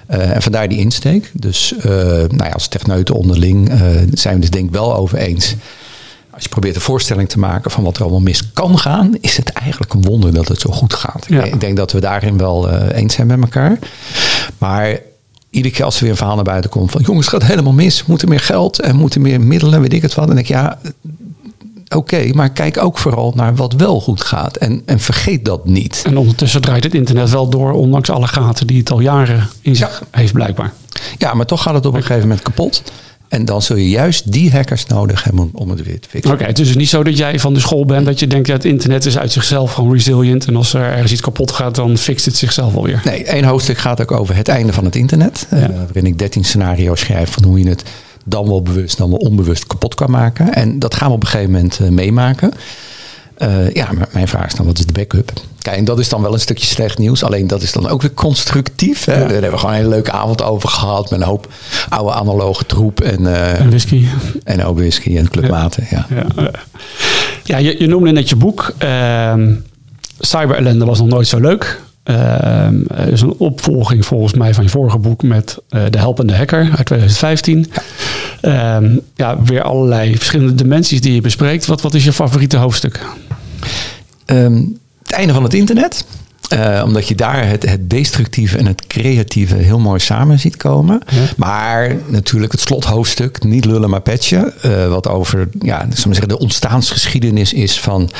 Eh, 0.06 0.30
en 0.30 0.42
vandaar 0.42 0.68
die 0.68 0.78
insteek. 0.78 1.30
Dus 1.32 1.74
eh, 1.76 1.90
nou 2.14 2.44
ja, 2.44 2.50
als 2.50 2.68
techneuten 2.68 3.14
onderling 3.14 3.68
eh, 3.68 3.78
zijn 4.12 4.34
we 4.34 4.40
dus 4.40 4.50
denk 4.50 4.66
ik 4.66 4.72
wel 4.72 4.96
over 4.96 5.18
eens. 5.18 5.54
Als 6.30 6.42
je 6.42 6.48
probeert 6.48 6.74
een 6.74 6.80
voorstelling 6.80 7.28
te 7.28 7.38
maken 7.38 7.70
van 7.70 7.84
wat 7.84 7.96
er 7.96 8.02
allemaal 8.02 8.20
mis 8.20 8.52
kan 8.52 8.78
gaan, 8.78 9.14
is 9.20 9.36
het 9.36 9.48
eigenlijk 9.48 9.94
een 9.94 10.02
wonder 10.02 10.34
dat 10.34 10.48
het 10.48 10.60
zo 10.60 10.70
goed 10.70 10.94
gaat. 10.94 11.24
Ja. 11.28 11.42
Ik 11.42 11.60
denk 11.60 11.76
dat 11.76 11.92
we 11.92 12.00
daarin 12.00 12.38
wel 12.38 12.70
eens 12.70 13.14
zijn 13.14 13.26
met 13.26 13.40
elkaar. 13.40 13.78
Maar 14.58 14.98
iedere 15.50 15.74
keer 15.74 15.84
als 15.84 15.96
er 15.96 16.02
weer 16.02 16.10
een 16.10 16.16
verhaal 16.16 16.34
naar 16.34 16.44
buiten 16.44 16.70
komt 16.70 16.90
van 16.90 17.02
jongens, 17.02 17.30
het 17.30 17.34
gaat 17.34 17.50
helemaal 17.50 17.72
mis, 17.72 18.04
moeten 18.06 18.28
meer 18.28 18.40
geld 18.40 18.80
en 18.80 18.96
moeten 18.96 19.20
meer 19.20 19.40
middelen, 19.40 19.80
weet 19.80 19.92
ik 19.92 20.02
het 20.02 20.14
wat. 20.14 20.26
Dan 20.26 20.36
denk 20.36 20.48
ik, 20.48 20.54
ja, 20.54 20.78
oké, 21.94 22.28
maar 22.32 22.50
kijk 22.50 22.78
ook 22.82 22.98
vooral 22.98 23.32
naar 23.36 23.54
wat 23.54 23.72
wel 23.72 24.00
goed 24.00 24.20
gaat. 24.20 24.56
En, 24.56 24.82
en 24.86 25.00
vergeet 25.00 25.44
dat 25.44 25.64
niet. 25.66 26.02
En 26.06 26.16
ondertussen 26.18 26.60
draait 26.60 26.84
het 26.84 26.94
internet 26.94 27.30
wel 27.30 27.48
door, 27.48 27.72
ondanks 27.72 28.10
alle 28.10 28.26
gaten 28.26 28.66
die 28.66 28.78
het 28.78 28.90
al 28.90 29.00
jaren 29.00 29.48
in 29.60 29.76
zich 29.76 30.02
heeft, 30.10 30.32
blijkbaar. 30.32 30.72
Ja, 31.18 31.34
maar 31.34 31.46
toch 31.46 31.62
gaat 31.62 31.74
het 31.74 31.86
op 31.86 31.94
een 31.94 32.00
gegeven 32.02 32.22
moment 32.28 32.42
kapot. 32.42 32.82
En 33.28 33.44
dan 33.44 33.62
zul 33.62 33.76
je 33.76 33.88
juist 33.88 34.32
die 34.32 34.50
hackers 34.50 34.86
nodig 34.86 35.24
hebben 35.24 35.50
om- 35.52 35.70
het 35.70 35.82
weer 35.82 36.00
te 36.00 36.08
fixen. 36.08 36.32
Oké, 36.32 36.44
het 36.44 36.58
is 36.58 36.66
dus 36.66 36.76
niet 36.76 36.88
zo 36.88 37.02
dat 37.02 37.16
jij 37.16 37.40
van 37.40 37.54
de 37.54 37.60
school 37.60 37.84
bent 37.84 38.06
dat 38.06 38.18
je 38.20 38.26
denkt, 38.26 38.46
ja, 38.46 38.52
het 38.52 38.64
internet 38.64 39.06
is 39.06 39.18
uit 39.18 39.32
zichzelf 39.32 39.72
gewoon 39.72 39.92
resilient. 39.92 40.46
En 40.46 40.56
als 40.56 40.74
er 40.74 40.82
ergens 40.82 41.12
iets 41.12 41.20
kapot 41.20 41.50
gaat, 41.52 41.74
dan 41.74 41.96
fixt 41.98 42.24
het 42.24 42.36
zichzelf 42.36 42.74
alweer. 42.76 43.00
Nee, 43.04 43.24
één 43.24 43.44
hoofdstuk 43.44 43.78
gaat 43.78 44.00
ook 44.00 44.10
over 44.12 44.36
het 44.36 44.48
einde 44.48 44.72
van 44.72 44.84
het 44.84 44.96
internet. 44.96 45.46
eh, 45.50 45.58
waarin 45.68 46.06
ik 46.06 46.18
13 46.18 46.44
scenario's 46.44 47.00
schrijf 47.00 47.30
van 47.30 47.44
hoe 47.44 47.58
je 47.58 47.68
het 47.68 47.82
dan 48.28 48.48
wel 48.48 48.62
bewust, 48.62 48.98
dan 48.98 49.10
wel 49.10 49.18
onbewust 49.18 49.66
kapot 49.66 49.94
kan 49.94 50.10
maken. 50.10 50.54
En 50.54 50.78
dat 50.78 50.94
gaan 50.94 51.08
we 51.08 51.14
op 51.14 51.22
een 51.22 51.28
gegeven 51.28 51.52
moment 51.52 51.78
eh, 51.80 51.88
meemaken. 51.88 52.52
Eh, 53.36 53.70
ja, 53.72 53.92
maar 53.92 54.08
mijn 54.12 54.28
vraag 54.28 54.46
is 54.46 54.54
dan, 54.54 54.66
wat 54.66 54.78
is 54.78 54.86
de 54.86 54.92
backup? 54.92 55.32
Kijk, 55.62 55.76
en 55.76 55.84
dat 55.84 55.98
is 55.98 56.08
dan 56.08 56.22
wel 56.22 56.32
een 56.32 56.40
stukje 56.40 56.66
slecht 56.66 56.98
nieuws. 56.98 57.22
Alleen 57.24 57.46
dat 57.46 57.62
is 57.62 57.72
dan 57.72 57.88
ook 57.88 58.02
weer 58.02 58.14
constructief. 58.14 59.04
Hè? 59.04 59.12
Ja. 59.12 59.18
Daar 59.20 59.30
hebben 59.30 59.50
we 59.50 59.56
gewoon 59.58 59.70
een 59.70 59.76
hele 59.80 59.90
leuke 59.90 60.10
avond 60.12 60.42
over 60.42 60.68
gehad. 60.68 61.10
Met 61.10 61.20
een 61.20 61.26
hoop 61.26 61.48
oude 61.88 62.12
analoge 62.12 62.66
troep. 62.66 63.00
En, 63.00 63.26
eh, 63.34 63.60
En 63.60 63.68
whisky. 63.68 64.06
en 64.44 64.64
ook 64.64 64.78
whisky 64.78 65.16
en 65.16 65.30
clubmaten. 65.30 65.86
Ja. 65.90 66.06
Ja, 66.36 66.50
ja 67.44 67.56
je, 67.56 67.76
je 67.78 67.86
noemde 67.86 68.12
net 68.12 68.28
je 68.28 68.36
boek. 68.36 68.74
ehm 68.78 69.52
Cyberellende 70.18 70.84
was 70.84 70.98
nog 70.98 71.08
nooit 71.08 71.26
zo 71.26 71.40
leuk. 71.40 71.80
Ehm, 72.06 72.80
Er 72.88 73.12
is 73.12 73.20
een 73.20 73.34
opvolging 73.38 74.06
volgens 74.06 74.34
mij 74.34 74.54
van 74.54 74.64
je 74.64 74.70
vorige 74.70 74.98
boek 74.98 75.22
met 75.22 75.58
eh, 75.68 75.82
De 75.90 75.98
Helpende 75.98 76.36
Hacker 76.36 76.70
uit 76.76 76.86
2015. 76.86 77.66
Ja. 78.42 78.82
ja, 79.14 79.42
weer 79.42 79.62
allerlei 79.62 80.16
verschillende 80.16 80.54
dimensies 80.54 81.00
die 81.00 81.14
je 81.14 81.20
bespreekt. 81.20 81.66
Wat, 81.66 81.80
wat 81.80 81.94
is 81.94 82.04
je 82.04 82.12
favoriete 82.12 82.56
hoofdstuk? 82.56 83.06
Ehm, 84.26 84.62
het 85.02 85.12
einde 85.12 85.32
van 85.32 85.42
het 85.42 85.54
internet. 85.54 86.04
Eh, 86.48 86.82
omdat 86.84 87.08
je 87.08 87.14
daar 87.14 87.48
het, 87.48 87.68
het 87.68 87.90
destructieve 87.90 88.58
en 88.58 88.66
het 88.66 88.86
creatieve 88.86 89.56
heel 89.56 89.78
mooi 89.78 90.00
samen 90.00 90.38
ziet 90.38 90.56
komen. 90.56 91.00
Ja. 91.08 91.22
Maar 91.36 91.96
natuurlijk 92.06 92.52
het 92.52 92.60
slothoofdstuk, 92.60 93.44
niet 93.44 93.64
lullen 93.64 93.90
maar 93.90 94.00
petje. 94.00 94.52
eh, 94.60 94.88
wat 94.88 95.08
over 95.08 95.48
ja, 95.60 95.86
zeggen, 95.94 96.28
de 96.28 96.38
ontstaansgeschiedenis 96.38 97.52
is 97.52 97.80
van 97.80 98.10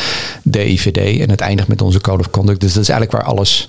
de 0.43 0.71
IVD. 0.73 1.21
En 1.21 1.31
het 1.31 1.41
eindigt 1.41 1.69
met 1.69 1.83
onze 1.83 2.01
Code 2.01 2.23
of 2.23 2.31
Conduct. 2.31 2.61
Dus 2.61 2.73
dat 2.73 2.83
is 2.83 2.89
eigenlijk 2.89 3.23
waar 3.23 3.33
alles 3.33 3.69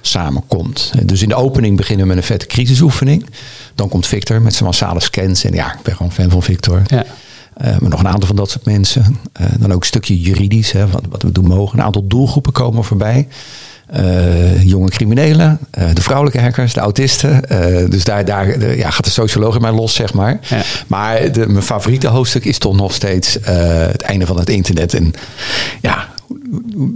samenkomt. 0.00 0.92
Dus 1.04 1.22
in 1.22 1.28
de 1.28 1.34
opening 1.34 1.76
beginnen 1.76 2.06
we 2.06 2.14
met 2.14 2.22
een 2.22 2.28
vette 2.28 2.46
crisisoefening. 2.46 3.26
Dan 3.74 3.88
komt 3.88 4.06
Victor 4.06 4.42
met 4.42 4.52
zijn 4.52 4.64
massale 4.64 5.00
scans. 5.00 5.44
En 5.44 5.54
ja, 5.54 5.74
ik 5.74 5.82
ben 5.82 5.96
gewoon 5.96 6.12
fan 6.12 6.30
van 6.30 6.42
Victor. 6.42 6.82
Ja. 6.86 7.04
Eh, 7.54 7.78
maar 7.78 7.90
nog 7.90 8.00
een 8.00 8.08
aantal 8.08 8.26
van 8.26 8.36
dat 8.36 8.50
soort 8.50 8.64
mensen. 8.64 9.18
Dan 9.58 9.72
ook 9.72 9.80
een 9.80 9.86
stukje 9.86 10.20
juridisch, 10.20 10.72
hè, 10.72 10.86
wat, 10.86 11.02
wat 11.08 11.22
we 11.22 11.32
doen 11.32 11.46
mogen. 11.46 11.78
Een 11.78 11.84
aantal 11.84 12.06
doelgroepen 12.06 12.52
komen 12.52 12.84
voorbij. 12.84 13.28
Eh, 13.86 14.62
jonge 14.62 14.88
criminelen, 14.88 15.58
eh, 15.70 15.84
de 15.94 16.02
vrouwelijke 16.02 16.40
hackers, 16.40 16.72
de 16.72 16.80
autisten. 16.80 17.48
Eh, 17.48 17.90
dus 17.90 18.04
daar, 18.04 18.24
daar 18.24 18.76
ja, 18.76 18.90
gaat 18.90 19.04
de 19.04 19.10
socioloog 19.10 19.54
in 19.54 19.60
mij 19.60 19.72
los, 19.72 19.94
zeg 19.94 20.14
maar. 20.14 20.38
Ja. 20.48 20.62
Maar 20.86 21.32
de, 21.32 21.48
mijn 21.48 21.62
favoriete 21.62 22.06
hoofdstuk 22.06 22.44
is 22.44 22.58
toch 22.58 22.76
nog 22.76 22.94
steeds 22.94 23.38
het 23.42 24.02
einde 24.02 24.26
van 24.26 24.38
het 24.38 24.48
internet. 24.48 24.94
En 24.94 25.12
ja, 25.80 26.08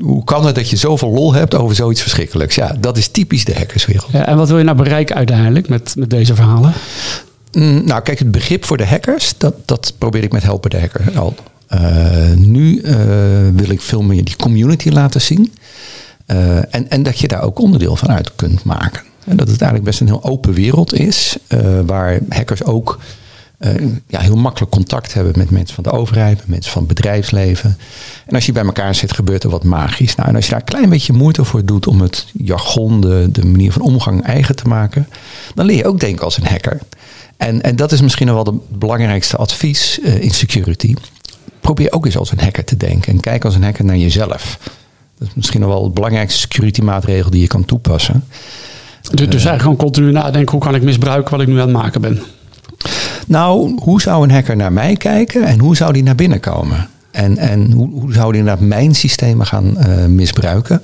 hoe, 0.00 0.24
kan 0.24 0.46
het 0.46 0.54
dat 0.54 0.70
je 0.70 0.76
zoveel 0.76 1.10
lol 1.10 1.34
hebt 1.34 1.54
over 1.54 1.76
zoiets 1.76 2.02
verschrikkelijks? 2.02 2.54
Ja, 2.54 2.76
dat 2.80 2.96
is 2.96 3.08
typisch 3.08 3.44
de 3.44 3.54
hackerswereld. 3.54 4.12
Ja, 4.12 4.26
en 4.26 4.36
wat 4.36 4.48
wil 4.48 4.58
je 4.58 4.64
nou 4.64 4.76
bereiken 4.76 5.16
uiteindelijk 5.16 5.68
met, 5.68 5.94
met 5.96 6.10
deze 6.10 6.34
verhalen? 6.34 6.72
Mm, 7.52 7.84
Nou, 7.84 8.02
kijk, 8.02 8.18
het 8.18 8.30
begrip 8.30 8.64
voor 8.64 8.76
de 8.76 8.86
hackers, 8.86 9.34
dat, 9.38 9.54
dat 9.64 9.94
probeer 9.98 10.22
ik 10.22 10.32
met 10.32 10.42
Helpen 10.42 10.70
de 10.70 10.80
Hacker 10.80 11.18
al. 11.18 11.34
Nu 12.36 12.82
wil 13.54 13.70
ik 13.70 13.80
veel 13.80 14.02
meer 14.02 14.24
die 14.24 14.36
community 14.36 14.88
laten 14.88 15.20
zien. 15.20 15.52
Eh, 16.30 16.56
en, 16.56 16.90
en 16.90 17.02
dat 17.02 17.18
je 17.18 17.28
daar 17.28 17.42
ook 17.42 17.58
onderdeel 17.58 17.96
van 17.96 18.10
uit 18.10 18.34
kunt 18.34 18.64
maken. 18.64 19.02
En 19.26 19.36
dat 19.36 19.48
het 19.48 19.60
eigenlijk 19.60 19.84
best 19.84 20.00
een 20.00 20.06
heel 20.06 20.24
open 20.24 20.52
wereld 20.52 20.94
is, 20.94 21.36
eh, 21.46 21.60
waar 21.86 22.18
hackers 22.28 22.64
ook 22.64 22.98
eh, 23.58 23.74
ja, 24.06 24.20
heel 24.20 24.36
makkelijk 24.36 24.72
contact 24.72 25.14
hebben 25.14 25.32
met 25.36 25.50
mensen 25.50 25.74
van 25.74 25.84
de 25.84 25.90
overheid, 25.90 26.38
met 26.38 26.48
mensen 26.48 26.72
van 26.72 26.84
het 26.84 26.94
bedrijfsleven. 26.94 27.78
En 28.26 28.34
als 28.34 28.46
je 28.46 28.52
bij 28.52 28.64
elkaar 28.64 28.94
zit, 28.94 29.12
gebeurt 29.12 29.44
er 29.44 29.50
wat 29.50 29.64
magisch. 29.64 30.14
Nou, 30.14 30.28
en 30.28 30.34
als 30.34 30.44
je 30.44 30.50
daar 30.50 30.60
een 30.60 30.66
klein 30.66 30.88
beetje 30.88 31.12
moeite 31.12 31.44
voor 31.44 31.64
doet 31.64 31.86
om 31.86 32.00
het 32.00 32.26
jargon, 32.32 33.00
de, 33.00 33.44
manier 33.44 33.72
van 33.72 33.82
omgang 33.82 34.22
eigen 34.22 34.56
te 34.56 34.68
maken, 34.68 35.08
dan 35.54 35.66
leer 35.66 35.76
je 35.76 35.86
ook 35.86 36.00
denken 36.00 36.24
als 36.24 36.36
een 36.36 36.46
hacker. 36.46 36.78
En, 37.36 37.62
en 37.62 37.76
dat 37.76 37.92
is 37.92 38.00
misschien 38.00 38.26
wel 38.26 38.44
het 38.44 38.78
belangrijkste 38.78 39.36
advies 39.36 39.98
in 39.98 40.30
security. 40.30 40.94
Probeer 41.60 41.92
ook 41.92 42.04
eens 42.04 42.16
als 42.16 42.30
een 42.30 42.40
hacker 42.40 42.64
te 42.64 42.76
denken 42.76 43.12
en 43.12 43.20
kijk 43.20 43.44
als 43.44 43.54
een 43.54 43.64
hacker 43.64 43.84
naar 43.84 43.96
jezelf. 43.96 44.58
Dat 45.20 45.28
is 45.28 45.34
misschien 45.34 45.60
nog 45.60 45.68
wel 45.68 45.84
het 45.84 45.94
belangrijkste 45.94 46.40
security 46.40 46.80
maatregel 46.80 47.30
die 47.30 47.40
je 47.40 47.46
kan 47.46 47.64
toepassen. 47.64 48.24
Dus, 49.00 49.10
dus 49.10 49.32
eigenlijk 49.32 49.60
gewoon 49.60 49.76
continu 49.76 50.12
nadenken, 50.12 50.52
hoe 50.52 50.60
kan 50.60 50.74
ik 50.74 50.82
misbruiken 50.82 51.30
wat 51.30 51.40
ik 51.40 51.46
nu 51.46 51.54
aan 51.54 51.68
het 51.68 51.76
maken 51.76 52.00
ben? 52.00 52.22
Nou, 53.26 53.78
hoe 53.82 54.00
zou 54.00 54.24
een 54.24 54.30
hacker 54.30 54.56
naar 54.56 54.72
mij 54.72 54.96
kijken 54.96 55.44
en 55.44 55.58
hoe 55.58 55.76
zou 55.76 55.92
die 55.92 56.02
naar 56.02 56.14
binnen 56.14 56.40
komen? 56.40 56.88
En, 57.10 57.36
en 57.36 57.72
hoe, 57.72 57.90
hoe 57.90 58.12
zouden 58.12 58.40
inderdaad 58.40 58.66
mijn 58.66 58.94
systemen 58.94 59.46
gaan 59.46 59.76
uh, 59.78 60.06
misbruiken? 60.06 60.76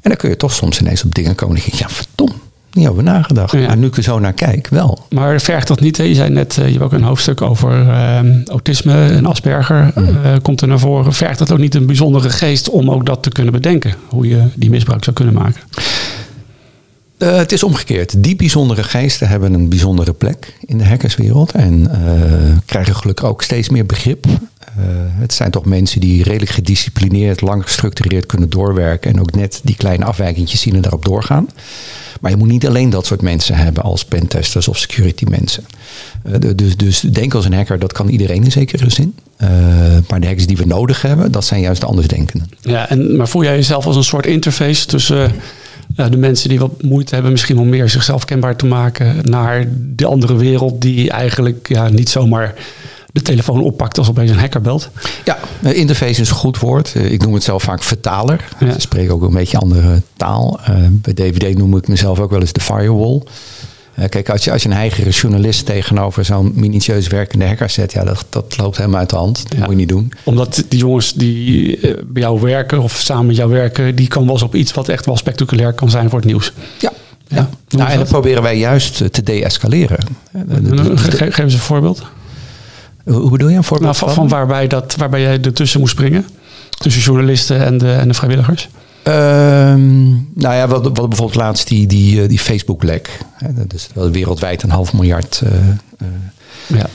En 0.00 0.10
dan 0.10 0.16
kun 0.16 0.28
je 0.28 0.36
toch 0.36 0.52
soms 0.52 0.80
ineens 0.80 1.04
op 1.04 1.14
dingen 1.14 1.34
komen 1.34 1.56
en 1.56 1.62
denk 1.62 1.74
je, 1.74 1.84
ja 1.84 1.90
verdomd, 1.90 2.34
niet 2.74 2.88
over 2.88 3.02
nagedacht. 3.02 3.52
Ja. 3.52 3.66
Maar 3.66 3.76
nu 3.76 3.86
ik 3.86 3.96
er 3.96 4.02
zo 4.02 4.18
naar 4.18 4.32
kijk, 4.32 4.68
wel. 4.68 5.06
Maar 5.10 5.40
vergt 5.40 5.68
dat 5.68 5.80
niet? 5.80 5.96
Hè? 5.96 6.04
Je 6.04 6.14
zei 6.14 6.30
net, 6.30 6.56
uh, 6.56 6.64
je 6.64 6.70
hebt 6.70 6.84
ook 6.84 6.92
een 6.92 7.02
hoofdstuk 7.02 7.42
over 7.42 7.86
uh, 7.86 8.46
autisme 8.46 9.06
en 9.06 9.26
Asperger. 9.26 9.92
Mm. 9.94 10.42
komt 10.42 10.60
er 10.60 10.68
naar 10.68 10.78
voren. 10.78 11.12
Vergt 11.12 11.38
dat 11.38 11.52
ook 11.52 11.58
niet 11.58 11.74
een 11.74 11.86
bijzondere 11.86 12.30
geest 12.30 12.70
om 12.70 12.90
ook 12.90 13.06
dat 13.06 13.22
te 13.22 13.30
kunnen 13.30 13.52
bedenken? 13.52 13.94
Hoe 14.08 14.28
je 14.28 14.42
die 14.54 14.70
misbruik 14.70 15.04
zou 15.04 15.16
kunnen 15.16 15.34
maken? 15.34 15.60
Uh, 17.18 17.36
het 17.36 17.52
is 17.52 17.62
omgekeerd. 17.62 18.22
Die 18.22 18.36
bijzondere 18.36 18.82
geesten 18.82 19.28
hebben 19.28 19.54
een 19.54 19.68
bijzondere 19.68 20.12
plek 20.12 20.56
in 20.66 20.78
de 20.78 20.84
hackerswereld 20.84 21.52
en 21.52 21.80
uh, 21.80 22.56
krijgen 22.64 22.96
gelukkig 22.96 23.24
ook 23.24 23.42
steeds 23.42 23.68
meer 23.68 23.86
begrip. 23.86 24.26
Uh, 24.26 24.34
het 24.96 25.32
zijn 25.32 25.50
toch 25.50 25.64
mensen 25.64 26.00
die 26.00 26.22
redelijk 26.22 26.50
gedisciplineerd, 26.50 27.40
lang 27.40 27.62
gestructureerd 27.62 28.26
kunnen 28.26 28.50
doorwerken 28.50 29.12
en 29.12 29.20
ook 29.20 29.34
net 29.34 29.60
die 29.62 29.76
kleine 29.76 30.04
afwijkingjes 30.04 30.60
zien 30.60 30.74
en 30.74 30.80
daarop 30.80 31.04
doorgaan. 31.04 31.48
Maar 32.20 32.30
je 32.30 32.36
moet 32.36 32.48
niet 32.48 32.66
alleen 32.66 32.90
dat 32.90 33.06
soort 33.06 33.22
mensen 33.22 33.56
hebben 33.56 33.82
als 33.82 34.04
pentesters 34.04 34.68
of 34.68 34.78
security 34.78 35.24
mensen. 35.28 35.64
dus, 36.56 36.76
dus 36.76 37.00
denk 37.00 37.34
als 37.34 37.44
een 37.44 37.54
hacker, 37.54 37.78
dat 37.78 37.92
kan 37.92 38.08
iedereen 38.08 38.44
in 38.44 38.52
zekere 38.52 38.90
zin. 38.90 39.14
maar 40.08 40.20
de 40.20 40.26
hackers 40.26 40.46
die 40.46 40.56
we 40.56 40.66
nodig 40.66 41.02
hebben, 41.02 41.32
dat 41.32 41.44
zijn 41.44 41.60
juist 41.60 41.80
de 41.80 41.86
andersdenkenden. 41.86 42.48
Ja, 42.60 42.88
en, 42.88 43.16
maar 43.16 43.28
voel 43.28 43.42
jij 43.42 43.54
jezelf 43.54 43.86
als 43.86 43.96
een 43.96 44.04
soort 44.04 44.26
interface 44.26 44.86
tussen 44.86 45.32
uh, 45.96 46.10
de 46.10 46.16
mensen 46.16 46.48
die 46.48 46.58
wat 46.58 46.82
moeite 46.82 47.14
hebben 47.14 47.32
misschien 47.32 47.58
om 47.58 47.68
meer 47.68 47.88
zichzelf 47.88 48.24
kenbaar 48.24 48.56
te 48.56 48.66
maken 48.66 49.16
naar 49.22 49.66
de 49.70 50.06
andere 50.06 50.36
wereld 50.36 50.80
die 50.80 51.10
eigenlijk 51.10 51.68
ja, 51.68 51.88
niet 51.88 52.08
zomaar 52.08 52.54
de 53.12 53.22
telefoon 53.22 53.62
oppakt 53.62 53.98
als 53.98 54.08
opeens 54.08 54.30
een 54.30 54.38
hacker 54.38 54.60
belt. 54.60 54.90
Ja, 55.24 55.38
interface 55.62 56.20
is 56.20 56.28
een 56.28 56.36
goed 56.36 56.58
woord. 56.58 56.94
Ik 56.94 57.22
noem 57.22 57.34
het 57.34 57.42
zelf 57.42 57.62
vaak 57.62 57.82
vertaler. 57.82 58.44
Ja. 58.60 58.72
Ze 58.72 58.80
spreken 58.80 59.14
ook 59.14 59.22
een 59.22 59.32
beetje 59.32 59.58
andere 59.58 60.02
taal. 60.16 60.60
Uh, 60.60 60.76
bij 60.90 61.14
DVD 61.14 61.58
noem 61.58 61.76
ik 61.76 61.88
mezelf 61.88 62.20
ook 62.20 62.30
wel 62.30 62.40
eens 62.40 62.52
de 62.52 62.60
firewall. 62.60 63.22
Uh, 63.98 64.04
kijk, 64.08 64.28
als 64.28 64.44
je, 64.44 64.52
als 64.52 64.62
je 64.62 64.68
een 64.68 64.74
heigere 64.74 65.10
journalist 65.10 65.66
tegenover 65.66 66.24
zo'n 66.24 66.52
minutieus 66.54 67.06
werkende 67.06 67.46
hacker 67.46 67.70
zet, 67.70 67.92
ja, 67.92 68.04
dat, 68.04 68.26
dat 68.28 68.56
loopt 68.56 68.76
helemaal 68.76 68.98
uit 68.98 69.10
de 69.10 69.16
hand. 69.16 69.42
Dat 69.42 69.58
ja. 69.58 69.58
moet 69.58 69.70
je 69.70 69.76
niet 69.76 69.88
doen. 69.88 70.12
Omdat 70.24 70.64
die 70.68 70.78
jongens 70.78 71.12
die 71.12 71.80
uh, 71.80 71.94
bij 72.04 72.22
jou 72.22 72.40
werken 72.40 72.82
of 72.82 72.92
samen 72.92 73.26
met 73.26 73.36
jou 73.36 73.50
werken, 73.50 73.94
die 73.94 74.08
kan 74.08 74.24
wel 74.24 74.32
eens 74.32 74.42
op 74.42 74.54
iets 74.54 74.72
wat 74.72 74.88
echt 74.88 75.06
wel 75.06 75.16
spectaculair 75.16 75.72
kan 75.72 75.90
zijn 75.90 76.10
voor 76.10 76.18
het 76.18 76.28
nieuws. 76.28 76.52
Ja. 76.78 76.92
ja. 77.28 77.48
Nou, 77.68 77.90
en 77.90 77.98
dat 77.98 78.08
proberen 78.08 78.42
wij 78.42 78.58
juist 78.58 79.12
te 79.12 79.22
deescaleren. 79.22 79.98
Ge 80.94 81.10
geef 81.10 81.38
eens 81.38 81.52
een 81.52 81.58
voorbeeld. 81.58 82.02
Hoe 83.04 83.30
bedoel 83.30 83.48
je 83.48 83.56
een 83.56 83.64
voorbeeld? 83.64 84.00
Nou, 84.00 84.04
van, 84.04 84.14
van 84.14 84.28
waarbij, 84.28 84.66
dat, 84.66 84.94
waarbij 84.96 85.20
jij 85.20 85.40
ertussen 85.40 85.80
moest 85.80 85.92
springen? 85.92 86.26
Tussen 86.70 87.02
journalisten 87.02 87.64
en 87.64 87.78
de, 87.78 87.92
en 87.92 88.08
de 88.08 88.14
vrijwilligers? 88.14 88.68
Um, 89.08 90.28
nou 90.34 90.54
ja, 90.54 90.68
wat, 90.68 90.82
wat 90.82 91.08
bijvoorbeeld 91.08 91.34
laatst 91.34 91.68
die, 91.68 91.86
die, 91.86 92.26
die 92.26 92.38
Facebook-lek. 92.38 93.18
Dat 93.50 93.72
is 93.74 93.88
wel 93.94 94.10
wereldwijd 94.10 94.62
een 94.62 94.70
half 94.70 94.92
miljard. 94.92 95.42
Uh, 95.44 95.50
uh, 96.02 96.08
ja, 96.66 96.86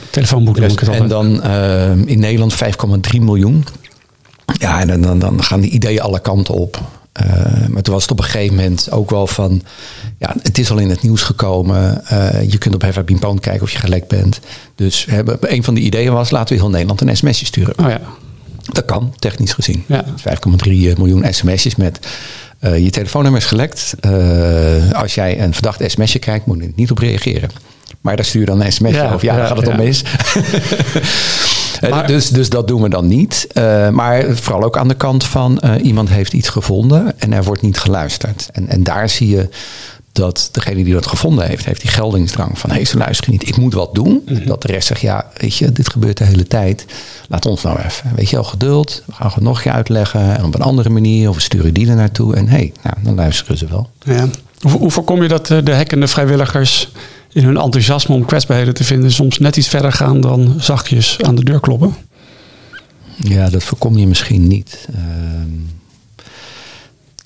En 0.90 1.08
dan 1.08 1.42
uh, 1.46 1.92
in 1.92 2.20
Nederland 2.20 2.54
5,3 2.54 2.60
miljoen. 3.20 3.66
Ja, 4.60 4.80
en 4.80 5.02
dan, 5.02 5.20
dan 5.20 5.44
gaan 5.44 5.62
die 5.62 5.72
ideeën 5.72 6.02
alle 6.02 6.20
kanten 6.20 6.54
op. 6.54 6.82
maar 7.70 7.82
toen 7.82 7.94
was 7.94 8.02
het 8.02 8.12
op 8.12 8.20
een 8.20 8.24
gegeven 8.24 8.56
moment 8.56 8.92
ook 8.92 9.10
wel 9.10 9.28
van... 9.28 9.62
Ja, 10.18 10.36
het 10.42 10.58
is 10.58 10.72
al 10.72 10.78
in 10.78 10.90
het 10.90 11.04
nieuws 11.04 11.24
gekomen. 11.24 12.04
je 12.48 12.58
kunt 12.58 12.76
op 12.76 12.82
Heva 12.82 13.04
Pimpon 13.04 13.40
kijken 13.40 13.64
of 13.64 13.72
je 13.72 13.78
gelekt 13.78 14.08
bent. 14.08 14.40
Dus 14.76 15.06
hebben, 15.10 15.38
een 15.42 15.64
van 15.64 15.74
die 15.74 15.84
ideeën 15.84 16.14
was... 16.14 16.30
laten 16.30 16.56
we 16.56 16.62
heel 16.62 16.72
Nederland 16.72 17.02
een 17.02 17.18
sms'je 17.18 17.46
sturen. 17.46 17.80
Oh 17.80 17.90
ja. 17.90 18.02
Dat 18.72 18.86
kan, 18.86 19.14
technisch 19.20 19.54
gezien. 19.54 19.84
Ja. 19.86 20.06
5,3 20.06 20.14
miljoen 20.68 21.26
sms'jes 21.30 21.76
met 21.76 22.00
uh, 22.62 22.78
je 22.78 22.90
telefoonnummer 22.90 23.42
is 23.42 23.48
gelekt. 23.48 23.94
Uh, 24.06 24.92
als 24.92 25.16
jij 25.16 25.42
een 25.42 25.54
verdacht 25.54 25.92
sms'je 25.92 26.20
krijgt, 26.20 26.46
moet 26.46 26.58
je 26.58 26.64
er 26.64 26.72
niet 26.76 26.92
op 26.92 26.98
reageren. 26.98 27.50
Maar 28.02 28.16
daar 28.16 28.26
stuur 28.26 28.42
je 28.42 28.48
dan 28.48 28.62
een 28.62 28.72
sms'je 28.72 28.96
ja, 28.96 29.14
of 29.14 29.22
ja, 29.22 29.36
dan 29.38 29.48
gaat 29.48 29.58
het 29.58 29.68
om 29.68 29.76
mis. 29.76 30.04
maar, 31.90 32.08
dus, 32.08 32.30
dus 32.30 32.50
dat 32.50 32.68
doen 32.68 32.82
we 32.82 32.90
dan 32.90 33.08
niet. 33.08 33.48
Uh, 33.54 33.90
maar 33.90 34.36
vooral 34.36 34.64
ook 34.64 34.78
aan 34.78 34.88
de 34.88 34.94
kant 34.94 35.24
van 35.24 35.62
iemand 35.82 36.10
heeft 36.10 36.34
iets 36.34 36.50
gevonden 36.50 37.20
en 37.20 37.34
er 37.34 37.44
wordt 37.44 37.62
niet 37.62 37.78
geluisterd. 37.78 38.50
En, 38.52 38.68
en 38.68 38.84
daar 38.84 39.10
zie 39.10 39.30
je 39.30 39.50
dat 40.20 40.50
degene 40.52 40.84
die 40.84 40.94
dat 40.94 41.08
gevonden 41.08 41.48
heeft, 41.48 41.66
heeft 41.66 41.82
die 41.82 41.90
geldingsdrang 41.90 42.60
van 42.60 42.70
hé, 42.70 42.76
hey, 42.76 42.86
ze 42.86 42.98
luisteren 42.98 43.32
niet, 43.32 43.48
ik 43.48 43.58
moet 43.58 43.74
wat 43.74 43.96
doen. 43.96 44.22
Mm 44.26 44.36
-hmm. 44.36 44.46
Dat 44.46 44.62
de 44.62 44.68
rest 44.68 44.88
zegt, 44.88 45.02
ja, 45.02 45.32
weet 45.38 45.56
je, 45.56 45.72
dit 45.72 45.90
gebeurt 45.90 46.18
de 46.18 46.24
hele 46.24 46.48
tijd. 46.48 46.86
Laat 47.28 47.46
ons 47.46 47.62
nou 47.62 47.80
even, 47.80 48.12
weet 48.16 48.30
je 48.30 48.36
wel, 48.36 48.46
geduld. 48.46 49.04
We 49.06 49.14
gaan 49.14 49.32
het 49.34 49.44
nog 49.44 49.58
een 49.58 49.64
keer 49.64 49.72
uitleggen 49.72 50.38
en 50.38 50.46
op 50.46 50.56
een 50.56 50.62
andere 50.62 50.90
manier. 50.90 51.30
Of 51.30 51.36
we 51.36 51.42
sturen 51.42 51.74
die 51.74 51.90
er 51.90 51.96
naartoe 51.96 52.36
en 52.36 52.48
hé, 52.48 52.56
hey, 52.56 52.74
nou, 52.84 52.96
dan 53.04 53.16
luisteren 53.16 53.58
ze 53.58 53.68
wel. 53.68 53.90
Ja. 54.04 54.28
Hoe, 54.60 54.72
hoe 54.72 54.92
voorkom 54.92 55.22
je 55.22 55.28
dat 55.28 55.48
de 55.48 55.76
hackende 55.76 56.08
vrijwilligers 56.08 56.92
in 57.32 57.44
hun 57.44 57.58
enthousiasme 57.58 58.16
om 58.16 58.26
kwetsbaarheden 58.26 58.74
te 58.74 58.84
vinden 58.84 59.12
soms 59.12 59.38
net 59.38 59.58
iets 59.58 59.68
verder 59.68 59.92
gaan 59.92 60.22
dan 60.22 60.56
zachtjes 60.58 61.18
aan 61.22 61.36
de 61.36 61.44
deur 61.44 61.60
kloppen? 61.60 61.96
Ja, 63.16 63.50
dat 63.50 63.64
voorkom 63.64 63.98
je 63.98 64.08
misschien 64.08 64.48
niet. 64.48 64.88
Uh, 64.96 65.00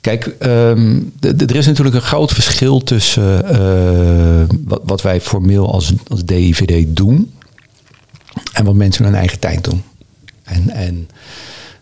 Kijk, 0.03 0.35
um, 0.39 1.13
er 1.19 1.55
is 1.55 1.65
natuurlijk 1.65 1.95
een 1.95 2.01
groot 2.01 2.31
verschil 2.31 2.79
tussen 2.79 3.45
uh, 3.51 4.55
wat, 4.65 4.81
wat, 4.85 5.01
wij 5.01 5.21
formeel 5.21 5.73
als, 5.73 5.93
als 6.07 6.25
DIVD 6.25 6.95
doen 6.95 7.33
en 8.53 8.65
wat 8.65 8.73
mensen 8.73 9.05
in 9.05 9.11
hun 9.11 9.19
eigen 9.19 9.39
tijd 9.39 9.63
doen. 9.63 9.83
En, 10.43 10.69
en 10.69 11.07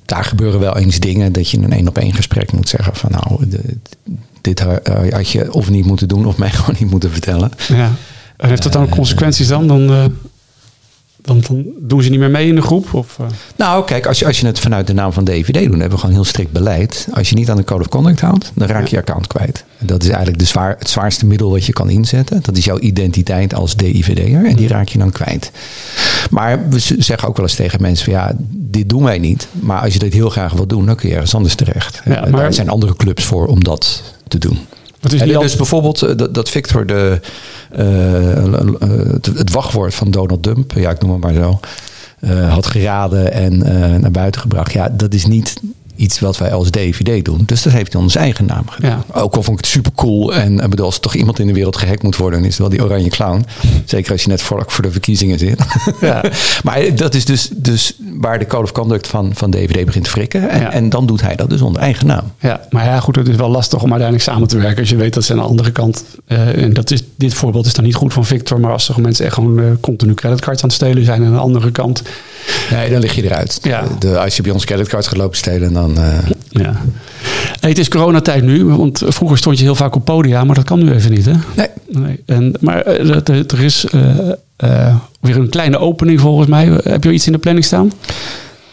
daar 0.06 0.24
gebeuren 0.24 0.60
wel 0.60 0.78
eens 0.78 1.00
dingen 1.00 1.32
dat 1.32 1.50
je 1.50 1.58
in 1.58 1.64
een 1.64 1.72
één 1.72 1.88
op 1.88 1.98
één 1.98 2.14
gesprek 2.14 2.52
moet 2.52 2.70
zeggen 2.70 2.96
van 2.96 3.12
nou, 3.12 3.48
dit 4.42 4.60
had 5.10 5.30
je 5.30 5.54
of 5.54 5.70
niet 5.70 5.86
moeten 5.86 6.08
doen 6.08 6.26
of 6.26 6.38
mij 6.38 6.50
gewoon 6.60 6.76
niet 6.80 6.92
moeten 6.92 7.12
vertellen. 7.12 7.52
Ja. 7.68 7.92
En 8.38 8.50
heeft 8.50 8.64
dat 8.64 8.74
dan 8.74 8.90
consequenties 8.90 9.48
dan? 9.48 9.68
Dan 9.68 9.92
uh, 9.92 10.06
dan, 11.22 11.44
dan, 11.48 11.66
doen 11.80 12.04
ze 12.04 12.10
niet 12.10 12.20
meer 12.20 12.30
mee 12.30 12.48
in 12.48 12.56
de 12.56 12.62
groep? 12.62 12.94
Of, 12.94 13.18
uh? 13.22 13.28
Nou, 13.56 13.86
kijk, 13.86 14.06
als 14.06 14.20
je, 14.20 14.26
als 14.26 14.40
je 14.40 14.46
het 14.46 14.60
vanuit 14.60 14.88
de 14.88 14.94
naam 14.94 15.14
van 15.14 15.24
DVD 15.24 15.54
doet, 15.54 15.70
dan 15.70 15.80
hebben 15.80 15.90
we 15.90 15.98
gewoon 15.98 16.16
heel 16.16 16.24
strikt 16.24 16.52
beleid. 16.52 17.08
Als 17.14 17.30
je 17.30 17.36
niet 17.36 17.50
aan 17.50 17.58
de 17.58 17.64
code 17.64 17.82
of 17.82 17.90
conduct 17.90 18.20
houdt, 18.20 18.52
dan 18.56 18.68
raak 18.68 18.88
je 18.88 18.96
je 18.96 19.02
account 19.02 19.28
kwijt. 19.28 19.64
En 19.78 19.88
dat 19.88 20.04
is 20.04 20.10
eigenlijk 20.10 20.40
de 20.40 20.46
zwaar, 20.46 20.76
het 20.80 20.90
zwaarste 20.90 21.26
middel 21.26 21.52
wat 21.52 21.66
je 21.66 21.74
kan 21.74 21.90
inzetten. 21.90 22.40
Dat 22.42 22.58
is 22.58 22.66
jouw 22.66 22.80
identiteit 22.80 23.54
als 23.54 23.76
DIVD'er 23.76 24.46
en 24.46 24.56
die 24.56 24.68
raak 24.68 24.88
je 24.88 24.98
dan 24.98 25.12
kwijt. 25.12 25.52
Maar 26.30 26.70
we 26.70 26.80
zeggen 26.80 27.28
ook 27.28 27.36
wel 27.38 27.46
eens 27.46 27.56
tegen 27.56 27.82
mensen 27.82 28.06
van 28.06 28.14
ja, 28.14 28.34
dit 28.50 28.90
doen 28.90 29.04
wij 29.04 29.20
niet. 29.20 29.48
Maar 29.52 29.82
als 29.82 29.94
je 29.94 30.00
dit 30.00 30.14
heel 30.14 30.30
graag 30.30 30.54
wil 30.54 30.68
doen, 30.68 30.86
dan 30.86 30.96
kun 30.96 31.10
je 31.10 31.16
ergens 31.16 31.36
anders 31.36 31.56
terecht. 31.56 32.02
Ja, 32.06 32.26
maar... 32.30 32.46
Er 32.46 32.54
zijn 32.54 32.70
andere 32.70 32.96
clubs 32.96 33.24
voor 33.24 33.48
om 33.48 33.64
dat 33.64 34.04
te 34.28 34.38
doen. 34.38 34.60
Is 35.02 35.24
niet 35.24 35.40
dus 35.40 35.56
bijvoorbeeld 35.56 36.18
dat, 36.18 36.34
dat 36.34 36.50
Victor 36.50 36.86
de, 36.86 37.20
uh, 37.78 39.12
het, 39.14 39.26
het, 39.26 39.52
wachtwoord 39.52 39.94
van 39.94 40.12
Donald 40.12 40.44
Dump, 40.44 40.72
ja, 40.76 40.90
ik 40.90 41.02
noem 41.02 41.12
het 41.12 41.22
maar 41.22 41.34
zo, 41.34 41.60
uh, 42.20 42.54
had 42.54 42.68
geraden 42.68 43.34
en 43.34 43.54
uh, 43.54 43.96
naar 43.96 44.12
buiten 44.12 44.42
gebracht. 44.42 44.74
Ja, 44.74 44.90
dat 44.90 45.14
is 45.14 45.26
niet 45.26 45.54
iets 45.96 46.20
wat 46.20 46.38
wij 46.38 46.54
als 46.54 46.70
DVD 46.70 47.26
doen. 47.26 47.44
Dus 47.46 47.64
dat 47.64 47.74
heeft 47.74 47.92
hij 47.92 47.96
onder 47.96 48.12
zijn 48.12 48.24
eigen 48.24 48.46
naam 48.46 48.70
gedaan. 48.70 49.04
Ja. 49.10 49.22
Ook 49.22 49.36
al 49.36 49.44
vond 49.44 49.60
ik 49.60 49.66
het 49.66 49.74
super 49.74 49.92
cool. 49.96 50.34
En 50.34 50.60
ik 50.60 50.70
bedoel, 50.70 50.86
als 50.86 50.96
er 50.96 51.02
toch 51.02 51.16
iemand 51.16 51.40
in 51.40 51.48
de 51.48 51.54
wereld 51.54 51.78
gehackt 51.78 52.04
moet 52.04 52.16
worden, 52.16 52.40
dan 52.40 52.48
is 52.48 52.58
het 52.58 52.68
wel 52.68 52.78
die 52.78 52.84
oranje 52.84 53.10
clown. 53.10 53.46
Zeker 53.86 54.12
als 54.12 54.22
je 54.22 54.28
net 54.28 54.42
vlak 54.42 54.72
voor 54.72 54.84
de 54.84 54.92
verkiezingen 54.92 55.40
zit. 55.40 55.60
Ja. 56.02 56.24
maar 56.64 56.96
dat 56.96 57.14
is 57.14 57.26
dus, 57.26 57.50
dus 57.56 57.96
waar 58.14 58.40
de 58.40 58.46
code 58.48 58.64
of 58.64 58.72
conduct 58.72 59.08
van, 59.08 59.32
van 59.34 59.52
DVD 59.52 59.86
begint 59.86 60.04
te 60.04 60.10
frikken. 60.10 60.50
En, 60.50 60.60
Ja. 60.62 60.72
en 60.72 60.90
dan 60.90 61.06
doet 61.06 61.22
hij 61.22 61.36
dat 61.36 61.50
dus 61.50 61.62
onder 61.62 61.82
eigen 61.82 62.08
naam. 62.08 62.24
Ja, 62.40 62.62
maar 62.70 62.86
ja, 62.86 63.00
goed, 63.00 63.16
het 63.16 63.28
is 63.28 63.36
wel 63.36 63.50
lastig 63.50 63.82
om 63.82 63.90
uiteindelijk 63.90 64.30
samen 64.30 64.48
te 64.48 64.58
werken. 64.58 64.80
Als 64.80 64.90
je 64.90 64.96
weet 64.96 65.14
dat 65.14 65.24
ze 65.24 65.32
aan 65.32 65.38
de 65.38 65.44
andere 65.46 65.72
kant. 65.72 66.04
eh, 66.28 66.64
en 66.64 66.74
dat 66.74 66.92
is, 66.92 67.04
dit 67.16 67.34
voorbeeld 67.34 67.66
is 67.66 67.74
dan 67.74 67.84
niet 67.84 67.96
goed 67.96 68.14
van 68.14 68.26
Victor. 68.26 68.60
Maar 68.60 68.72
als 68.72 68.90
er 68.90 69.02
mensen 69.02 69.26
echt 69.26 69.34
gewoon 69.34 69.60
eh, 69.60 69.66
continu 69.82 70.14
creditcards 70.14 70.62
aan 70.64 70.68
het 70.70 70.78
stelen 70.78 71.06
zijn. 71.06 71.26
Aan 71.26 71.32
de 71.32 71.38
andere 71.38 71.72
kant. 71.72 72.02
Nee, 72.72 72.90
dan 72.90 73.00
lig 73.00 73.16
je 73.16 73.24
eruit. 73.24 73.60
Ja. 73.62 73.84
De, 74.00 74.20
als 74.20 74.36
je 74.36 74.42
bij 74.42 74.52
ons 74.52 74.66
creditcards 74.66 75.08
gaat 75.08 75.18
lopen 75.18 75.38
stelen, 75.38 75.74
dan... 75.74 75.98
eh, 75.98 76.18
Ja. 76.50 76.72
Hey, 77.60 77.70
het 77.70 77.80
is 77.80 77.88
coronatijd 77.90 78.44
nu. 78.44 78.66
Want 78.66 79.02
vroeger 79.06 79.38
stond 79.38 79.58
je 79.58 79.64
heel 79.64 79.76
vaak 79.76 79.96
op 79.96 80.06
podia. 80.06 80.44
Maar 80.44 80.56
dat 80.56 80.64
kan 80.66 80.84
nu 80.84 80.92
even 80.92 81.12
niet, 81.12 81.26
hè? 81.26 81.34
nee, 81.56 81.68
Nee. 81.88 82.24
En, 82.26 82.54
maar 82.60 82.86
er 82.86 83.64
is 83.64 83.86
eh, 84.62 84.88
eh, 84.88 84.96
weer 85.20 85.38
een 85.38 85.50
kleine 85.50 85.78
opening 85.78 86.20
volgens 86.20 86.48
mij. 86.48 86.80
Heb 86.84 87.04
je 87.04 87.12
iets 87.12 87.26
in 87.26 87.32
de 87.32 87.38
planning 87.38 87.66
staan? 87.66 87.92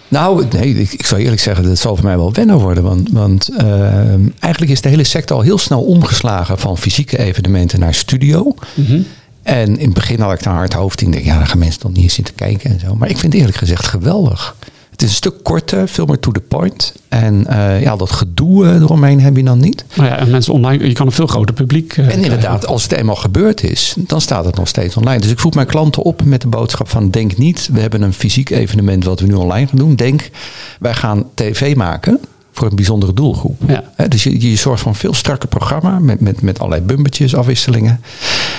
Nou, 0.08 0.44
nee, 0.50 0.74
ik, 0.74 0.92
ik 0.92 1.06
zou 1.06 1.20
eerlijk 1.20 1.40
zeggen, 1.40 1.64
dat 1.64 1.78
zal 1.78 1.96
voor 1.96 2.04
mij 2.04 2.16
wel 2.16 2.32
wennen 2.32 2.58
worden. 2.58 2.82
Want, 2.82 3.08
want 3.12 3.50
uh, 3.60 4.14
eigenlijk 4.38 4.72
is 4.72 4.80
de 4.80 4.88
hele 4.88 5.04
sector 5.04 5.36
al 5.36 5.42
heel 5.42 5.58
snel 5.58 5.82
omgeslagen 5.82 6.58
van 6.58 6.78
fysieke 6.78 7.18
evenementen 7.18 7.80
naar 7.80 7.94
studio. 7.94 8.54
Mhm. 8.74 9.00
En 9.42 9.78
in 9.78 9.84
het 9.84 9.94
begin 9.94 10.20
had 10.20 10.32
ik 10.32 10.42
daar 10.42 10.54
hard 10.54 10.72
hoofd 10.72 11.00
in. 11.00 11.10
Denk, 11.10 11.24
ja, 11.24 11.38
dan 11.38 11.46
gaan 11.46 11.58
mensen 11.58 11.80
toch 11.80 11.92
niet 11.92 12.02
eens 12.02 12.14
zitten 12.14 12.34
kijken 12.34 12.70
en 12.70 12.80
zo. 12.80 12.94
Maar 12.94 13.08
ik 13.08 13.18
vind 13.18 13.32
het 13.32 13.40
eerlijk 13.40 13.58
gezegd 13.58 13.86
geweldig. 13.86 14.56
Het 14.98 15.06
is 15.06 15.12
een 15.12 15.22
stuk 15.22 15.42
korter, 15.42 15.88
veel 15.88 16.06
meer 16.06 16.18
to 16.18 16.30
the 16.30 16.40
point. 16.40 16.94
En 17.08 17.46
uh, 17.50 17.82
ja, 17.82 17.96
dat 17.96 18.10
gedoe 18.10 18.64
uh, 18.64 18.74
eromheen 18.74 19.20
heb 19.20 19.36
je 19.36 19.42
dan 19.44 19.58
niet. 19.58 19.84
Nou 19.94 20.08
ja, 20.08 20.16
en 20.16 20.30
mensen 20.30 20.52
online, 20.52 20.88
je 20.88 20.92
kan 20.92 21.06
een 21.06 21.12
veel 21.12 21.26
groter 21.26 21.54
publiek. 21.54 21.96
Uh, 21.96 22.12
en 22.12 22.22
inderdaad, 22.22 22.66
als 22.66 22.82
het 22.82 22.92
eenmaal 22.92 23.16
gebeurd 23.16 23.62
is, 23.62 23.94
dan 23.98 24.20
staat 24.20 24.44
het 24.44 24.56
nog 24.56 24.68
steeds 24.68 24.96
online. 24.96 25.20
Dus 25.20 25.30
ik 25.30 25.38
voed 25.38 25.54
mijn 25.54 25.66
klanten 25.66 26.02
op 26.02 26.24
met 26.24 26.40
de 26.40 26.48
boodschap 26.48 26.88
van 26.88 27.10
denk 27.10 27.36
niet, 27.36 27.68
we 27.72 27.80
hebben 27.80 28.02
een 28.02 28.12
fysiek 28.12 28.50
evenement 28.50 29.04
wat 29.04 29.20
we 29.20 29.26
nu 29.26 29.34
online 29.34 29.66
gaan 29.66 29.78
doen. 29.78 29.94
Denk, 29.94 30.30
wij 30.78 30.94
gaan 30.94 31.24
tv 31.34 31.76
maken 31.76 32.20
voor 32.58 32.68
een 32.68 32.76
bijzondere 32.76 33.14
doelgroep. 33.14 33.62
Ja. 33.66 34.06
dus 34.08 34.22
je, 34.22 34.50
je 34.50 34.56
zorgt 34.56 34.82
voor 34.82 34.90
een 34.90 34.98
veel 34.98 35.14
strakker 35.14 35.48
programma 35.48 35.98
met, 35.98 36.20
met, 36.20 36.42
met 36.42 36.58
allerlei 36.58 36.82
bumpertjes, 36.82 37.34
afwisselingen. 37.34 38.00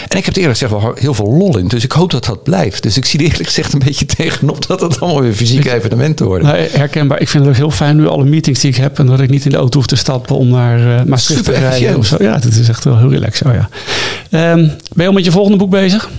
En 0.10 0.18
ik 0.18 0.26
heb 0.26 0.36
het 0.36 0.38
eerlijk 0.38 0.58
gezegd 0.58 0.82
wel 0.82 0.94
heel 0.96 1.14
veel 1.14 1.34
lol 1.34 1.58
in. 1.58 1.68
Dus 1.68 1.84
ik 1.84 1.92
hoop 1.92 2.12
dat 2.12 2.26
dat 2.26 2.44
blijft. 2.44 2.84
Dus 2.84 2.98
ik 2.98 3.06
zie 3.06 3.20
er 3.20 3.26
eerlijk 3.26 3.46
gezegd 3.46 3.74
een 3.74 3.80
beetje 3.80 4.06
tegenop 4.18 4.68
dat 4.68 4.82
het 4.82 5.00
allemaal 5.00 5.22
weer 5.22 5.34
fysieke 5.34 5.74
evenementen 5.74 6.26
worden. 6.26 6.48
Nou, 6.48 6.60
herkenbaar. 6.72 7.22
Ik 7.22 7.30
vind 7.30 7.44
het 7.44 7.52
ook 7.52 7.60
heel 7.60 7.72
fijn 7.72 7.96
nu 7.96 8.08
alle 8.08 8.26
meetings 8.26 8.60
die 8.60 8.70
ik 8.70 8.76
heb 8.76 9.00
en 9.00 9.06
dat 9.06 9.20
ik 9.20 9.30
niet 9.30 9.46
in 9.46 9.52
de 9.52 9.58
auto 9.58 9.78
hoef 9.78 9.88
te 9.88 9.96
stappen 9.96 10.36
om 10.36 10.48
naar 10.48 10.80
uh, 10.80 11.04
Maastricht 11.04 11.44
te 11.44 11.52
rijden. 11.52 11.98
Of 11.98 12.06
zo. 12.06 12.18
Ja, 12.20 12.38
dat 12.38 12.54
is 12.54 12.70
echt 12.70 12.84
wel 12.84 12.98
heel 12.98 13.10
relaxed. 13.10 13.48
Oh, 13.48 13.54
ja. 13.54 13.70
Um, 14.52 14.66
ben 14.68 14.78
je 14.96 15.08
al 15.08 15.14
met 15.14 15.26
je 15.26 15.32
volgende 15.32 15.58
boek 15.58 15.70
bezig? 15.70 16.10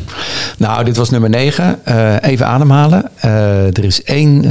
Nou, 0.56 0.84
dit 0.84 0.96
was 0.96 1.10
nummer 1.10 1.30
9. 1.30 1.78
Uh, 1.88 2.16
eh, 2.16 2.30
even 2.30 2.46
ademhalen. 2.46 3.10
Uh, 3.24 3.66
er 3.66 3.84
is 3.84 4.02
één 4.02 4.44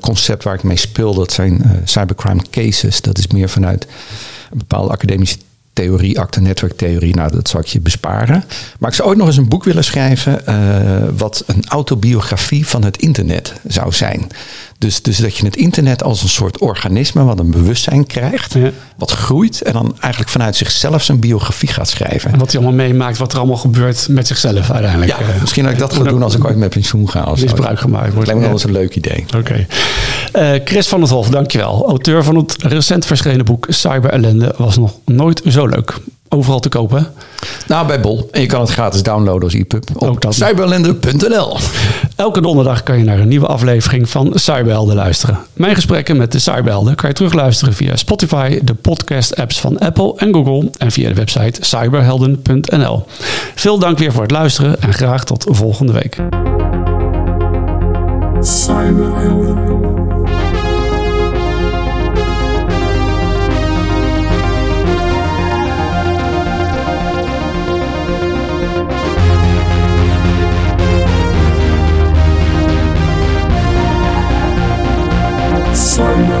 concept 0.00 0.44
waar 0.44 0.54
ik 0.54 0.62
mee 0.62 0.76
speel. 0.76 1.14
Dat 1.14 1.32
zijn 1.32 1.80
cybercrime 1.84 2.42
cases 2.50 2.73
dat 3.00 3.18
is 3.18 3.26
meer 3.26 3.48
vanuit 3.48 3.86
een 4.50 4.58
bepaalde 4.58 4.92
academische 4.92 5.36
theorie, 5.74 6.20
acte 6.20 6.40
netwerktheorie. 6.40 7.14
Nou, 7.14 7.30
dat 7.32 7.48
zal 7.48 7.60
ik 7.60 7.66
je 7.66 7.80
besparen. 7.80 8.44
Maar 8.78 8.90
ik 8.90 8.96
zou 8.96 9.08
ooit 9.08 9.18
nog 9.18 9.26
eens 9.26 9.36
een 9.36 9.48
boek 9.48 9.64
willen 9.64 9.84
schrijven. 9.84 10.42
Uh, 10.48 11.08
wat 11.16 11.42
een 11.46 11.64
autobiografie 11.68 12.66
van 12.66 12.84
het 12.84 12.96
internet 12.96 13.52
zou 13.66 13.92
zijn. 13.92 14.30
Dus, 14.78 15.02
dus 15.02 15.16
dat 15.16 15.36
je 15.36 15.44
het 15.44 15.56
internet 15.56 16.02
als 16.02 16.22
een 16.22 16.28
soort 16.28 16.58
organisme 16.58 17.24
wat 17.24 17.38
een 17.38 17.50
bewustzijn 17.50 18.06
krijgt, 18.06 18.54
wat 18.96 19.10
groeit 19.10 19.62
en 19.62 19.72
dan 19.72 19.96
eigenlijk 20.00 20.32
vanuit 20.32 20.56
zichzelf 20.56 21.02
zijn 21.02 21.20
biografie 21.20 21.68
gaat 21.68 21.88
schrijven. 21.88 22.32
En 22.32 22.38
wat 22.38 22.52
hij 22.52 22.60
allemaal 22.60 22.86
meemaakt, 22.86 23.18
wat 23.18 23.32
er 23.32 23.38
allemaal 23.38 23.56
gebeurt 23.56 24.08
met 24.08 24.26
zichzelf 24.26 24.70
uiteindelijk. 24.70 25.10
Ja, 25.10 25.20
uh, 25.20 25.40
misschien 25.40 25.64
dat 25.64 25.72
ik 25.72 25.78
dat 25.78 25.94
ga 25.94 26.02
doen 26.02 26.22
als 26.22 26.34
ik 26.34 26.44
ooit 26.44 26.56
met 26.56 26.70
pensioen 26.70 27.10
ga. 27.10 27.30
Misbruik 27.30 27.78
gemaakt 27.78 28.12
wordt. 28.12 28.26
Lijkt 28.26 28.40
me 28.40 28.46
wel 28.46 28.54
eens 28.54 28.64
een 28.64 28.72
leuk 28.72 28.94
idee. 28.96 29.24
Oké. 29.26 29.36
Okay. 29.36 29.66
Uh, 30.36 30.50
Chris 30.64 30.88
van 30.88 31.00
het 31.00 31.10
Hof, 31.10 31.28
dankjewel. 31.28 31.84
Auteur 31.88 32.24
van 32.24 32.36
het 32.36 32.56
recent 32.58 33.06
verschenen 33.06 33.44
boek 33.44 33.66
Cyber 33.68 34.10
Ellende 34.10 34.54
was 34.56 34.76
nog 34.76 34.92
nooit 35.04 35.42
zo 35.46 35.66
leuk 35.66 36.00
overal 36.34 36.60
te 36.60 36.68
kopen? 36.68 37.06
Nou, 37.66 37.86
bij 37.86 38.00
Bol. 38.00 38.28
En 38.32 38.40
je 38.40 38.46
kan 38.46 38.60
het 38.60 38.70
gratis 38.70 39.02
downloaden 39.02 39.42
als 39.42 39.54
e-pub 39.54 39.84
op 39.96 40.26
cyberlender.nl. 40.28 41.56
Elke 42.16 42.40
donderdag 42.40 42.82
kan 42.82 42.98
je 42.98 43.04
naar 43.04 43.18
een 43.18 43.28
nieuwe 43.28 43.46
aflevering 43.46 44.08
van 44.08 44.30
Cyberhelden 44.34 44.94
luisteren. 44.94 45.38
Mijn 45.52 45.74
gesprekken 45.74 46.16
met 46.16 46.32
de 46.32 46.38
Cyberhelden 46.38 46.94
kan 46.94 47.08
je 47.08 47.14
terugluisteren 47.14 47.74
via 47.74 47.96
Spotify, 47.96 48.58
de 48.62 48.74
podcast-apps 48.74 49.60
van 49.60 49.78
Apple 49.78 50.12
en 50.16 50.34
Google 50.34 50.70
en 50.78 50.92
via 50.92 51.08
de 51.08 51.14
website 51.14 51.64
cyberhelden.nl. 51.64 53.04
Veel 53.54 53.78
dank 53.78 53.98
weer 53.98 54.12
voor 54.12 54.22
het 54.22 54.30
luisteren 54.30 54.82
en 54.82 54.92
graag 54.92 55.24
tot 55.24 55.44
volgende 55.48 55.92
week. 55.92 56.16
Cyberhelden. 58.40 59.93
sun. 75.94 76.33